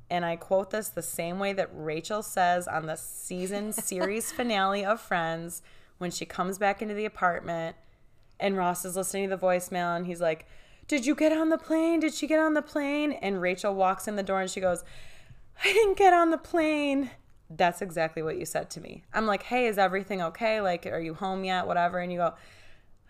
and 0.08 0.24
I 0.24 0.36
quote 0.36 0.70
this 0.70 0.88
the 0.88 1.02
same 1.02 1.38
way 1.38 1.52
that 1.52 1.70
Rachel 1.72 2.22
says 2.22 2.66
on 2.66 2.86
the 2.86 2.96
season 2.96 3.72
series 3.74 4.32
finale 4.32 4.84
of 4.84 5.00
Friends 5.00 5.62
when 5.98 6.10
she 6.10 6.24
comes 6.24 6.58
back 6.58 6.80
into 6.80 6.94
the 6.94 7.04
apartment 7.04 7.76
and 8.40 8.56
Ross 8.56 8.84
is 8.84 8.96
listening 8.96 9.28
to 9.28 9.36
the 9.36 9.46
voicemail 9.46 9.96
and 9.96 10.06
he's 10.06 10.20
like, 10.20 10.46
Did 10.86 11.06
you 11.06 11.14
get 11.14 11.32
on 11.32 11.48
the 11.48 11.58
plane? 11.58 12.00
Did 12.00 12.14
she 12.14 12.26
get 12.26 12.38
on 12.38 12.54
the 12.54 12.62
plane? 12.62 13.12
And 13.12 13.40
Rachel 13.40 13.74
walks 13.74 14.06
in 14.06 14.16
the 14.16 14.22
door 14.22 14.40
and 14.40 14.50
she 14.50 14.60
goes, 14.60 14.84
I 15.62 15.72
didn't 15.72 15.96
get 15.96 16.12
on 16.12 16.30
the 16.30 16.38
plane. 16.38 17.10
That's 17.48 17.80
exactly 17.80 18.22
what 18.22 18.38
you 18.38 18.44
said 18.44 18.70
to 18.70 18.80
me. 18.80 19.04
I'm 19.12 19.26
like, 19.26 19.44
Hey, 19.44 19.66
is 19.66 19.78
everything 19.78 20.20
okay? 20.22 20.60
Like, 20.60 20.86
are 20.86 21.00
you 21.00 21.14
home 21.14 21.44
yet? 21.44 21.66
Whatever. 21.66 21.98
And 21.98 22.12
you 22.12 22.18
go, 22.18 22.34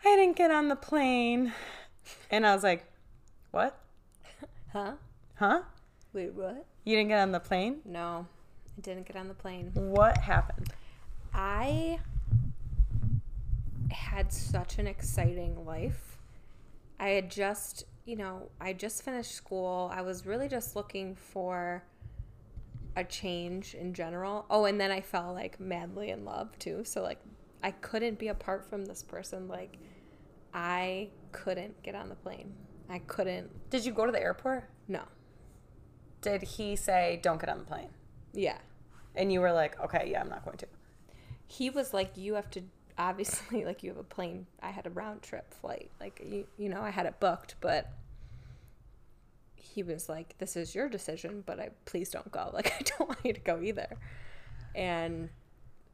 I 0.04 0.16
didn't 0.16 0.36
get 0.36 0.50
on 0.50 0.68
the 0.68 0.76
plane. 0.76 1.52
And 2.30 2.46
I 2.46 2.54
was 2.54 2.62
like, 2.62 2.84
What? 3.50 3.78
Huh? 4.72 4.92
Huh? 5.36 5.62
Wait, 6.12 6.34
what? 6.34 6.66
You 6.84 6.96
didn't 6.96 7.08
get 7.08 7.20
on 7.20 7.32
the 7.32 7.40
plane? 7.40 7.80
No, 7.84 8.26
I 8.76 8.80
didn't 8.80 9.06
get 9.06 9.16
on 9.16 9.28
the 9.28 9.34
plane. 9.34 9.70
What 9.74 10.18
happened? 10.18 10.72
I 11.32 11.98
had 13.90 14.32
such 14.32 14.78
an 14.78 14.86
exciting 14.86 15.64
life. 15.64 16.13
I 16.98 17.10
had 17.10 17.30
just, 17.30 17.84
you 18.04 18.16
know, 18.16 18.50
I 18.60 18.72
just 18.72 19.02
finished 19.02 19.32
school. 19.32 19.90
I 19.92 20.02
was 20.02 20.26
really 20.26 20.48
just 20.48 20.76
looking 20.76 21.14
for 21.14 21.84
a 22.96 23.04
change 23.04 23.74
in 23.74 23.94
general. 23.94 24.46
Oh, 24.50 24.64
and 24.64 24.80
then 24.80 24.90
I 24.90 25.00
fell 25.00 25.32
like 25.32 25.58
madly 25.58 26.10
in 26.10 26.24
love 26.24 26.58
too. 26.58 26.84
So 26.84 27.02
like 27.02 27.18
I 27.62 27.72
couldn't 27.72 28.18
be 28.18 28.28
apart 28.28 28.68
from 28.68 28.84
this 28.84 29.02
person. 29.02 29.48
Like 29.48 29.78
I 30.52 31.08
couldn't 31.32 31.82
get 31.82 31.94
on 31.94 32.08
the 32.08 32.14
plane. 32.14 32.54
I 32.88 33.00
couldn't. 33.00 33.70
Did 33.70 33.84
you 33.84 33.92
go 33.92 34.06
to 34.06 34.12
the 34.12 34.20
airport? 34.20 34.68
No. 34.86 35.02
Did 36.20 36.42
he 36.42 36.76
say, 36.76 37.18
Don't 37.22 37.40
get 37.40 37.48
on 37.48 37.58
the 37.58 37.64
plane? 37.64 37.88
Yeah. 38.32 38.58
And 39.14 39.32
you 39.32 39.40
were 39.40 39.52
like, 39.52 39.80
Okay, 39.80 40.08
yeah, 40.10 40.20
I'm 40.20 40.28
not 40.28 40.44
going 40.44 40.58
to. 40.58 40.66
He 41.46 41.70
was 41.70 41.92
like, 41.92 42.16
you 42.16 42.34
have 42.34 42.50
to 42.52 42.62
obviously 42.98 43.64
like 43.66 43.82
you 43.82 43.90
have 43.90 43.98
a 43.98 44.04
plane. 44.04 44.46
I 44.62 44.70
had 44.70 44.86
a 44.86 44.90
round 44.90 45.22
trip 45.22 45.52
flight. 45.54 45.90
Like 46.00 46.20
you, 46.24 46.46
you 46.56 46.68
know, 46.68 46.82
I 46.82 46.90
had 46.90 47.06
it 47.06 47.20
booked, 47.20 47.56
but 47.60 47.92
he 49.56 49.82
was 49.82 50.08
like, 50.08 50.36
"This 50.38 50.56
is 50.56 50.74
your 50.74 50.88
decision, 50.88 51.42
but 51.46 51.58
I 51.58 51.70
please 51.84 52.10
don't 52.10 52.30
go. 52.30 52.50
Like 52.54 52.72
I 52.78 52.82
don't 52.82 53.08
want 53.08 53.24
you 53.24 53.32
to 53.32 53.40
go 53.40 53.60
either." 53.62 53.96
And 54.74 55.30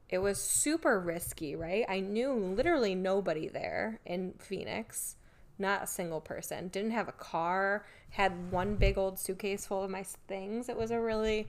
it 0.09 0.19
was 0.19 0.39
super 0.39 0.99
risky, 0.99 1.55
right? 1.55 1.85
I 1.87 2.01
knew 2.01 2.33
literally 2.33 2.95
nobody 2.95 3.47
there 3.47 3.99
in 4.05 4.33
Phoenix, 4.39 5.15
not 5.57 5.83
a 5.83 5.87
single 5.87 6.19
person. 6.19 6.67
Didn't 6.67 6.91
have 6.91 7.07
a 7.07 7.13
car, 7.13 7.85
had 8.09 8.51
one 8.51 8.75
big 8.75 8.97
old 8.97 9.17
suitcase 9.17 9.65
full 9.65 9.83
of 9.83 9.89
my 9.89 10.03
things. 10.27 10.67
It 10.67 10.75
was 10.75 10.91
a 10.91 10.99
really 10.99 11.47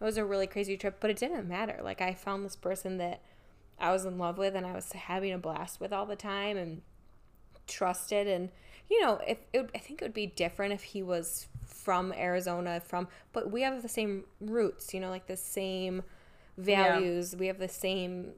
it 0.00 0.04
was 0.04 0.16
a 0.16 0.24
really 0.24 0.46
crazy 0.46 0.78
trip, 0.78 0.96
but 0.98 1.10
it 1.10 1.18
didn't 1.18 1.46
matter. 1.46 1.80
Like 1.82 2.00
I 2.00 2.14
found 2.14 2.44
this 2.44 2.56
person 2.56 2.96
that 2.98 3.20
I 3.80 3.92
was 3.92 4.04
in 4.04 4.18
love 4.18 4.38
with 4.38 4.54
and 4.54 4.66
I 4.66 4.72
was 4.72 4.92
having 4.92 5.32
a 5.32 5.38
blast 5.38 5.80
with 5.80 5.92
all 5.92 6.06
the 6.06 6.16
time 6.16 6.56
and 6.56 6.82
trusted 7.66 8.26
and 8.26 8.50
you 8.88 9.00
know, 9.02 9.20
if 9.26 9.38
it, 9.52 9.70
I 9.74 9.78
think 9.78 10.02
it 10.02 10.04
would 10.04 10.12
be 10.14 10.26
different 10.26 10.72
if 10.74 10.82
he 10.82 11.02
was 11.02 11.46
from 11.64 12.12
Arizona 12.12 12.80
from 12.84 13.06
but 13.32 13.50
we 13.50 13.62
have 13.62 13.82
the 13.82 13.88
same 13.88 14.24
roots, 14.40 14.92
you 14.92 15.00
know, 15.00 15.10
like 15.10 15.26
the 15.26 15.36
same 15.36 16.02
values. 16.58 17.36
We 17.36 17.46
have 17.46 17.58
the 17.58 17.68
same 17.68 18.32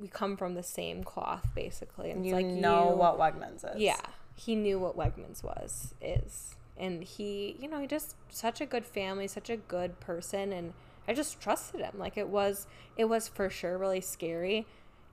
we 0.00 0.08
come 0.08 0.36
from 0.36 0.54
the 0.54 0.62
same 0.64 1.04
cloth 1.04 1.46
basically. 1.54 2.10
And 2.10 2.26
You 2.26 2.34
it's 2.36 2.42
like 2.44 2.52
know 2.54 2.90
you- 2.90 2.96
what 2.96 3.18
Wegmans 3.18 3.64
is. 3.76 3.80
yeah, 3.80 4.00
he 4.34 4.56
knew 4.56 4.78
what 4.80 4.96
Wegmans 4.96 5.44
was 5.44 5.94
is, 6.02 6.56
and 6.76 7.04
he, 7.04 7.56
you 7.60 7.68
know, 7.68 7.78
he 7.78 7.86
just 7.86 8.16
such 8.28 8.60
a 8.60 8.66
good 8.66 8.84
family, 8.84 9.28
such 9.28 9.48
a 9.48 9.56
good 9.56 10.00
person, 10.00 10.52
and 10.52 10.72
I 11.06 11.14
just 11.14 11.40
trusted 11.40 11.80
him. 11.80 11.94
Like 11.98 12.16
it 12.16 12.28
was, 12.28 12.66
it 12.96 13.06
was 13.06 13.28
for 13.28 13.50
sure 13.50 13.76
really 13.78 14.00
scary, 14.00 14.66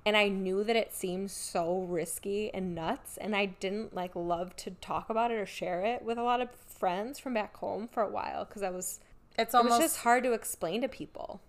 and 0.05 0.15
I 0.17 0.29
knew 0.29 0.63
that 0.63 0.75
it 0.75 0.93
seemed 0.93 1.31
so 1.31 1.81
risky 1.81 2.51
and 2.53 2.73
nuts, 2.73 3.17
and 3.17 3.35
I 3.35 3.45
didn't 3.47 3.93
like 3.95 4.15
love 4.15 4.55
to 4.57 4.71
talk 4.71 5.09
about 5.09 5.31
it 5.31 5.35
or 5.35 5.45
share 5.45 5.81
it 5.83 6.01
with 6.03 6.17
a 6.17 6.23
lot 6.23 6.41
of 6.41 6.49
friends 6.51 7.19
from 7.19 7.33
back 7.33 7.55
home 7.57 7.87
for 7.87 8.01
a 8.03 8.09
while 8.09 8.45
because 8.45 8.63
I 8.63 8.69
was. 8.69 8.99
It's 9.37 9.53
almost 9.55 9.75
It 9.79 9.83
was 9.83 9.91
just 9.91 9.97
hard 10.03 10.23
to 10.23 10.33
explain 10.33 10.81
to 10.81 10.87
people. 10.89 11.39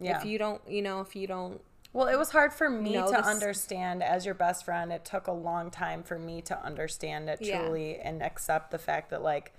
yeah. 0.00 0.18
If 0.18 0.24
you 0.24 0.38
don't, 0.38 0.60
you 0.68 0.82
know, 0.82 1.00
if 1.00 1.14
you 1.14 1.26
don't 1.28 1.60
Well, 1.92 2.06
it 2.08 2.16
was 2.18 2.30
hard 2.30 2.52
for 2.52 2.68
me 2.70 2.94
to 2.94 3.02
this- 3.02 3.12
understand 3.26 4.02
as 4.02 4.24
your 4.24 4.34
best 4.34 4.64
friend. 4.64 4.92
It 4.92 5.04
took 5.04 5.26
a 5.26 5.32
long 5.32 5.70
time 5.70 6.02
for 6.02 6.18
me 6.18 6.40
to 6.42 6.58
understand 6.64 7.28
it 7.28 7.40
Yeah. 7.42 7.60
truly 7.62 7.98
and 7.98 8.22
accept 8.22 8.70
the 8.72 8.78
fact 8.78 9.10
that, 9.10 9.22
like, 9.22 9.52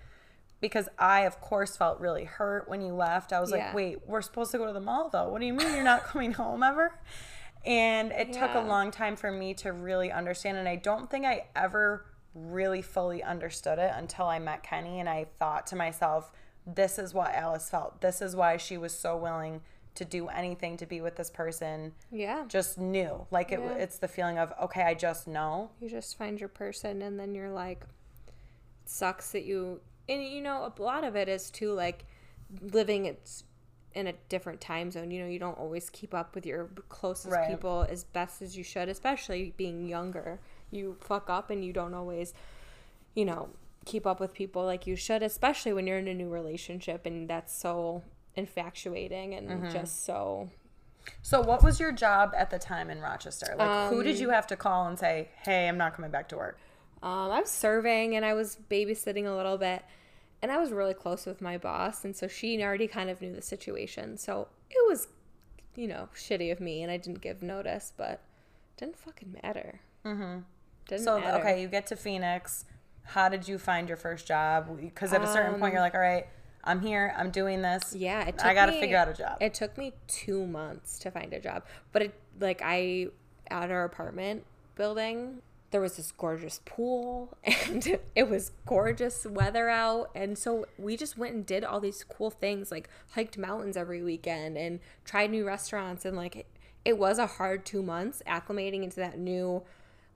because 0.62 0.88
I, 0.98 1.22
of 1.22 1.42
course, 1.42 1.76
felt 1.76 2.00
really 2.00 2.24
hurt 2.24 2.70
when 2.70 2.82
you 2.82 2.94
left. 2.94 3.34
I 3.34 3.40
was 3.42 3.52
Yeah. 3.52 3.66
like, 3.66 3.74
wait, 3.74 4.08
we're 4.08 4.22
supposed 4.22 4.52
to 4.52 4.58
go 4.58 4.68
to 4.68 4.74
the 4.74 4.80
mall, 4.80 5.10
though. 5.10 5.28
What 5.28 5.42
do 5.42 5.48
you 5.48 5.54
mean 5.54 5.74
you're 5.74 5.84
not 5.84 6.04
coming 6.06 6.32
home 6.34 6.64
ever? 6.64 6.98
And 7.66 8.12
it 8.12 8.32
took 8.34 8.54
a 8.56 8.60
long 8.62 8.90
time 8.92 9.16
for 9.16 9.32
me 9.32 9.54
to 9.56 9.74
really 9.74 10.12
understand. 10.12 10.58
And 10.58 10.68
I 10.70 10.78
don't 10.78 11.10
think 11.12 11.26
I 11.26 11.48
ever 11.56 12.06
really 12.34 12.82
fully 12.82 13.22
understood 13.22 13.78
it 13.78 13.92
until 13.96 14.26
I 14.26 14.40
met 14.40 14.64
Kenny. 14.64 15.00
And 15.00 15.10
I 15.10 15.26
thought 15.38 15.68
to 15.68 15.76
myself, 15.76 16.32
this 16.66 16.98
is 16.98 17.14
what 17.14 17.34
Alice 17.36 17.70
felt. 17.70 18.02
This 18.02 18.22
is 18.22 18.36
why 18.36 18.58
she 18.58 18.78
was 18.78 18.94
so 18.98 19.18
willing 19.18 19.62
to 19.94 20.06
do 20.06 20.28
anything 20.30 20.78
to 20.78 20.86
be 20.86 21.02
with 21.02 21.18
this 21.18 21.30
person 21.30 21.92
yeah, 22.12 22.46
just 22.48 22.78
knew. 22.78 23.26
Like 23.30 23.52
it, 23.52 23.60
Yeah. 23.60 23.74
it's 23.74 23.98
the 23.98 24.08
feeling 24.08 24.38
of 24.38 24.54
okay, 24.64 24.84
I 24.84 24.94
just 24.94 25.28
know. 25.28 25.72
you 25.82 25.90
just 25.90 26.18
find 26.18 26.40
your 26.40 26.48
person 26.50 27.02
and 27.02 27.20
then 27.20 27.36
you're 27.36 27.50
like 27.50 27.84
sucks 28.86 29.32
that 29.32 29.44
you 29.44 29.82
and 30.12 30.24
you 30.28 30.42
know 30.42 30.72
a 30.78 30.82
lot 30.82 31.04
of 31.04 31.16
it 31.16 31.28
is 31.30 31.50
too 31.50 31.74
like 31.74 32.06
living 32.62 33.06
it's 33.06 33.44
in 33.94 34.08
a 34.08 34.14
different 34.30 34.62
time 34.62 34.90
zone 34.92 35.12
you 35.12 35.22
know 35.22 35.28
you 35.28 35.40
don't 35.40 35.58
always 35.58 35.90
keep 35.90 36.14
up 36.14 36.36
with 36.36 36.46
your 36.46 36.70
closest 36.90 37.32
Right. 37.32 37.48
people 37.48 37.86
as 37.90 38.04
best 38.04 38.42
as 38.42 38.58
you 38.58 38.64
should 38.64 38.90
especially 38.90 39.54
being 39.58 39.88
younger 39.88 40.40
you 40.72 40.96
fuck 41.02 41.30
up 41.30 41.50
and 41.50 41.64
you 41.66 41.74
don't 41.74 41.94
always 41.94 42.34
you 43.16 43.26
know 43.26 43.50
keep 43.86 44.06
up 44.06 44.20
with 44.20 44.34
people 44.34 44.64
like 44.64 44.88
you 44.88 44.96
should 44.96 45.24
especially 45.24 45.74
when 45.74 45.88
you're 45.88 45.98
in 45.98 46.08
a 46.08 46.14
new 46.14 46.30
relationship 46.30 47.06
and 47.06 47.30
that's 47.30 47.54
so 47.54 48.04
infatuating 48.36 49.34
and 49.34 49.50
Mm-hmm. 49.50 49.68
just 49.68 50.06
so 50.06 50.50
So, 51.24 51.42
what 51.42 51.64
was 51.64 51.80
your 51.80 51.92
job 51.92 52.34
at 52.38 52.52
the 52.52 52.60
time 52.60 52.90
in 52.92 53.02
Rochester? 53.02 53.56
Like, 53.58 53.76
who 53.90 54.04
did 54.04 54.20
you 54.20 54.30
Um, 54.30 54.36
have 54.36 54.46
to 54.48 54.56
call 54.56 54.88
and 54.88 55.00
say, 55.00 55.30
"Hey, 55.44 55.68
I'm 55.68 55.78
not 55.78 55.96
coming 55.96 56.12
back 56.12 56.30
to 56.30 56.38
work"? 56.38 56.60
Um, 57.04 57.32
I 57.32 57.42
was 57.42 57.50
serving 57.50 58.16
and 58.16 58.24
I 58.24 58.34
was 58.34 58.58
babysitting 58.70 59.26
a 59.26 59.32
little 59.36 59.58
bit, 59.58 59.84
and 60.42 60.52
I 60.52 60.58
was 60.58 60.72
really 60.72 60.94
close 60.94 61.26
with 61.26 61.42
my 61.42 61.58
boss, 61.58 62.04
and 62.04 62.16
so 62.16 62.28
she 62.28 62.62
already 62.64 62.88
kind 62.88 63.10
of 63.10 63.22
knew 63.22 63.34
the 63.34 63.42
situation. 63.42 64.18
So 64.18 64.48
it 64.70 64.88
was, 64.88 65.08
you 65.76 65.88
know, 65.88 66.10
shitty 66.16 66.52
of 66.52 66.60
me, 66.60 66.82
and 66.84 66.92
I 66.92 66.98
didn't 66.98 67.22
give 67.22 67.42
notice, 67.42 67.94
but 67.96 68.12
it 68.12 68.20
didn't 68.78 68.98
fucking 68.98 69.36
matter. 69.44 69.82
Mm-hmm. 70.06 70.40
Didn't 70.88 71.04
So, 71.04 71.20
matter. 71.20 71.38
okay, 71.40 71.62
you 71.62 71.68
get 71.68 71.88
to 71.88 71.96
Phoenix. 71.96 72.66
How 73.04 73.30
did 73.30 73.48
you 73.48 73.58
find 73.58 73.88
your 73.88 73.98
first 73.98 74.28
job? 74.28 74.80
Because 74.80 75.14
at 75.14 75.22
a 75.22 75.28
certain 75.28 75.54
point, 75.54 75.64
Um, 75.66 75.72
you're 75.74 75.82
like, 75.82 75.94
"All 75.96 76.00
right, 76.02 76.28
I'm 76.64 76.82
here. 76.82 77.14
I'm 77.18 77.32
doing 77.32 77.62
this. 77.62 77.96
Yeah, 77.96 78.22
it 78.28 78.38
took 78.38 78.46
I 78.46 78.54
got 78.54 78.68
to 78.68 78.74
figure 78.74 78.98
out 78.98 79.08
a 79.10 79.14
job." 79.14 79.38
It 79.42 79.54
took 79.54 79.78
me 79.78 79.94
two 80.08 80.46
months 80.46 81.00
to 81.00 81.12
find 81.12 81.34
a 81.34 81.40
job, 81.40 81.64
but 81.92 82.02
it 82.04 82.14
like 82.40 82.62
I 82.64 83.08
at 83.50 83.70
our 83.72 83.84
apartment 83.84 84.46
building. 84.76 85.42
There 85.72 85.82
was 85.82 85.98
this 85.98 86.12
gorgeous 86.12 86.62
pool 86.66 87.38
and 87.44 88.00
it 88.16 88.30
was 88.30 88.52
gorgeous 88.66 89.26
weather 89.26 89.70
out. 89.70 90.12
And 90.14 90.38
so 90.38 90.66
we 90.78 90.98
just 90.98 91.18
went 91.18 91.34
and 91.34 91.46
did 91.46 91.64
all 91.64 91.80
these 91.80 92.04
cool 92.04 92.30
things 92.30 92.72
like 92.72 92.90
hiked 93.12 93.38
mountains 93.38 93.78
every 93.78 94.04
weekend 94.04 94.58
and 94.58 94.80
tried 95.06 95.32
new 95.32 95.46
restaurants. 95.46 96.06
And 96.06 96.16
like 96.16 96.36
it, 96.36 96.48
it 96.84 96.98
was 96.98 97.18
a 97.20 97.28
hard 97.28 97.66
two 97.66 97.82
months 97.82 98.22
acclimating 98.28 98.84
into 98.84 98.98
that 98.98 99.18
new, 99.18 99.64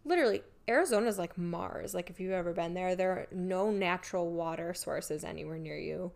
literally, 0.04 0.44
Arizona's 0.68 1.18
like 1.18 1.38
Mars. 1.38 1.94
Like 1.94 2.10
if 2.10 2.20
you've 2.20 2.32
ever 2.32 2.54
been 2.54 2.74
there, 2.74 2.96
there 2.96 3.12
are 3.12 3.28
no 3.32 3.72
natural 3.72 4.32
water 4.32 4.74
sources 4.74 5.24
anywhere 5.24 5.58
near 5.58 5.78
you 5.78 6.12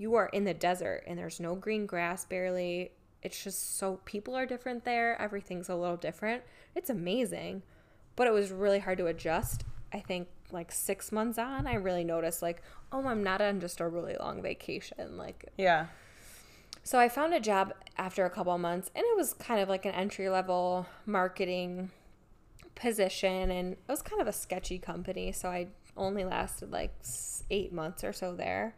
you 0.00 0.14
are 0.14 0.30
in 0.32 0.44
the 0.44 0.54
desert 0.54 1.04
and 1.06 1.18
there's 1.18 1.40
no 1.40 1.54
green 1.54 1.84
grass 1.84 2.24
barely. 2.24 2.90
It's 3.22 3.44
just 3.44 3.76
so 3.76 4.00
people 4.06 4.34
are 4.34 4.46
different 4.46 4.84
there. 4.84 5.20
Everything's 5.20 5.68
a 5.68 5.74
little 5.74 5.98
different. 5.98 6.42
It's 6.74 6.88
amazing. 6.88 7.62
But 8.20 8.26
it 8.26 8.34
was 8.34 8.52
really 8.52 8.80
hard 8.80 8.98
to 8.98 9.06
adjust. 9.06 9.64
I 9.94 10.00
think 10.00 10.28
like 10.52 10.72
6 10.72 11.10
months 11.10 11.38
on, 11.38 11.66
I 11.66 11.76
really 11.76 12.04
noticed 12.04 12.42
like, 12.42 12.60
oh, 12.92 13.06
I'm 13.06 13.22
not 13.22 13.40
on 13.40 13.60
just 13.60 13.80
a 13.80 13.88
really 13.88 14.14
long 14.20 14.42
vacation. 14.42 15.16
Like 15.16 15.46
yeah. 15.56 15.86
so 16.84 16.98
I 16.98 17.08
found 17.08 17.32
a 17.32 17.40
job 17.40 17.72
after 17.96 18.26
a 18.26 18.30
couple 18.30 18.52
of 18.52 18.60
months 18.60 18.90
and 18.94 19.06
it 19.06 19.16
was 19.16 19.32
kind 19.32 19.58
of 19.58 19.70
like 19.70 19.86
an 19.86 19.92
entry 19.92 20.28
level 20.28 20.84
marketing 21.06 21.92
position 22.74 23.50
and 23.50 23.72
it 23.72 23.78
was 23.88 24.02
kind 24.02 24.20
of 24.20 24.28
a 24.28 24.34
sketchy 24.34 24.78
company, 24.78 25.32
so 25.32 25.48
I 25.48 25.68
only 25.96 26.26
lasted 26.26 26.70
like 26.70 26.92
8 27.50 27.72
months 27.72 28.04
or 28.04 28.12
so 28.12 28.36
there. 28.36 28.74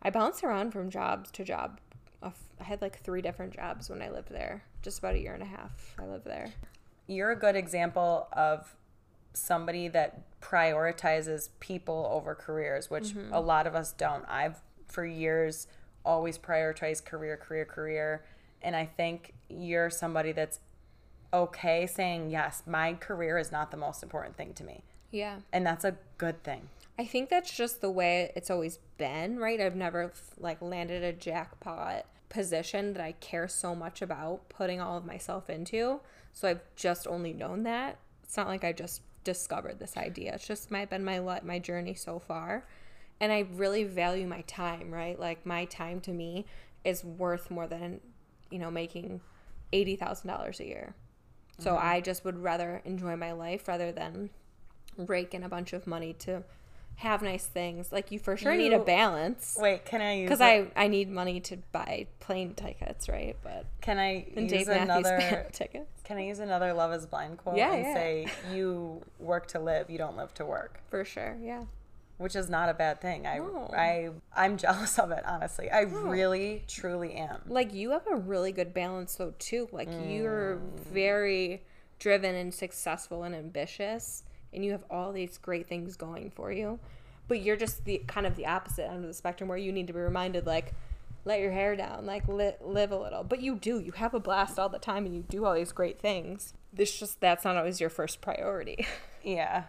I 0.00 0.08
bounced 0.08 0.42
around 0.42 0.70
from 0.70 0.88
jobs 0.88 1.30
to 1.32 1.44
job. 1.44 1.78
I 2.22 2.32
had 2.60 2.80
like 2.80 2.98
three 3.00 3.20
different 3.20 3.52
jobs 3.54 3.90
when 3.90 4.00
I 4.00 4.08
lived 4.08 4.30
there. 4.30 4.64
Just 4.80 5.00
about 5.00 5.14
a 5.14 5.18
year 5.18 5.34
and 5.34 5.42
a 5.42 5.46
half 5.46 5.94
I 5.98 6.06
lived 6.06 6.24
there. 6.24 6.54
You're 7.06 7.32
a 7.32 7.36
good 7.36 7.54
example 7.54 8.28
of 8.32 8.74
somebody 9.38 9.88
that 9.88 10.22
prioritizes 10.40 11.48
people 11.60 12.08
over 12.12 12.34
careers, 12.34 12.90
which 12.90 13.14
Mm-hmm. 13.14 13.32
a 13.32 13.40
lot 13.40 13.66
of 13.66 13.74
us 13.74 13.92
don't. 13.92 14.24
I've 14.28 14.60
for 14.86 15.04
years 15.04 15.66
always 16.04 16.38
prioritized 16.38 17.04
career, 17.04 17.36
career, 17.36 17.64
career, 17.64 18.24
and 18.62 18.74
I 18.74 18.86
think 18.86 19.34
you're 19.48 19.90
somebody 19.90 20.32
that's 20.32 20.60
okay 21.32 21.86
saying 21.86 22.30
yes, 22.30 22.62
my 22.66 22.94
career 22.94 23.38
is 23.38 23.52
not 23.52 23.70
the 23.70 23.76
most 23.76 24.02
important 24.02 24.36
thing 24.36 24.54
to 24.54 24.64
me. 24.64 24.82
Yeah. 25.10 25.38
And 25.52 25.66
that's 25.66 25.84
a 25.84 25.96
good 26.16 26.42
thing. 26.42 26.68
I 26.98 27.04
think 27.04 27.30
that's 27.30 27.54
just 27.54 27.80
the 27.80 27.90
way 27.90 28.32
it's 28.34 28.50
always 28.50 28.78
been, 28.96 29.38
right? 29.38 29.60
I've 29.60 29.76
never 29.76 30.12
like 30.38 30.60
landed 30.60 31.04
a 31.04 31.12
jackpot 31.12 32.06
position 32.28 32.92
that 32.94 33.02
I 33.02 33.12
care 33.12 33.48
so 33.48 33.74
much 33.74 34.02
about 34.02 34.48
putting 34.48 34.80
all 34.80 34.96
of 34.96 35.04
myself 35.04 35.48
into. 35.48 36.00
So 36.32 36.48
I've 36.48 36.60
just 36.76 37.06
only 37.06 37.32
known 37.32 37.62
that. 37.64 37.98
It's 38.22 38.36
not 38.36 38.48
like 38.48 38.64
I 38.64 38.72
just 38.72 39.02
discovered 39.24 39.78
this 39.78 39.96
idea. 39.96 40.34
It's 40.34 40.46
just 40.46 40.70
my 40.70 40.84
been 40.84 41.04
my 41.04 41.20
my 41.42 41.58
journey 41.58 41.94
so 41.94 42.18
far. 42.18 42.66
And 43.20 43.32
I 43.32 43.46
really 43.54 43.84
value 43.84 44.26
my 44.26 44.42
time, 44.42 44.92
right? 44.92 45.18
Like 45.18 45.44
my 45.44 45.64
time 45.64 46.00
to 46.02 46.12
me 46.12 46.46
is 46.84 47.04
worth 47.04 47.50
more 47.50 47.66
than, 47.66 48.00
you 48.50 48.58
know, 48.58 48.70
making 48.70 49.20
$80,000 49.72 50.60
a 50.60 50.64
year. 50.64 50.94
So 51.58 51.72
mm-hmm. 51.72 51.86
I 51.86 52.00
just 52.00 52.24
would 52.24 52.38
rather 52.38 52.80
enjoy 52.84 53.16
my 53.16 53.32
life 53.32 53.66
rather 53.66 53.90
than 53.90 54.30
rake 54.96 55.34
in 55.34 55.42
a 55.42 55.48
bunch 55.48 55.72
of 55.72 55.86
money 55.86 56.12
to 56.12 56.44
have 56.98 57.22
nice 57.22 57.46
things. 57.46 57.92
Like 57.92 58.10
you 58.10 58.18
for 58.18 58.36
sure 58.36 58.52
you, 58.52 58.58
need 58.58 58.72
a 58.72 58.80
balance. 58.80 59.56
Wait, 59.58 59.84
can 59.84 60.02
I 60.02 60.14
use? 60.14 60.26
Because 60.26 60.40
I 60.40 60.66
I 60.74 60.88
need 60.88 61.08
money 61.08 61.38
to 61.40 61.56
buy 61.70 62.08
plane 62.18 62.54
tickets, 62.54 63.08
right? 63.08 63.36
But 63.42 63.66
can 63.80 63.98
I 63.98 64.26
use 64.36 64.50
Dave 64.50 64.68
another 64.68 65.46
tickets? 65.52 66.02
Can 66.02 66.18
I 66.18 66.24
use 66.24 66.40
another 66.40 66.72
Love 66.72 66.92
Is 66.92 67.06
Blind 67.06 67.38
quote 67.38 67.56
yeah, 67.56 67.72
and 67.72 67.84
yeah. 67.84 67.94
say 67.94 68.26
you 68.52 69.00
work 69.20 69.46
to 69.48 69.60
live, 69.60 69.88
you 69.88 69.96
don't 69.96 70.16
live 70.16 70.34
to 70.34 70.44
work? 70.44 70.80
For 70.90 71.04
sure, 71.04 71.38
yeah. 71.40 71.64
Which 72.16 72.34
is 72.34 72.50
not 72.50 72.68
a 72.68 72.74
bad 72.74 73.00
thing. 73.00 73.28
I 73.28 73.38
no. 73.38 73.70
I 73.72 74.08
I'm 74.34 74.56
jealous 74.64 74.98
of 74.98 75.12
it, 75.12 75.22
honestly. 75.24 75.70
I 75.70 75.84
no. 75.84 76.00
really 76.00 76.64
truly 76.66 77.12
am. 77.12 77.42
Like 77.46 77.72
you 77.72 77.90
have 77.92 78.08
a 78.10 78.16
really 78.16 78.50
good 78.50 78.74
balance 78.74 79.14
though 79.14 79.34
too. 79.38 79.68
Like 79.70 79.88
mm. 79.88 80.16
you're 80.16 80.56
very 80.56 81.62
driven 82.00 82.34
and 82.34 82.52
successful 82.52 83.22
and 83.22 83.36
ambitious 83.36 84.24
and 84.52 84.64
you 84.64 84.72
have 84.72 84.84
all 84.90 85.12
these 85.12 85.38
great 85.38 85.68
things 85.68 85.96
going 85.96 86.30
for 86.30 86.52
you 86.52 86.78
but 87.26 87.42
you're 87.42 87.56
just 87.56 87.84
the 87.84 88.02
kind 88.06 88.26
of 88.26 88.36
the 88.36 88.46
opposite 88.46 88.86
end 88.86 88.96
of 88.96 89.06
the 89.06 89.14
spectrum 89.14 89.48
where 89.48 89.58
you 89.58 89.72
need 89.72 89.86
to 89.86 89.92
be 89.92 90.00
reminded 90.00 90.46
like 90.46 90.72
let 91.24 91.40
your 91.40 91.52
hair 91.52 91.76
down 91.76 92.06
like 92.06 92.26
li- 92.28 92.56
live 92.60 92.90
a 92.90 92.96
little 92.96 93.22
but 93.22 93.40
you 93.40 93.54
do 93.54 93.78
you 93.78 93.92
have 93.92 94.14
a 94.14 94.20
blast 94.20 94.58
all 94.58 94.68
the 94.68 94.78
time 94.78 95.04
and 95.04 95.14
you 95.14 95.24
do 95.28 95.44
all 95.44 95.54
these 95.54 95.72
great 95.72 96.00
things 96.00 96.54
this 96.72 96.98
just 96.98 97.20
that's 97.20 97.44
not 97.44 97.56
always 97.56 97.80
your 97.80 97.90
first 97.90 98.20
priority 98.20 98.86
yeah 99.22 99.64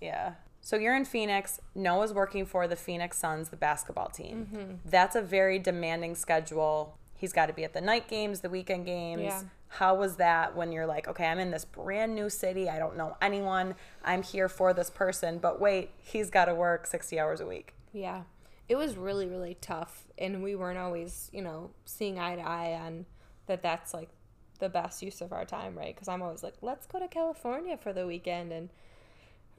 yeah 0.00 0.34
so 0.62 0.76
you're 0.76 0.94
in 0.94 1.04
Phoenix. 1.04 1.60
Noah's 1.74 2.12
working 2.12 2.46
for 2.46 2.68
the 2.68 2.76
Phoenix 2.76 3.18
Suns, 3.18 3.48
the 3.48 3.56
basketball 3.56 4.08
team. 4.08 4.46
Mm-hmm. 4.46 4.74
That's 4.84 5.16
a 5.16 5.20
very 5.20 5.58
demanding 5.58 6.14
schedule. 6.14 6.96
He's 7.16 7.32
got 7.32 7.46
to 7.46 7.52
be 7.52 7.64
at 7.64 7.74
the 7.74 7.80
night 7.80 8.08
games, 8.08 8.40
the 8.40 8.48
weekend 8.48 8.86
games. 8.86 9.22
Yeah. 9.22 9.42
How 9.76 9.94
was 9.94 10.16
that 10.16 10.54
when 10.54 10.70
you're 10.70 10.84
like, 10.84 11.08
okay, 11.08 11.24
I'm 11.26 11.38
in 11.38 11.50
this 11.50 11.64
brand 11.64 12.14
new 12.14 12.28
city. 12.28 12.68
I 12.68 12.78
don't 12.78 12.94
know 12.94 13.16
anyone. 13.22 13.74
I'm 14.04 14.22
here 14.22 14.50
for 14.50 14.74
this 14.74 14.90
person. 14.90 15.38
But 15.38 15.62
wait, 15.62 15.92
he's 15.96 16.28
got 16.28 16.44
to 16.44 16.54
work 16.54 16.86
60 16.86 17.18
hours 17.18 17.40
a 17.40 17.46
week. 17.46 17.72
Yeah. 17.90 18.24
It 18.68 18.76
was 18.76 18.98
really, 18.98 19.26
really 19.26 19.56
tough. 19.62 20.08
And 20.18 20.42
we 20.42 20.54
weren't 20.56 20.78
always, 20.78 21.30
you 21.32 21.40
know, 21.40 21.70
seeing 21.86 22.18
eye 22.18 22.36
to 22.36 22.42
eye 22.42 22.74
on 22.74 23.06
that 23.46 23.62
that's 23.62 23.94
like 23.94 24.10
the 24.58 24.68
best 24.68 25.02
use 25.02 25.22
of 25.22 25.32
our 25.32 25.46
time, 25.46 25.74
right? 25.74 25.94
Because 25.94 26.06
I'm 26.06 26.20
always 26.20 26.42
like, 26.42 26.56
let's 26.60 26.86
go 26.86 26.98
to 26.98 27.08
California 27.08 27.78
for 27.78 27.94
the 27.94 28.06
weekend. 28.06 28.52
And 28.52 28.68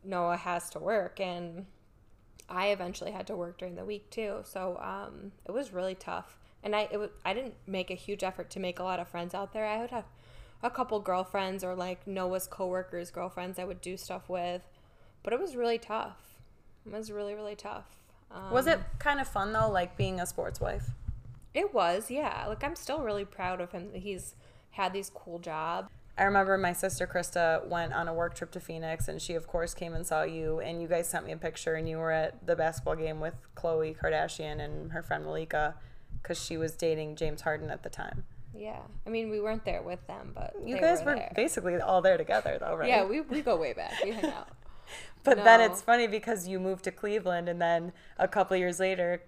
Noah 0.03 0.38
has 0.38 0.70
to 0.72 0.80
work. 0.80 1.20
And 1.20 1.66
I 2.47 2.68
eventually 2.68 3.11
had 3.11 3.26
to 3.28 3.36
work 3.36 3.57
during 3.57 3.74
the 3.74 3.86
week 3.86 4.11
too. 4.11 4.41
So 4.43 4.78
um, 4.80 5.32
it 5.43 5.51
was 5.53 5.74
really 5.74 5.95
tough 5.95 6.38
and 6.64 6.76
I 6.76 6.88
it 6.91 6.97
was, 6.97 7.09
I 7.26 7.34
didn't 7.34 7.55
make 7.68 7.91
a 7.91 7.95
huge 7.95 8.24
effort 8.24 8.49
to 8.51 8.59
make 8.59 8.80
a 8.80 8.84
lot 8.84 8.99
of 8.99 9.07
friends 9.07 9.34
out 9.34 9.53
there. 9.53 9.66
I 9.66 9.80
would 9.80 9.91
have 9.91 10.05
a 10.61 10.70
couple 10.70 10.99
girlfriends 10.99 11.64
or 11.64 11.76
like 11.76 12.07
Noah's 12.07 12.47
coworkers' 12.47 13.11
girlfriends 13.11 13.59
I 13.59 13.66
would 13.66 13.82
do 13.82 13.97
stuff 13.97 14.30
with, 14.30 14.61
but 15.22 15.34
it 15.34 15.39
was 15.39 15.55
really 15.55 15.78
tough. 15.78 16.18
It 16.86 16.91
was 16.91 17.11
really 17.11 17.36
really 17.36 17.55
tough. 17.55 17.99
Um, 18.32 18.51
was 18.51 18.66
it 18.68 18.80
kind 18.97 19.20
of 19.20 19.28
fun 19.28 19.53
though, 19.53 19.70
like 19.70 19.97
being 19.97 20.20
a 20.20 20.26
sports 20.26 20.59
wife? 20.59 20.91
It 21.53 21.74
was, 21.74 22.09
yeah. 22.09 22.45
Like 22.47 22.64
I'm 22.64 22.76
still 22.76 23.01
really 23.01 23.26
proud 23.26 23.61
of 23.61 23.72
him. 23.72 23.91
That 23.91 24.01
he's 24.01 24.36
had 24.72 24.93
these 24.93 25.11
cool 25.14 25.39
jobs. 25.39 25.89
I 26.18 26.24
remember 26.24 26.57
my 26.59 26.74
sister 26.74 27.07
Krista 27.07 27.68
went 27.68 27.91
on 27.91 28.07
a 28.07 28.14
work 28.14 28.36
trip 28.36 28.51
to 28.51 28.59
Phoenix, 28.59 29.07
and 29.07 29.22
she 29.22 29.34
of 29.34 29.47
course 29.47 29.74
came 29.74 29.93
and 29.93 30.05
saw 30.05 30.24
you, 30.24 30.59
and 30.59 30.82
you 30.82 30.88
guys 30.88 31.09
sent 31.09 31.26
me 31.26 31.32
a 31.32 31.38
picture, 31.38 31.74
and 31.74 31.89
you 31.89 31.97
were 31.97 32.11
at 32.11 32.45
the 32.45 32.55
basketball 32.55 32.95
game 32.95 33.20
with 33.20 33.36
Khloe 33.55 33.97
Kardashian 33.97 34.64
and 34.64 34.91
her 34.91 35.01
friend 35.01 35.26
Malika 35.26 35.76
because 36.24 36.43
she 36.43 36.57
was 36.57 36.71
dating 36.74 37.17
James 37.17 37.41
Harden 37.41 37.69
at 37.69 37.84
the 37.84 37.89
time. 37.89 38.24
Yeah, 38.55 38.80
I 39.05 39.09
mean, 39.09 39.30
we 39.30 39.39
weren't 39.41 39.65
there 39.65 39.82
with 39.82 40.05
them, 40.07 40.32
but 40.34 40.55
you 40.63 40.80
guys 40.80 41.03
were, 41.03 41.15
were 41.15 41.30
basically 41.36 41.80
all 41.80 42.01
there 42.01 42.17
together, 42.17 42.57
though, 42.59 42.76
right? 42.76 42.88
Yeah, 42.88 43.05
we, 43.05 43.21
we 43.21 43.41
go 43.41 43.55
way 43.55 43.74
back. 43.74 43.93
We 44.03 44.11
hang 44.11 44.32
out. 44.32 44.47
but 45.24 45.38
no. 45.38 45.43
then 45.43 45.61
it's 45.61 45.82
funny 45.82 46.07
because 46.07 46.47
you 46.47 46.59
moved 46.59 46.84
to 46.86 46.91
Cleveland, 46.91 47.49
and 47.49 47.61
then 47.61 47.93
a 48.17 48.28
couple 48.28 48.55
years 48.55 48.80
later, 48.80 49.24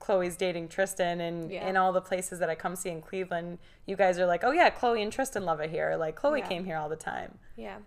Khloe's 0.00 0.36
dating 0.36 0.68
Tristan, 0.68 1.20
and 1.20 1.50
yeah. 1.50 1.68
in 1.68 1.76
all 1.76 1.92
the 1.92 2.00
places 2.00 2.38
that 2.38 2.48
I 2.48 2.54
come 2.54 2.76
see 2.76 2.90
in 2.90 3.02
Cleveland, 3.02 3.58
you 3.86 3.96
guys 3.96 4.18
are 4.18 4.26
like, 4.26 4.44
oh 4.44 4.52
yeah, 4.52 4.70
Khloe 4.70 5.02
and 5.02 5.12
Tristan 5.12 5.44
love 5.44 5.60
it 5.60 5.70
here. 5.70 5.96
Like 5.96 6.18
Khloe 6.18 6.38
yeah. 6.38 6.48
came 6.48 6.64
here 6.64 6.76
all 6.76 6.88
the 6.88 6.96
time. 6.96 7.38
Yeah, 7.56 7.78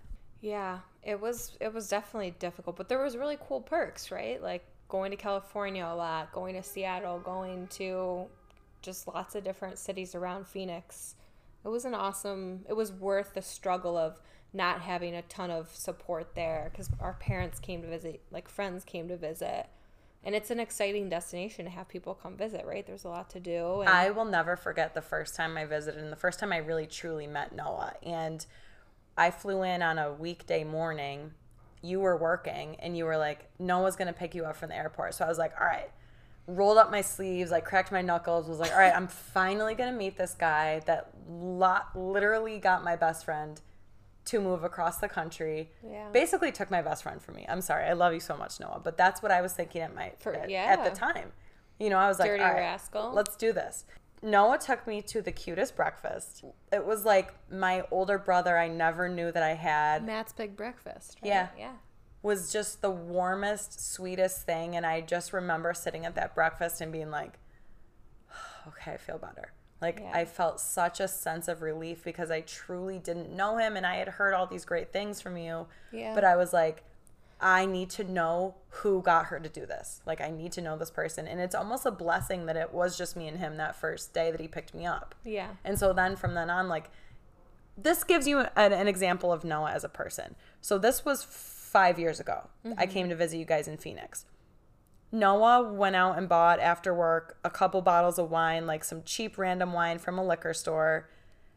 yeah. 0.42 0.80
It 1.02 1.20
was 1.20 1.58
it 1.60 1.74
was 1.74 1.88
definitely 1.88 2.32
difficult, 2.40 2.76
but 2.76 2.88
there 2.88 3.02
was 3.02 3.18
really 3.18 3.38
cool 3.48 3.62
perks, 3.62 4.12
right? 4.12 4.42
Like 4.42 4.66
going 4.90 5.12
to 5.12 5.18
California 5.18 5.86
a 5.86 5.96
lot, 5.96 6.32
going 6.32 6.56
to 6.56 6.64
Seattle, 6.64 7.20
going 7.20 7.68
to 7.68 8.28
just 8.84 9.08
lots 9.08 9.34
of 9.34 9.44
different 9.44 9.80
cities 9.80 10.14
around 10.14 10.46
Phoenix. 10.46 11.16
It 11.66 11.70
was 11.70 11.86
an 11.86 11.96
awesome, 11.96 12.66
it 12.70 12.74
was 12.74 12.92
worth 12.92 13.34
the 13.34 13.42
struggle 13.42 13.98
of 13.98 14.22
not 14.54 14.82
having 14.82 15.16
a 15.16 15.24
ton 15.24 15.50
of 15.50 15.74
support 15.74 16.36
there 16.36 16.70
because 16.72 16.90
our 17.00 17.14
parents 17.14 17.60
came 17.60 17.82
to 17.82 17.88
visit, 17.88 18.22
like 18.30 18.48
friends 18.48 18.84
came 18.84 19.08
to 19.08 19.18
visit. 19.18 19.68
And 20.26 20.36
it's 20.36 20.52
an 20.52 20.60
exciting 20.60 21.10
destination 21.10 21.66
to 21.66 21.72
have 21.72 21.90
people 21.90 22.14
come 22.14 22.38
visit, 22.38 22.66
right? 22.66 22.86
There's 22.86 23.04
a 23.04 23.10
lot 23.10 23.30
to 23.32 23.40
do. 23.40 23.82
And- 23.82 23.90
I 23.90 24.12
will 24.12 24.26
never 24.26 24.56
forget 24.56 24.94
the 24.94 25.02
first 25.02 25.36
time 25.36 25.58
I 25.58 25.66
visited 25.66 26.02
and 26.02 26.12
the 26.12 26.18
first 26.18 26.40
time 26.40 26.54
I 26.54 26.58
really 26.58 26.86
truly 26.86 27.28
met 27.28 27.54
Noah. 27.54 27.94
And 28.04 28.46
I 29.18 29.32
flew 29.32 29.64
in 29.64 29.82
on 29.82 29.98
a 29.98 30.14
weekday 30.14 30.64
morning. 30.64 31.32
You 31.82 32.00
were 32.00 32.16
working 32.16 32.78
and 32.80 32.96
you 32.96 33.04
were 33.04 33.18
like, 33.18 33.50
Noah's 33.60 33.98
going 33.98 34.08
to 34.08 34.14
pick 34.14 34.34
you 34.34 34.46
up 34.46 34.56
from 34.56 34.70
the 34.70 34.78
airport. 34.78 35.16
So 35.16 35.26
I 35.26 35.28
was 35.28 35.38
like, 35.38 35.54
all 35.60 35.68
right, 35.68 35.92
rolled 36.48 36.78
up 36.78 36.92
my 36.92 37.02
sleeves, 37.02 37.52
like 37.52 37.66
cracked 37.66 37.92
my 37.92 38.02
knuckles, 38.02 38.48
was 38.48 38.60
like, 38.60 38.72
all 38.72 38.80
right, 38.80 38.94
I'm 38.94 39.08
finally 39.08 39.76
gonna 39.76 39.94
meet 39.94 40.18
this 40.18 40.34
guy 40.34 40.80
that 40.86 41.10
lot 41.28 41.90
literally 41.96 42.60
got 42.60 42.84
my 42.84 42.96
best 42.96 43.26
friend 43.26 43.60
to 44.26 44.40
move 44.40 44.64
across 44.64 44.98
the 44.98 45.10
country. 45.10 45.70
Yeah. 45.90 46.08
Basically 46.12 46.52
took 46.52 46.72
my 46.72 46.82
best 46.82 47.04
friend 47.04 47.22
from 47.22 47.36
me. 47.36 47.46
I'm 47.48 47.62
sorry. 47.62 47.86
I 47.86 47.94
love 47.94 48.14
you 48.14 48.20
so 48.20 48.38
much, 48.38 48.60
Noah. 48.60 48.82
But 48.84 48.98
that's 48.98 49.22
what 49.22 49.32
I 49.32 49.42
was 49.42 49.54
thinking 49.54 49.82
at 49.82 49.94
my 49.94 50.14
For, 50.20 50.34
at, 50.34 50.50
yeah. 50.50 50.64
at 50.64 50.84
the 50.84 50.98
time. 50.98 51.32
You 51.80 51.90
know, 51.90 51.98
I 51.98 52.08
was 52.08 52.18
Dirty 52.18 52.32
like, 52.32 52.42
all 52.42 52.54
right, 52.54 52.60
rascal. 52.60 53.12
let's 53.14 53.36
do 53.36 53.52
this. 53.52 53.86
Noah 54.22 54.58
took 54.58 54.88
me 54.88 55.02
to 55.02 55.22
the 55.22 55.34
cutest 55.34 55.76
breakfast. 55.76 56.46
It 56.72 56.86
was 56.86 57.04
like 57.04 57.34
my 57.52 57.84
older 57.92 58.18
brother 58.18 58.58
I 58.58 58.70
never 58.70 59.10
knew 59.10 59.32
that 59.34 59.44
I 59.44 59.56
had. 59.56 60.06
Matt's 60.06 60.32
big 60.32 60.56
breakfast. 60.56 61.18
Right? 61.22 61.30
Yeah. 61.30 61.48
Yeah 61.58 61.72
was 62.24 62.52
just 62.52 62.82
the 62.82 62.90
warmest, 62.90 63.94
sweetest 63.94 64.46
thing. 64.46 64.76
And 64.76 64.86
I 64.86 65.02
just 65.02 65.34
remember 65.34 65.74
sitting 65.74 66.06
at 66.06 66.16
that 66.16 66.34
breakfast 66.34 66.82
and 66.82 66.92
being 66.92 67.12
like, 67.12 67.34
okay, 68.68 68.94
I 68.94 68.98
feel 68.98 69.20
better. 69.20 69.52
Like 69.82 70.00
yeah. 70.00 70.12
I 70.14 70.24
felt 70.24 70.62
such 70.62 71.02
a 71.02 71.10
sense 71.10 71.50
of 71.50 71.62
relief 71.62 72.06
because 72.06 72.32
I 72.32 72.40
truly 72.42 73.00
didn't 73.00 73.36
know 73.36 73.58
him 73.58 73.76
and 73.76 73.86
I 73.86 73.98
had 73.98 74.08
heard 74.08 74.34
all 74.34 74.48
these 74.48 74.64
great 74.64 74.94
things 74.94 75.20
from 75.20 75.36
you. 75.36 75.68
Yeah. 75.92 76.16
But 76.16 76.24
I 76.24 76.38
was 76.38 76.54
like, 76.54 76.86
I 77.42 77.66
need 77.66 77.90
to 77.92 78.06
know 78.06 78.56
who 78.70 79.02
got 79.02 79.26
her 79.26 79.40
to 79.42 79.50
do 79.50 79.66
this. 79.66 80.00
Like 80.06 80.22
I 80.22 80.32
need 80.32 80.54
to 80.54 80.62
know 80.62 80.78
this 80.78 80.90
person. 80.90 81.28
And 81.28 81.42
it's 81.42 81.54
almost 81.54 81.86
a 81.86 81.92
blessing 81.92 82.46
that 82.46 82.56
it 82.56 82.74
was 82.74 82.98
just 82.98 83.18
me 83.18 83.28
and 83.28 83.38
him 83.40 83.58
that 83.58 83.76
first 83.76 84.14
day 84.14 84.32
that 84.32 84.40
he 84.40 84.48
picked 84.48 84.74
me 84.74 84.86
up. 84.86 85.14
Yeah. 85.26 85.50
And 85.66 85.78
so 85.78 85.92
then 85.92 86.16
from 86.16 86.34
then 86.34 86.50
on, 86.50 86.70
like 86.70 86.90
this 87.78 88.06
gives 88.06 88.26
you 88.26 88.40
an, 88.40 88.72
an 88.72 88.88
example 88.88 89.34
of 89.34 89.44
Noah 89.44 89.72
as 89.72 89.84
a 89.84 89.90
person. 89.90 90.36
So 90.62 90.78
this 90.78 91.04
was 91.04 91.26
five 91.74 92.00
years 92.00 92.20
ago. 92.20 92.48
Mm-hmm. 92.66 92.80
I 92.80 92.86
came 92.86 93.10
to 93.10 93.16
visit 93.16 93.38
you 93.38 93.46
guys 93.46 93.68
in 93.68 93.78
Phoenix. 93.78 94.26
Noah 95.12 95.74
went 95.74 95.96
out 95.96 96.18
and 96.18 96.30
bought 96.30 96.60
after 96.60 96.94
work 96.94 97.38
a 97.44 97.50
couple 97.50 97.82
bottles 97.82 98.18
of 98.18 98.32
wine, 98.32 98.66
like 98.66 98.84
some 98.84 99.04
cheap 99.04 99.38
random 99.38 99.74
wine 99.74 100.00
from 100.00 100.18
a 100.18 100.24
liquor 100.24 100.54
store. 100.54 101.10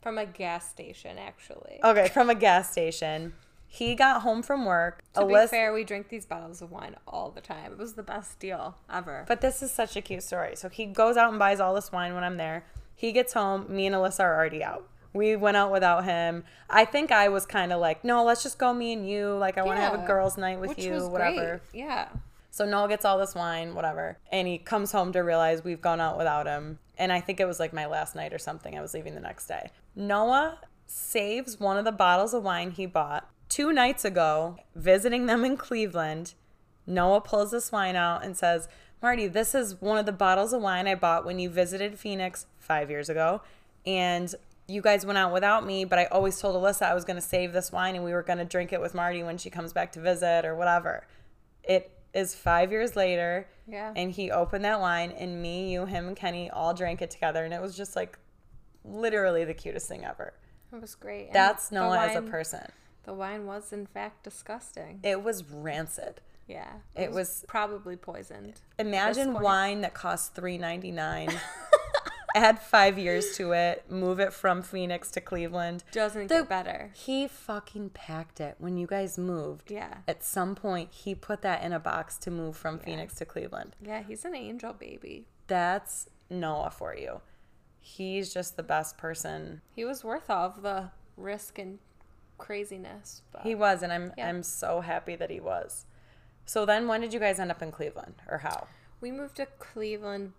From 0.03 0.19
a 0.19 0.27
gas 0.27 0.69
station, 0.69 1.19
actually. 1.19 1.81
Okay, 1.85 2.09
from 2.09 2.31
a 2.31 2.35
gas 2.35 2.71
station. 2.71 3.35
He 3.67 3.95
got 3.95 4.23
home 4.23 4.43
from 4.43 4.64
work. 4.64 5.03
To 5.14 5.23
Alyssa, 5.23 5.43
be 5.43 5.49
fair, 5.49 5.73
we 5.73 5.85
drink 5.85 6.09
these 6.09 6.25
bottles 6.25 6.62
of 6.62 6.71
wine 6.71 6.97
all 7.07 7.31
the 7.31 7.41
time. 7.41 7.73
It 7.73 7.79
was 7.79 7.95
the 7.95 8.03
best 8.03 8.39
deal 8.39 8.77
ever. 8.91 9.25
But 9.27 9.41
this 9.41 9.62
is 9.62 9.71
such 9.71 9.97
a 9.97 10.01
cute 10.01 10.23
story. 10.23 10.55
So 10.57 10.69
he 10.69 10.87
goes 10.87 11.17
out 11.17 11.31
and 11.31 11.39
buys 11.39 11.61
all 11.61 11.75
this 11.75 11.93
wine 11.93 12.14
when 12.14 12.25
I'm 12.25 12.37
there. 12.37 12.64
He 12.95 13.12
gets 13.12 13.33
home. 13.33 13.67
Me 13.69 13.87
and 13.87 13.95
Alyssa 13.95 14.21
are 14.21 14.35
already 14.35 14.62
out. 14.62 14.89
We 15.17 15.37
went 15.37 15.57
out 15.57 15.73
without 15.73 16.05
him. 16.05 16.45
I 16.69 16.85
think 16.85 17.11
I 17.11 17.29
was 17.29 17.47
kind 17.47 17.73
of 17.73 17.81
like, 17.81 18.05
no, 18.05 18.25
let's 18.25 18.43
just 18.43 18.59
go 18.59 18.73
me 18.73 18.93
and 18.93 19.09
you. 19.09 19.35
Like, 19.35 19.59
I 19.59 19.62
want 19.62 19.79
to 19.79 19.83
have 19.83 19.95
a 19.95 20.07
girls' 20.07 20.37
night 20.37 20.61
with 20.61 20.71
Which 20.71 20.85
you, 20.85 21.09
whatever. 21.09 21.61
Great. 21.73 21.81
Yeah. 21.81 22.09
So 22.51 22.64
Noah 22.64 22.89
gets 22.89 23.05
all 23.05 23.19
this 23.19 23.35
wine, 23.35 23.75
whatever. 23.75 24.19
And 24.31 24.49
he 24.49 24.59
comes 24.59 24.93
home 24.93 25.12
to 25.12 25.21
realize 25.21 25.64
we've 25.64 25.81
gone 25.81 26.01
out 26.01 26.17
without 26.17 26.47
him. 26.47 26.79
And 26.99 27.12
I 27.12 27.21
think 27.21 27.41
it 27.41 27.47
was 27.47 27.61
like 27.61 27.73
my 27.73 27.87
last 27.87 28.14
night 28.14 28.33
or 28.33 28.39
something. 28.39 28.79
I 28.79 28.81
was 28.81 28.95
leaving 28.95 29.14
the 29.14 29.21
next 29.21 29.47
day. 29.47 29.71
Noah 29.95 30.59
saves 30.87 31.59
one 31.61 31.77
of 31.77 31.85
the 31.85 31.93
bottles 31.93 32.33
of 32.33 32.43
wine 32.43 32.71
he 32.71 32.87
bought 32.87 33.29
two 33.49 33.73
nights 33.73 34.05
ago, 34.05 34.57
visiting 34.75 35.27
them 35.27 35.45
in 35.45 35.57
Cleveland, 35.57 36.35
Noah 36.87 37.21
pulls 37.21 37.51
this 37.51 37.73
wine 37.73 37.97
out 37.97 38.25
and 38.25 38.37
says, 38.37 38.69
Marty, 39.03 39.27
this 39.27 39.55
is 39.55 39.81
one 39.81 39.99
of 39.99 40.07
the 40.07 40.12
bottles 40.12 40.53
of 40.53 40.62
wine 40.62 40.87
I 40.87 40.95
bought 40.95 41.25
when 41.25 41.39
you 41.39 41.51
visited 41.51 41.99
Phoenix 41.99 42.47
five 42.59 42.91
years 42.91 43.09
ago. 43.09 43.43
And 43.85 44.35
you 44.69 44.83
guys 44.83 45.07
went 45.07 45.17
out 45.19 45.33
without 45.33 45.64
me, 45.64 45.85
but 45.85 45.99
I 45.99 46.07
always 46.07 46.39
told 46.41 46.57
Alyssa 46.57 46.83
I 46.83 46.95
was 46.95 47.05
going 47.05 47.17
to 47.17 47.23
save 47.23 47.53
this 47.53 47.71
wine 47.71 47.95
and 47.95 48.05
we 48.05 48.12
were 48.12 48.23
going 48.23 48.39
to 48.39 48.45
drink 48.45 48.73
it 48.73 48.81
with 48.81 48.95
Marty 48.95 49.23
when 49.23 49.39
she 49.39 49.49
comes 49.51 49.73
back 49.73 49.93
to 49.93 50.01
visit 50.01 50.45
or 50.45 50.55
whatever. 50.57 51.07
It 51.62 51.91
is 52.14 52.35
five 52.35 52.73
years 52.73 52.97
later. 52.97 53.47
Yeah. 53.69 53.93
And 53.95 54.11
he 54.11 54.31
opened 54.31 54.64
that 54.64 54.81
wine, 54.81 55.11
and 55.12 55.43
me, 55.43 55.73
you, 55.73 55.87
him, 55.87 56.09
and 56.09 56.17
Kenny 56.17 56.51
all 56.51 56.73
drank 56.75 57.03
it 57.03 57.11
together. 57.11 57.45
And 57.45 57.53
it 57.53 57.61
was 57.61 57.77
just 57.77 57.97
like 57.97 58.19
literally 58.85 59.45
the 59.45 59.55
cutest 59.55 59.89
thing 59.89 60.05
ever. 60.05 60.33
It 60.73 60.81
was 60.81 60.95
great. 60.95 61.33
That's 61.33 61.69
the 61.69 61.77
Noah 61.77 61.99
as 62.07 62.17
a 62.17 62.23
person. 62.23 62.67
The 63.05 63.14
wine 63.14 63.47
was 63.47 63.73
in 63.73 63.87
fact 63.87 64.25
disgusting. 64.25 65.01
It 65.03 65.23
was 65.23 65.45
rancid. 65.45 66.21
Yeah. 66.49 66.71
It 66.95 67.12
was- 67.12 67.45
probably 67.49 67.97
poisoned. 67.97 68.61
Imagine 68.79 69.35
wine 69.35 69.81
that 69.83 69.95
costs 69.95 70.29
three 70.29 70.59
ninety 70.59 70.91
nine. 70.91 71.29
Add 72.37 72.61
five 72.61 72.99
years 72.99 73.34
to 73.39 73.53
it. 73.53 73.91
Move 73.91 74.20
it 74.20 74.32
from 74.32 74.62
Phoenix 74.62 75.11
to 75.12 75.20
Cleveland. 75.22 75.84
Doesn't 75.91 76.26
The- 76.28 76.41
get 76.41 76.49
better. 76.49 76.91
He 76.95 77.26
fucking 77.26 77.91
packed 77.91 78.41
it 78.41 78.57
when 78.59 78.76
you 78.76 78.87
guys 78.87 79.16
moved. 79.16 79.70
Yeah. 79.70 79.99
At 80.07 80.22
some 80.22 80.55
point, 80.55 80.93
he 80.93 81.14
put 81.14 81.41
that 81.43 81.62
in 81.62 81.72
a 81.72 81.80
box 81.80 82.18
to 82.18 82.30
move 82.30 82.57
from 82.57 82.78
Phoenix 82.78 83.14
to 83.16 83.24
Cleveland. 83.24 83.74
Yeah, 83.80 84.03
he's 84.03 84.24
an 84.26 84.34
angel 84.34 84.74
baby. 84.74 85.26
That's 85.47 86.09
Noah 86.28 86.70
for 86.70 86.95
you. 86.95 87.22
He's 87.80 88.34
just 88.34 88.57
the 88.57 88.62
best 88.62 88.99
person. 88.99 89.62
He 89.74 89.84
was 89.84 90.05
worth 90.05 90.28
all 90.28 90.47
of 90.47 90.62
the 90.62 90.91
risk 91.16 91.59
and 91.59 91.78
craziness. 92.37 93.22
But 93.32 93.43
He 93.43 93.55
was, 93.55 93.82
and 93.82 93.93
I'm 93.93 94.12
Yeah. 94.18 94.28
I'm 94.28 94.43
so 94.43 94.80
happy 94.82 95.16
that 95.16 95.30
he 95.30 95.41
was. 95.41 95.87
So 96.45 96.66
then, 96.66 96.87
when 96.87 97.01
did 97.01 97.14
you 97.14 97.20
guys 97.20 97.39
end 97.41 97.51
up 97.51 97.62
in 97.62 97.72
Cleveland, 97.72 98.22
or 98.28 98.39
how? 98.39 98.66
we 99.01 99.11
moved 99.11 99.37
to 99.37 99.47
Cleveland 99.59 100.32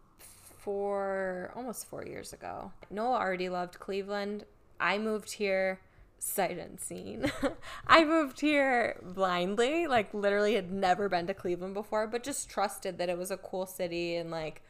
for 0.67 1.49
almost 1.55 1.85
four 1.85 2.03
years 2.05 2.33
ago. 2.33 2.73
Noah 2.89 3.19
already 3.19 3.47
loved 3.47 3.79
Cleveland. 3.79 4.43
I 4.81 4.97
moved 4.97 5.31
here 5.31 5.79
sight 6.19 6.57
unseen. 6.57 7.31
I 7.87 8.03
moved 8.03 8.41
here 8.41 8.99
blindly, 9.01 9.87
like 9.87 10.13
literally 10.13 10.55
had 10.55 10.69
never 10.69 11.07
been 11.07 11.25
to 11.27 11.33
Cleveland 11.33 11.73
before, 11.73 12.05
but 12.05 12.21
just 12.21 12.49
trusted 12.49 12.97
that 12.97 13.07
it 13.07 13.17
was 13.17 13.31
a 13.31 13.37
cool 13.37 13.65
city 13.65 14.17
and 14.17 14.29
like, 14.29 14.61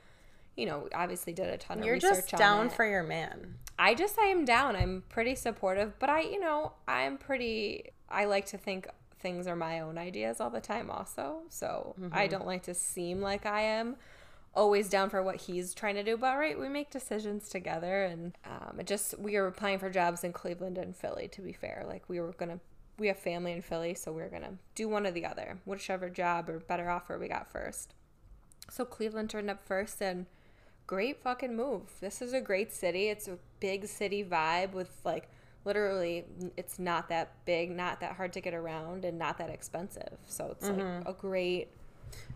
you 0.56 0.68
know, 0.68 0.88
obviously 0.94 1.34
did 1.34 1.48
a 1.48 1.58
ton 1.58 1.80
of 1.80 1.86
research. 1.86 2.04
You're 2.04 2.12
just 2.12 2.30
down 2.30 2.68
it. 2.68 2.74
for 2.74 2.86
your 2.86 3.02
man. 3.02 3.56
I 3.80 3.96
just 3.96 4.20
I 4.20 4.26
am 4.26 4.46
down. 4.46 4.76
I'm 4.76 5.02
pretty 5.10 5.34
supportive, 5.34 5.98
but 5.98 6.12
I, 6.12 6.22
you 6.22 6.40
know, 6.40 6.74
I'm 6.88 7.18
pretty 7.18 7.90
I 8.08 8.26
like 8.26 8.46
to 8.48 8.60
think 8.60 8.88
things 9.18 9.48
are 9.48 9.56
my 9.56 9.80
own 9.80 9.98
ideas 9.98 10.40
all 10.40 10.52
the 10.52 10.62
time 10.62 10.92
also. 10.92 11.40
So, 11.50 11.96
I 11.98 12.02
mm-hmm. 12.02 12.32
don't 12.32 12.46
like 12.46 12.62
to 12.64 12.76
seem 12.76 13.20
like 13.20 13.48
I 13.48 13.62
am 13.62 13.96
always 14.58 14.90
down 14.90 15.10
for 15.10 15.22
what 15.22 15.42
he's 15.42 15.74
trying 15.74 15.96
to 15.96 16.04
do, 16.04 16.18
but 16.18 16.36
right, 16.38 16.60
we 16.60 16.68
make 16.68 16.90
decisions 16.90 17.48
together 17.48 18.04
and 18.04 18.38
um 18.46 18.80
it 18.80 18.88
just 18.88 19.18
we 19.20 19.38
were 19.38 19.48
applying 19.48 19.80
for 19.80 19.90
jobs 19.90 20.24
in 20.24 20.34
Cleveland 20.34 20.78
and 20.78 20.96
Philly 20.96 21.28
to 21.30 21.42
be 21.42 21.54
fair. 21.54 21.86
Like 21.88 22.04
we 22.10 22.20
were 22.20 22.34
to 22.34 22.60
we 22.98 23.08
have 23.08 23.20
family 23.20 23.52
in 23.52 23.62
Philly, 23.62 23.94
so 23.94 24.12
we 24.12 24.24
are 24.24 24.30
to 24.30 24.58
do 24.74 24.90
one 24.90 25.06
or 25.06 25.12
the 25.12 25.26
other, 25.26 25.60
whichever 25.66 26.10
job 26.10 26.50
or 26.50 26.60
better 26.60 26.90
offer 26.90 27.20
we 27.20 27.28
got 27.28 27.48
first. 27.48 27.94
So 28.72 28.84
Cleveland 28.84 29.30
turned 29.30 29.52
up 29.52 29.62
first 29.66 30.02
and 30.02 30.26
great 30.88 31.22
fucking 31.22 31.56
move. 31.56 31.84
This 32.02 32.22
is 32.22 32.34
a 32.34 32.42
great 32.42 32.74
city. 32.74 33.10
It's 33.10 33.28
a 33.28 33.38
big 33.60 33.86
city 33.86 34.24
vibe 34.24 34.72
with 34.72 35.00
like 35.06 35.30
literally 35.66 36.26
it's 36.56 36.80
not 36.80 37.10
that 37.10 37.34
big, 37.46 37.70
not 37.70 38.00
that 38.00 38.16
hard 38.16 38.34
to 38.34 38.42
get 38.42 38.56
around 38.56 39.06
and 39.06 39.20
not 39.20 39.38
that 39.38 39.50
expensive. 39.50 40.18
So 40.26 40.48
it's 40.52 40.68
like 40.68 40.80
a 41.06 41.14
great 41.14 41.70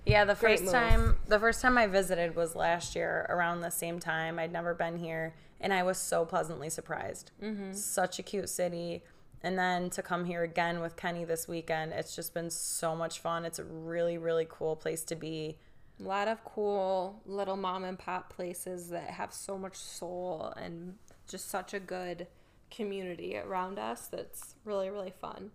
Yeah, 0.05 0.25
the 0.25 0.33
Great 0.35 0.59
first 0.59 0.63
move. 0.63 0.73
time 0.73 1.15
the 1.27 1.39
first 1.39 1.61
time 1.61 1.77
I 1.77 1.87
visited 1.87 2.35
was 2.35 2.55
last 2.55 2.95
year 2.95 3.25
around 3.29 3.61
the 3.61 3.69
same 3.69 3.99
time. 3.99 4.39
I'd 4.39 4.51
never 4.51 4.73
been 4.73 4.97
here, 4.97 5.35
and 5.59 5.71
I 5.73 5.83
was 5.83 5.97
so 5.97 6.25
pleasantly 6.25 6.69
surprised. 6.69 7.31
Mm-hmm. 7.41 7.73
Such 7.73 8.17
a 8.17 8.23
cute 8.23 8.49
city, 8.49 9.03
and 9.43 9.57
then 9.59 9.89
to 9.91 10.01
come 10.01 10.25
here 10.25 10.41
again 10.43 10.79
with 10.81 10.95
Kenny 10.95 11.23
this 11.23 11.47
weekend, 11.47 11.93
it's 11.93 12.15
just 12.15 12.33
been 12.33 12.49
so 12.49 12.95
much 12.95 13.19
fun. 13.19 13.45
It's 13.45 13.59
a 13.59 13.63
really 13.63 14.17
really 14.17 14.47
cool 14.49 14.75
place 14.75 15.03
to 15.05 15.15
be. 15.15 15.57
a 15.99 16.03
lot 16.03 16.27
of 16.27 16.43
cool 16.43 17.21
little 17.27 17.55
mom 17.57 17.83
and 17.83 17.97
pop 17.99 18.33
places 18.33 18.89
that 18.89 19.11
have 19.11 19.31
so 19.31 19.55
much 19.57 19.75
soul 19.75 20.51
and 20.57 20.95
just 21.27 21.47
such 21.49 21.73
a 21.75 21.79
good 21.79 22.25
community 22.71 23.37
around 23.37 23.77
us 23.77 24.07
that's 24.07 24.55
really 24.65 24.89
really 24.89 25.13
fun. 25.21 25.51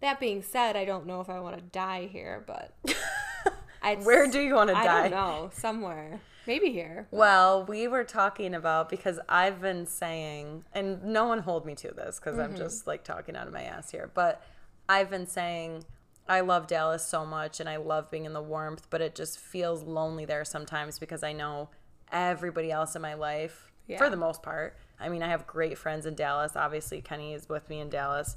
That 0.00 0.20
being 0.20 0.42
said, 0.42 0.76
I 0.76 0.84
don't 0.84 1.06
know 1.06 1.20
if 1.22 1.30
I 1.30 1.40
want 1.40 1.56
to 1.56 1.62
die 1.62 2.06
here, 2.12 2.44
but 2.46 2.72
I'd 3.88 4.04
Where 4.04 4.26
do 4.26 4.40
you 4.40 4.54
want 4.54 4.68
to 4.68 4.74
die? 4.74 5.06
I 5.06 5.08
don't 5.08 5.10
know. 5.10 5.50
Somewhere. 5.52 6.20
Maybe 6.46 6.70
here. 6.70 7.06
Well, 7.10 7.64
we 7.64 7.88
were 7.88 8.04
talking 8.04 8.54
about 8.54 8.88
because 8.88 9.20
I've 9.28 9.60
been 9.60 9.86
saying, 9.86 10.64
and 10.72 11.04
no 11.04 11.26
one 11.26 11.40
hold 11.40 11.66
me 11.66 11.74
to 11.76 11.88
this 11.88 12.18
because 12.18 12.38
I'm 12.38 12.50
mm-hmm. 12.50 12.58
just 12.58 12.86
like 12.86 13.04
talking 13.04 13.36
out 13.36 13.46
of 13.46 13.52
my 13.52 13.62
ass 13.62 13.90
here, 13.90 14.10
but 14.14 14.42
I've 14.88 15.10
been 15.10 15.26
saying 15.26 15.84
I 16.28 16.40
love 16.40 16.66
Dallas 16.66 17.04
so 17.04 17.24
much 17.24 17.60
and 17.60 17.68
I 17.68 17.76
love 17.76 18.10
being 18.10 18.24
in 18.24 18.32
the 18.32 18.42
warmth, 18.42 18.88
but 18.90 19.00
it 19.00 19.14
just 19.14 19.38
feels 19.38 19.82
lonely 19.82 20.24
there 20.24 20.44
sometimes 20.44 20.98
because 20.98 21.22
I 21.22 21.32
know 21.32 21.70
everybody 22.12 22.70
else 22.70 22.94
in 22.94 23.02
my 23.02 23.14
life, 23.14 23.70
for 23.96 24.10
the 24.10 24.16
most 24.16 24.42
part. 24.42 24.76
I 25.00 25.08
mean, 25.08 25.22
I 25.22 25.28
have 25.28 25.46
great 25.46 25.78
friends 25.78 26.04
in 26.04 26.14
Dallas. 26.14 26.56
Obviously, 26.56 27.00
Kenny 27.00 27.32
is 27.32 27.48
with 27.48 27.70
me 27.70 27.80
in 27.80 27.88
Dallas, 27.88 28.36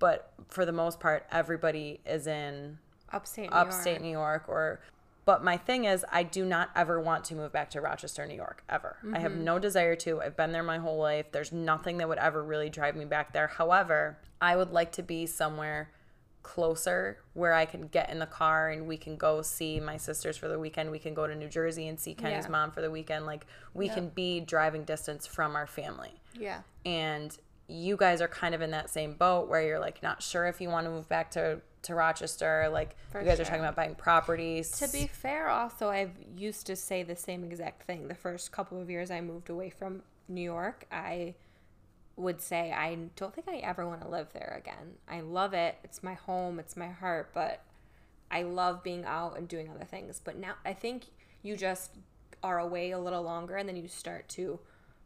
but 0.00 0.32
for 0.48 0.64
the 0.64 0.72
most 0.72 0.98
part, 0.98 1.24
everybody 1.30 2.00
is 2.04 2.26
in 2.26 2.78
Upstate 3.12 3.50
New 3.50 3.56
upstate 3.56 3.92
York. 3.94 4.02
New 4.02 4.10
York 4.10 4.44
or 4.48 4.80
but 5.24 5.44
my 5.44 5.56
thing 5.56 5.84
is 5.84 6.04
I 6.10 6.24
do 6.24 6.44
not 6.44 6.70
ever 6.74 7.00
want 7.00 7.24
to 7.26 7.36
move 7.36 7.52
back 7.52 7.70
to 7.70 7.80
Rochester, 7.80 8.26
New 8.26 8.34
York 8.34 8.64
ever. 8.68 8.96
I 9.14 9.20
have 9.20 9.30
Mm-hmm. 9.32 9.44
no 9.44 9.58
desire 9.60 9.94
to. 9.96 10.20
I've 10.20 10.36
been 10.36 10.50
there 10.50 10.64
my 10.64 10.78
whole 10.78 10.98
life. 10.98 11.26
There's 11.30 11.52
nothing 11.52 11.98
that 11.98 12.08
would 12.08 12.18
ever 12.18 12.42
really 12.42 12.68
drive 12.68 12.96
me 12.96 13.04
back 13.04 13.32
there. 13.32 13.46
However, 13.46 14.18
I 14.40 14.56
would 14.56 14.72
like 14.72 14.90
to 14.92 15.02
be 15.02 15.26
somewhere 15.26 15.90
closer 16.42 17.18
where 17.34 17.52
I 17.52 17.64
can 17.66 17.86
get 17.86 18.10
in 18.10 18.18
the 18.18 18.26
car 18.26 18.70
and 18.70 18.88
we 18.88 18.96
can 18.96 19.16
go 19.16 19.42
see 19.42 19.78
my 19.78 19.96
sisters 19.96 20.36
for 20.36 20.48
the 20.48 20.58
weekend. 20.58 20.90
We 20.90 20.98
can 20.98 21.14
go 21.14 21.28
to 21.28 21.34
New 21.36 21.48
Jersey 21.48 21.86
and 21.86 22.00
see 22.00 22.14
Kenny's 22.14 22.46
Yeah. 22.46 22.50
mom 22.50 22.72
for 22.72 22.80
the 22.80 22.90
weekend. 22.90 23.24
Like 23.26 23.46
we 23.74 23.86
Yeah. 23.86 23.94
can 23.94 24.08
be 24.08 24.40
driving 24.40 24.82
distance 24.82 25.24
from 25.24 25.54
our 25.54 25.68
family 25.68 26.20
Yeah. 26.34 26.62
and 26.84 27.38
you 27.72 27.96
guys 27.96 28.20
are 28.20 28.28
kind 28.28 28.54
of 28.54 28.60
in 28.60 28.70
that 28.70 28.90
same 28.90 29.14
boat 29.14 29.48
where 29.48 29.62
you're 29.62 29.80
like 29.80 30.02
not 30.02 30.22
sure 30.22 30.46
if 30.46 30.60
you 30.60 30.68
want 30.68 30.86
to 30.86 30.90
move 30.90 31.08
back 31.08 31.30
to 31.32 31.60
to 31.82 31.94
Rochester 31.94 32.68
like 32.70 32.94
For 33.10 33.20
you 33.20 33.26
guys 33.26 33.40
are 33.40 33.44
talking 33.44 33.60
about 33.60 33.74
buying 33.74 33.96
properties 33.96 34.70
To 34.78 34.88
be 34.88 35.06
fair, 35.06 35.48
also, 35.48 35.88
I've 35.88 36.12
used 36.36 36.66
to 36.66 36.76
say 36.76 37.02
the 37.02 37.16
same 37.16 37.42
exact 37.42 37.82
thing. 37.82 38.06
The 38.06 38.14
first 38.14 38.52
couple 38.52 38.80
of 38.80 38.88
years 38.88 39.10
I 39.10 39.20
moved 39.20 39.50
away 39.50 39.70
from 39.70 40.02
New 40.28 40.42
York, 40.42 40.86
I 40.92 41.34
would 42.16 42.40
say 42.40 42.72
I 42.72 42.96
don't 43.16 43.34
think 43.34 43.48
I 43.48 43.56
ever 43.56 43.86
want 43.86 44.02
to 44.02 44.08
live 44.08 44.28
there 44.32 44.60
again. 44.60 44.94
I 45.08 45.20
love 45.22 45.54
it. 45.54 45.76
It's 45.82 46.02
my 46.02 46.14
home, 46.14 46.60
it's 46.60 46.76
my 46.76 46.88
heart, 46.88 47.30
but 47.34 47.64
I 48.30 48.42
love 48.42 48.82
being 48.82 49.04
out 49.04 49.36
and 49.36 49.48
doing 49.48 49.68
other 49.68 49.84
things. 49.84 50.20
But 50.22 50.36
now 50.36 50.54
I 50.64 50.74
think 50.74 51.06
you 51.42 51.56
just 51.56 51.96
are 52.42 52.58
away 52.58 52.90
a 52.90 52.98
little 52.98 53.22
longer 53.22 53.56
and 53.56 53.68
then 53.68 53.76
you 53.76 53.88
start 53.88 54.28
to 54.28 54.60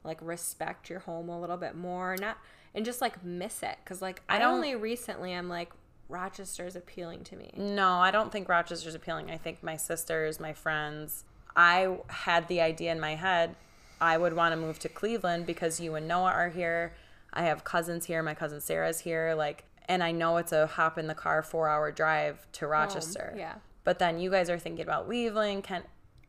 like 0.05 0.19
respect 0.23 0.89
your 0.91 1.01
home 1.01 1.29
a 1.29 1.41
little 1.41 1.57
bit 1.57 1.75
more, 1.75 2.17
not 2.21 2.39
and 2.75 2.85
just 2.85 3.01
like 3.01 3.25
miss 3.25 3.63
it. 3.63 3.77
Cuz 3.85 4.01
like 4.03 4.23
I, 4.29 4.39
don't- 4.39 4.55
only 4.55 4.75
recently 4.75 5.33
I'm 5.35 5.49
like 5.49 5.71
Rochester's 6.09 6.77
appealing 6.77 7.25
to 7.25 7.37
me. 7.37 7.51
no 7.57 7.89
I 7.99 8.11
don't 8.11 8.31
think 8.31 8.49
Rochester's 8.49 8.95
appealing. 8.95 9.31
I 9.31 9.37
think 9.37 9.63
my 9.63 9.77
sisters 9.77 10.39
my 10.39 10.53
friends 10.53 11.25
I 11.57 11.97
had 12.09 12.47
the 12.49 12.61
idea 12.61 12.93
in 12.93 13.01
my 13.01 13.15
head 13.17 13.57
I 14.01 14.19
would 14.19 14.35
want 14.35 14.53
to 14.53 14.57
move 14.57 14.79
to 14.81 14.89
Cleveland 14.89 15.47
because 15.47 15.81
you 15.81 15.95
and 15.95 16.07
Noah 16.07 16.31
are 16.31 16.51
here. 16.51 16.93
I 17.33 17.43
have 17.45 17.65
cousins 17.65 18.05
here. 18.05 18.23
My 18.23 18.35
cousin 18.35 18.61
Sarah's 18.61 19.01
here. 19.01 19.35
Like 19.37 19.65
and 19.89 20.03
I 20.03 20.13
know 20.13 20.37
it's 20.37 20.53
a 20.53 20.67
hop 20.67 20.99
in 20.99 21.07
the 21.07 21.15
car 21.15 21.43
4 21.43 21.69
hour 21.69 21.91
drive 21.91 22.47
to 22.53 22.67
Rochester. 22.67 23.35
yeah. 23.37 23.55
but 23.85 23.99
then 23.99 24.19
you 24.21 24.31
guys 24.31 24.49
are 24.51 24.59
thinking 24.59 24.85
about 24.85 25.09
leaving 25.09 25.63
can 25.63 25.83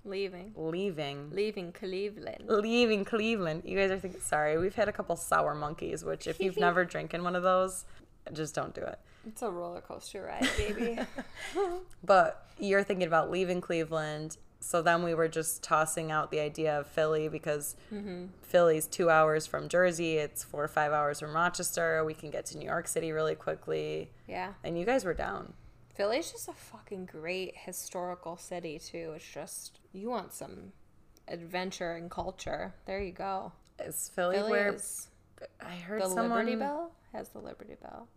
Leaving. 0.08 0.54
leaving 0.56 1.30
Leaving 1.32 1.72
Cleveland. 1.72 2.46
leaving 2.48 3.06
Cleveland. 3.06 3.64
You 3.66 3.78
guys 3.78 3.92
are 3.92 4.00
thinking, 4.00 4.22
sorry, 4.22 4.58
we've 4.58 4.76
had 4.76 4.88
a 4.88 4.94
couple 4.94 5.16
sour 5.16 5.54
monkeys, 5.54 6.04
which 6.04 6.28
if 6.28 6.40
you've 6.40 6.58
never 6.68 6.86
drinking 6.86 7.24
one 7.24 7.36
of 7.36 7.44
those, 7.44 7.86
just 8.34 8.56
don't 8.56 8.74
do 8.74 8.82
it. 8.82 9.00
It's 9.28 9.42
a 9.42 9.50
roller 9.50 9.82
coaster 9.82 10.24
ride, 10.24 10.50
baby. 10.58 11.00
But 12.04 12.48
you're 12.60 12.84
thinking 12.84 13.08
about 13.08 13.30
leaving 13.30 13.62
Cleveland. 13.62 14.38
So 14.60 14.82
then 14.82 15.04
we 15.04 15.14
were 15.14 15.28
just 15.28 15.62
tossing 15.62 16.12
out 16.12 16.32
the 16.32 16.40
idea 16.40 16.80
of 16.80 16.88
Philly 16.88 17.28
because 17.28 17.76
mm-hmm. 17.94 18.26
Philly's 18.42 18.88
two 18.88 19.10
hours 19.10 19.46
from 19.46 19.70
Jersey. 19.70 20.16
It's 20.18 20.44
four 20.44 20.64
or 20.64 20.68
five 20.68 20.92
hours 20.94 21.20
from 21.20 21.34
Rochester. 21.36 22.04
We 22.04 22.14
can 22.14 22.32
get 22.32 22.46
to 22.48 22.58
New 22.58 22.66
York 22.66 22.88
City 22.88 23.12
really 23.12 23.36
quickly. 23.36 24.10
yeah. 24.28 24.54
And 24.64 24.78
you 24.80 24.86
guys 24.86 25.06
were 25.06 25.14
down. 25.14 25.54
Philly's 25.94 26.32
just 26.32 26.48
a 26.48 26.54
fucking 26.54 27.06
great 27.06 27.56
historical 27.58 28.38
city, 28.38 28.78
too. 28.80 29.14
It's 29.16 29.28
just, 29.28 29.77
you 29.94 30.10
want 30.10 30.34
some 30.34 30.72
adventure 31.28 31.94
and 31.94 32.10
culture. 32.10 32.74
There 32.86 33.02
you 33.02 33.12
go. 33.12 33.52
Is 33.80 34.10
Philly, 34.14 34.38
Philly 34.38 34.52
where 34.52 34.74
is 34.74 35.08
I 35.62 35.76
heard 35.76 36.02
the 36.02 36.08
someone 36.08 36.30
Liberty 36.30 36.56
Bell 36.56 36.92
has 37.14 37.30
the 37.30 37.40
Liberty 37.40 37.76
Bell. 37.82 38.08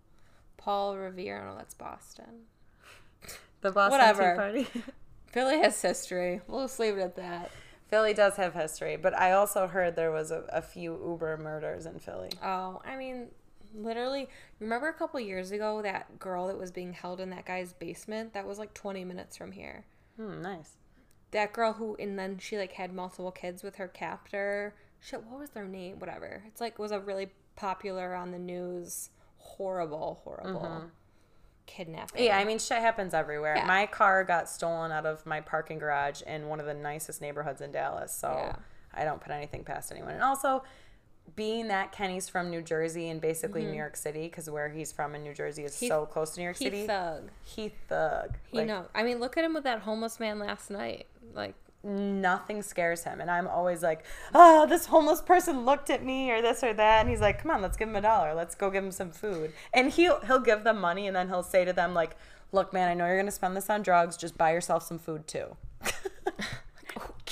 Paul 0.56 0.96
Revere, 0.96 1.44
no, 1.44 1.56
that's 1.56 1.74
Boston. 1.74 2.46
The 3.60 3.70
Boston 3.70 3.98
Whatever. 3.98 4.32
Tea 4.32 4.64
Party. 4.64 4.82
Philly 5.26 5.58
has 5.58 5.80
history. 5.80 6.40
We'll 6.46 6.62
just 6.62 6.78
leave 6.78 6.96
it 6.98 7.02
at 7.02 7.16
that. 7.16 7.50
Philly 7.88 8.14
does 8.14 8.36
have 8.36 8.54
history, 8.54 8.96
but 8.96 9.18
I 9.18 9.32
also 9.32 9.66
heard 9.66 9.96
there 9.96 10.12
was 10.12 10.30
a, 10.30 10.44
a 10.50 10.62
few 10.62 10.92
Uber 10.92 11.38
murders 11.38 11.86
in 11.86 11.98
Philly. 11.98 12.30
Oh, 12.42 12.80
I 12.84 12.96
mean, 12.96 13.28
literally, 13.74 14.28
remember 14.60 14.88
a 14.88 14.92
couple 14.92 15.18
years 15.18 15.50
ago 15.50 15.82
that 15.82 16.18
girl 16.18 16.46
that 16.46 16.58
was 16.58 16.70
being 16.70 16.92
held 16.92 17.20
in 17.20 17.30
that 17.30 17.46
guy's 17.46 17.72
basement? 17.72 18.32
That 18.32 18.46
was 18.46 18.58
like 18.58 18.74
20 18.74 19.04
minutes 19.04 19.36
from 19.36 19.52
here. 19.52 19.84
Hmm, 20.16 20.40
nice. 20.40 20.76
That 21.32 21.52
girl 21.52 21.74
who, 21.74 21.96
and 21.96 22.18
then 22.18 22.38
she 22.38 22.58
like 22.58 22.72
had 22.72 22.92
multiple 22.92 23.30
kids 23.30 23.62
with 23.62 23.76
her 23.76 23.88
captor. 23.88 24.74
Shit, 25.00 25.22
what 25.24 25.38
was 25.40 25.50
their 25.50 25.66
name? 25.66 25.98
Whatever. 25.98 26.42
It's 26.46 26.60
like 26.60 26.78
was 26.78 26.92
a 26.92 27.00
really 27.00 27.30
popular 27.56 28.14
on 28.14 28.32
the 28.32 28.38
news. 28.38 29.10
Horrible, 29.36 30.20
horrible 30.24 30.60
mm-hmm. 30.60 30.86
kidnapping. 31.66 32.24
Yeah, 32.24 32.38
I 32.38 32.44
mean, 32.44 32.58
shit 32.58 32.78
happens 32.78 33.14
everywhere. 33.14 33.56
Yeah. 33.56 33.66
My 33.66 33.86
car 33.86 34.24
got 34.24 34.48
stolen 34.48 34.92
out 34.92 35.06
of 35.06 35.24
my 35.24 35.40
parking 35.40 35.78
garage 35.78 36.22
in 36.22 36.48
one 36.48 36.60
of 36.60 36.66
the 36.66 36.74
nicest 36.74 37.20
neighborhoods 37.22 37.60
in 37.60 37.72
Dallas, 37.72 38.12
so 38.12 38.28
Yeah. 38.28 38.56
I 38.92 39.04
don't 39.04 39.20
put 39.20 39.30
anything 39.30 39.64
past 39.64 39.92
anyone. 39.92 40.14
And 40.14 40.22
also, 40.22 40.62
being 41.36 41.68
that 41.68 41.92
Kenny's 41.92 42.28
from 42.28 42.50
New 42.50 42.60
Jersey 42.62 43.08
and 43.08 43.20
basically 43.20 43.64
New 43.64 43.76
York 43.76 43.96
City, 43.96 44.22
because 44.22 44.50
where 44.50 44.68
he's 44.68 44.92
from 44.92 45.14
in 45.14 45.22
New 45.22 45.32
Jersey 45.34 45.62
is 45.64 45.74
Mm-hmm. 45.76 45.84
He- 45.84 45.88
so 45.88 46.06
close 46.06 46.30
to 46.34 46.40
New 46.40 46.44
York 46.44 46.56
he 46.58 46.64
City. 46.64 46.86
thug. 46.86 47.30
He 47.44 47.72
thug. 47.88 48.36
He 48.50 48.58
Like, 48.58 48.66
know. 48.66 48.86
I 48.94 49.02
mean, 49.02 49.20
look 49.20 49.36
at 49.36 49.44
him 49.44 49.54
with 49.54 49.64
that 49.64 49.80
homeless 49.80 50.18
man 50.20 50.38
last 50.38 50.70
night. 50.70 51.06
Like, 51.34 51.54
nothing 51.82 52.62
scares 52.62 53.04
him. 53.04 53.20
And 53.20 53.30
I'm 53.30 53.46
always 53.48 53.82
like, 53.82 54.04
oh, 54.34 54.66
this 54.66 54.86
homeless 54.86 55.22
person 55.22 55.64
looked 55.64 55.88
at 55.88 56.04
me 56.04 56.30
or 56.30 56.42
this 56.42 56.62
or 56.62 56.74
that. 56.74 57.00
And 57.00 57.08
he's 57.08 57.20
like, 57.20 57.40
come 57.40 57.50
on, 57.52 57.62
let's 57.62 57.76
give 57.76 57.88
him 57.88 57.96
a 57.96 58.02
dollar. 58.02 58.34
Let's 58.34 58.54
go 58.54 58.70
give 58.70 58.84
him 58.84 58.90
some 58.92 59.10
food. 59.10 59.52
And 59.72 59.90
he'll, 59.92 60.20
he'll 60.26 60.40
give 60.40 60.64
them 60.64 60.78
money 60.80 61.06
and 61.06 61.16
then 61.16 61.28
he'll 61.28 61.42
say 61.42 61.64
to 61.64 61.72
them, 61.72 61.94
like, 61.94 62.16
look, 62.52 62.72
man, 62.72 62.88
I 62.88 62.94
know 62.94 63.06
you're 63.06 63.16
going 63.16 63.26
to 63.26 63.32
spend 63.32 63.56
this 63.56 63.70
on 63.70 63.82
drugs. 63.82 64.16
Just 64.16 64.36
buy 64.36 64.52
yourself 64.52 64.82
some 64.82 64.98
food 64.98 65.26
too. 65.26 65.56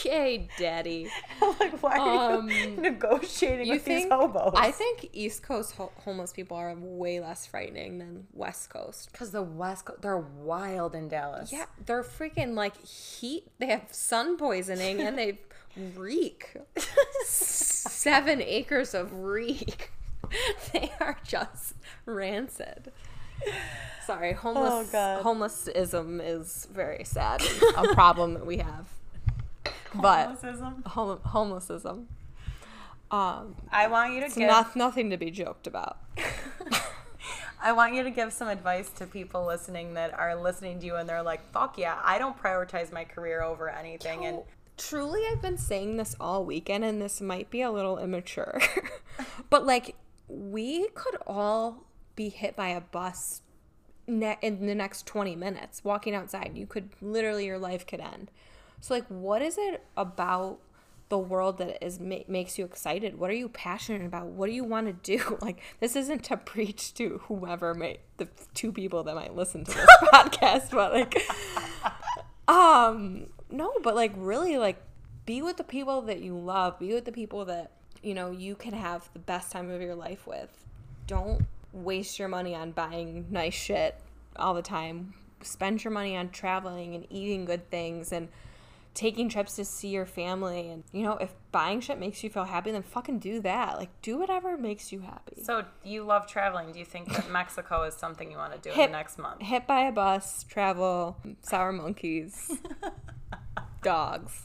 okay, 0.07 0.49
daddy. 0.59 1.09
Like, 1.61 1.82
why 1.82 1.99
are 1.99 2.32
Um, 2.38 2.51
you 2.51 2.70
negotiating 2.76 3.66
You 3.66 3.74
with 3.74 3.82
think? 3.84 4.03
these 4.05 4.12
hobos? 4.12 4.55
I 4.57 4.70
think 4.70 5.09
East 5.12 5.42
Coast 5.42 5.74
ho- 5.76 5.92
homeless 6.05 6.32
people 6.32 6.57
are 6.57 6.74
way 6.76 7.20
less 7.20 7.46
frightening 7.46 7.99
than 7.99 8.26
West 8.32 8.70
Coast. 8.70 9.11
Because 9.12 9.30
the 9.30 9.42
West 9.42 9.84
Coast, 9.86 10.03
they're 10.03 10.16
wild 10.18 10.94
in 10.94 11.09
Dallas. 11.09 11.53
Yeah, 11.53 11.66
they're 11.86 12.03
freaking 12.03 12.55
like 12.55 12.76
heat. 12.84 13.44
They 13.59 13.66
have 13.66 13.86
sun 13.92 14.36
poisoning 14.36 15.01
and 15.01 15.16
they 15.18 15.38
reek. 15.96 16.57
Seven 17.24 18.40
acres 18.42 18.94
of 18.94 19.12
reek. 19.12 19.90
They 20.72 20.92
are 21.01 21.16
just 21.24 21.74
rancid. 22.05 22.92
Sorry, 24.05 24.32
homeless. 24.34 24.90
Oh. 24.92 25.20
Homelessism 25.24 26.20
is 26.22 26.66
very 26.70 27.05
sad. 27.05 27.40
a 27.78 27.94
problem 27.94 28.34
that 28.34 28.44
we 28.44 28.59
have. 28.59 28.86
But 29.95 30.41
Homelessism. 30.41 30.86
hom- 30.86 31.18
homelessism. 31.18 32.07
Um, 33.11 33.57
I 33.72 33.86
want 33.89 34.12
you 34.12 34.20
to 34.20 34.26
it's 34.26 34.36
give. 34.36 34.49
not 34.49 34.76
nothing 34.76 35.11
to 35.11 35.16
be 35.16 35.30
joked 35.30 35.66
about. 35.66 35.99
I 37.61 37.72
want 37.72 37.95
you 37.95 38.03
to 38.03 38.11
give 38.11 38.32
some 38.32 38.49
advice 38.49 38.91
to 38.91 39.07
people 39.07 39.47
listening 39.47 39.95
that 39.95 40.16
are 40.16 40.36
listening 40.36 40.78
to 40.80 40.86
you 40.86 40.97
and 40.97 41.09
they're 41.09 41.22
like, 41.22 41.45
"Fuck 41.53 41.78
yeah, 41.78 41.99
I 42.05 42.18
don't 42.18 42.41
prioritize 42.41 42.93
my 42.93 43.05
career 43.05 43.43
over 43.43 43.68
anything." 43.68 44.26
And 44.26 44.43
truly 44.78 45.20
i've 45.30 45.43
been 45.43 45.59
saying 45.59 45.97
this 45.97 46.14
all 46.20 46.45
weekend 46.45 46.84
and 46.84 47.03
this 47.03 47.20
might 47.20 47.51
be 47.51 47.62
a 47.62 47.70
little 47.70 47.99
immature 47.99 48.61
but 49.51 49.66
like 49.66 49.97
we 50.28 50.89
could 50.95 51.16
all 51.26 51.84
be 52.14 52.28
hit 52.28 52.55
by 52.55 52.68
a 52.68 52.80
bus 52.80 53.43
ne- 54.07 54.39
in 54.41 54.66
the 54.66 54.74
next 54.74 55.05
20 55.05 55.34
minutes 55.34 55.82
walking 55.82 56.14
outside 56.14 56.53
you 56.55 56.64
could 56.64 56.91
literally 57.03 57.45
your 57.45 57.59
life 57.59 57.84
could 57.86 58.01
end 58.01 58.30
so 58.81 58.95
like 58.95 59.07
what 59.09 59.43
is 59.43 59.57
it 59.59 59.83
about 59.97 60.59
the 61.09 61.18
world 61.18 61.59
that 61.59 61.83
is 61.85 61.99
ma- 61.99 62.16
makes 62.29 62.59
you 62.59 62.64
excited? 62.64 63.18
What 63.18 63.31
are 63.31 63.35
you 63.35 63.49
passionate 63.49 64.05
about? 64.05 64.26
What 64.26 64.47
do 64.47 64.53
you 64.53 64.64
want 64.64 64.87
to 64.87 64.93
do? 64.93 65.39
Like 65.43 65.62
this 65.81 65.97
isn't 65.97 66.24
to 66.24 66.37
preach 66.37 66.93
to 66.95 67.20
whoever 67.24 67.74
may 67.74 67.99
the 68.18 68.29
two 68.55 68.72
people 68.72 69.03
that 69.05 69.14
might 69.14 69.35
listen 69.35 69.64
to 69.64 69.72
this 69.72 69.87
podcast 70.12 70.70
but 70.70 70.93
like 70.93 71.22
um 72.49 73.29
no 73.51 73.72
but 73.83 73.95
like 73.95 74.12
really 74.16 74.59
like 74.59 74.83
be 75.29 75.43
with 75.43 75.59
the 75.59 75.64
people 75.64 76.01
that 76.03 76.20
you 76.22 76.39
love. 76.39 76.79
Be 76.79 76.95
with 76.95 77.05
the 77.05 77.12
people 77.12 77.45
that 77.45 77.72
you 78.03 78.14
know 78.14 78.31
you 78.31 78.55
can 78.55 78.72
have 78.72 79.11
the 79.12 79.18
best 79.18 79.53
time 79.53 79.70
of 79.70 79.83
your 79.83 79.95
life 79.95 80.26
with. 80.26 80.64
Don't 81.07 81.43
waste 81.72 82.18
your 82.18 82.29
money 82.29 82.55
on 82.55 82.72
buying 82.72 83.26
nice 83.31 83.53
shit 83.53 84.01
all 84.37 84.55
the 84.55 84.62
time. 84.62 85.12
Spend 85.43 85.85
your 85.85 85.91
money 85.91 86.16
on 86.16 86.31
traveling 86.31 86.95
and 86.95 87.07
eating 87.11 87.45
good 87.45 87.70
things 87.70 88.11
and 88.11 88.29
taking 88.99 89.28
trips 89.28 89.55
to 89.55 89.64
see 89.64 89.88
your 89.90 90.05
family 90.05 90.68
and 90.70 90.82
you 90.92 91.05
know 91.05 91.12
if 91.18 91.32
buying 91.53 91.80
shit 91.80 92.01
makes 92.01 92.24
you 92.24 92.28
feel 92.28 92.42
happy 92.42 92.72
then 92.72 92.82
fucking 92.82 93.16
do 93.20 93.38
that 93.40 93.78
like 93.78 93.88
do 94.03 94.18
whatever 94.18 94.57
makes 94.59 94.90
you 94.90 94.99
happy 95.03 95.40
so, 95.44 95.64
you 95.84 96.03
love 96.03 96.26
traveling. 96.26 96.72
Do 96.72 96.80
you 96.80 96.84
think 96.84 97.12
that 97.14 97.30
Mexico 97.30 97.84
is 97.84 97.94
something 97.94 98.28
you 98.28 98.36
want 98.36 98.55
to 98.55 98.59
do 98.59 98.70
in 98.74 98.90
the 98.90 98.99
next 98.99 99.16
month? 99.16 99.40
hit 99.40 99.68
by 99.68 99.82
a 99.82 99.92
bus 99.92 100.42
travel 100.49 101.16
sour 101.42 101.70
monkeys 101.70 102.59
dogs 103.82 104.42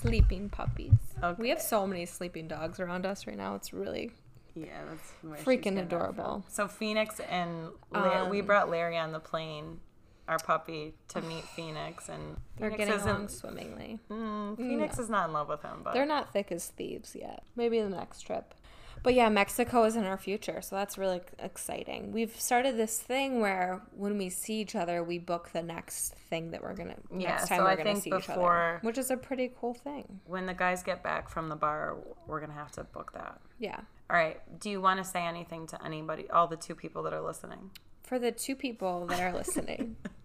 sleeping 0.00 0.48
puppies 0.48 0.92
we 1.38 1.50
have 1.50 1.60
so 1.60 1.86
many 1.86 2.06
sleeping 2.06 2.48
dogs 2.48 2.80
around 2.80 3.04
us 3.04 3.26
right 3.26 3.36
now 3.36 3.54
it's 3.54 3.72
really 3.74 4.10
Yeah, 4.54 4.66
that's 4.88 5.44
freaking 5.44 5.78
adorable. 5.78 6.44
So 6.48 6.66
Phoenix 6.66 7.20
and 7.20 7.68
La- 7.92 8.28
we 8.28 8.40
Um, 8.40 8.46
brought 8.46 8.68
Larry 8.68 8.98
on 8.98 9.12
the 9.12 9.20
plane, 9.20 9.80
our 10.32 10.38
puppy, 10.38 10.94
to 11.08 11.22
meet 11.22 11.44
Phoenix, 11.44 12.08
and 12.08 12.36
they're 12.58 12.70
Phoenix 12.70 12.90
getting 12.90 13.08
along 13.08 13.28
swimmingly. 13.28 13.98
Mm, 14.10 14.56
Phoenix 14.56 14.98
is 14.98 15.08
not 15.08 15.28
in 15.28 15.32
love 15.32 15.48
with 15.48 15.62
him, 15.62 15.80
but 15.84 15.94
they're 15.94 16.06
not 16.06 16.32
thick 16.32 16.50
as 16.50 16.66
thieves 16.68 17.14
yet. 17.14 17.44
Maybe 17.56 17.80
the 17.80 17.88
next 17.88 18.22
trip. 18.22 18.54
But 19.04 19.14
yeah 19.14 19.28
mexico 19.30 19.82
is 19.82 19.96
in 19.96 20.04
our 20.04 20.16
future 20.18 20.62
so 20.62 20.76
that's 20.76 20.96
really 20.96 21.22
exciting. 21.40 22.12
We've 22.12 22.38
started 22.38 22.76
this 22.76 23.00
thing 23.00 23.40
where 23.40 23.82
when 23.96 24.16
we 24.16 24.28
see 24.30 24.60
each 24.60 24.76
other 24.76 25.02
we 25.02 25.18
book 25.18 25.50
the 25.52 25.62
next 25.62 26.14
thing 26.30 26.52
that 26.52 26.62
we're 26.62 26.74
gonna 26.74 26.94
Yeah, 27.10 27.30
next 27.30 27.48
time 27.48 27.58
so 27.58 27.64
we're 27.64 27.70
I 27.70 27.74
gonna 27.76 27.90
think 27.94 28.04
see 28.04 28.10
each 28.10 28.28
other 28.30 28.34
before- 28.34 28.78
which 28.82 28.98
is 28.98 29.10
a 29.10 29.16
pretty 29.16 29.50
cool 29.60 29.74
thing. 29.74 30.20
when 30.26 30.46
the 30.46 30.54
guys 30.54 30.84
get 30.84 31.02
back 31.02 31.28
from 31.28 31.48
the 31.48 31.56
bar, 31.56 31.96
we're 32.28 32.38
gonna 32.40 32.52
have 32.52 32.70
to 32.72 32.84
book 32.84 33.12
that. 33.14 33.40
yeah. 33.58 33.80
All 34.08 34.16
right. 34.18 34.38
Do 34.60 34.68
you 34.70 34.80
want 34.80 34.98
to 35.02 35.04
say 35.04 35.22
anything 35.26 35.66
to 35.68 35.82
anybody, 35.84 36.28
all 36.30 36.46
the 36.46 36.56
two 36.56 36.74
people 36.76 37.02
that 37.04 37.12
are 37.12 37.22
listening? 37.22 37.70
for 38.04 38.18
the 38.18 38.30
two 38.30 38.54
people 38.54 39.06
that 39.06 39.20
are 39.20 39.32
listening 39.32 39.96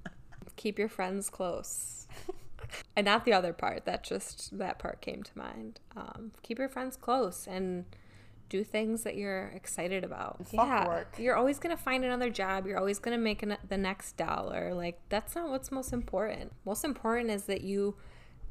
keep 0.57 0.77
your 0.77 0.89
friends 0.89 1.29
close. 1.29 2.07
And 2.97 3.05
not 3.05 3.23
the 3.23 3.31
other 3.31 3.53
part 3.53 3.85
that 3.85 4.03
just 4.03 4.57
that 4.57 4.77
part 4.77 4.99
came 4.99 5.23
to 5.23 5.31
mind. 5.37 5.79
Um, 5.95 6.31
keep 6.43 6.59
your 6.59 6.67
friends 6.67 6.97
close 6.97 7.47
and 7.47 7.85
do 8.49 8.63
things 8.63 9.03
that 9.03 9.15
you're 9.15 9.47
excited 9.55 10.03
about. 10.03 10.45
Fuck 10.47 10.87
work. 10.87 11.15
you're 11.17 11.35
always 11.35 11.59
gonna 11.59 11.77
find 11.77 12.03
another 12.03 12.29
job. 12.29 12.65
You're 12.67 12.77
always 12.79 12.99
gonna 12.99 13.17
make 13.17 13.41
an, 13.41 13.57
the 13.69 13.77
next 13.77 14.17
dollar. 14.17 14.73
Like 14.73 14.99
that's 15.07 15.33
not 15.35 15.49
what's 15.49 15.71
most 15.71 15.93
important. 15.93 16.51
Most 16.65 16.83
important 16.83 17.29
is 17.29 17.43
that 17.43 17.61
you 17.61 17.95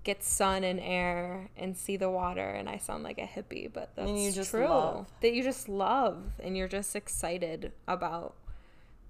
get 0.05 0.23
sun 0.23 0.65
and 0.65 0.81
air 0.81 1.51
and 1.57 1.77
see 1.77 1.97
the 1.99 2.09
water. 2.09 2.49
And 2.49 2.69
i 2.71 2.79
sound 2.79 3.03
like 3.03 3.19
a 3.19 3.27
hippie 3.27 3.71
but 3.71 3.91
that's 3.97 4.09
And 4.09 4.23
you 4.23 4.33
just 4.33 4.51
true. 4.51 4.65
love. 4.67 5.07
that 5.21 5.35
you 5.35 5.43
just 5.43 5.69
love 5.69 6.23
and 6.43 6.57
you're 6.57 6.69
just 6.69 6.97
excited 6.97 7.73
about 7.89 8.35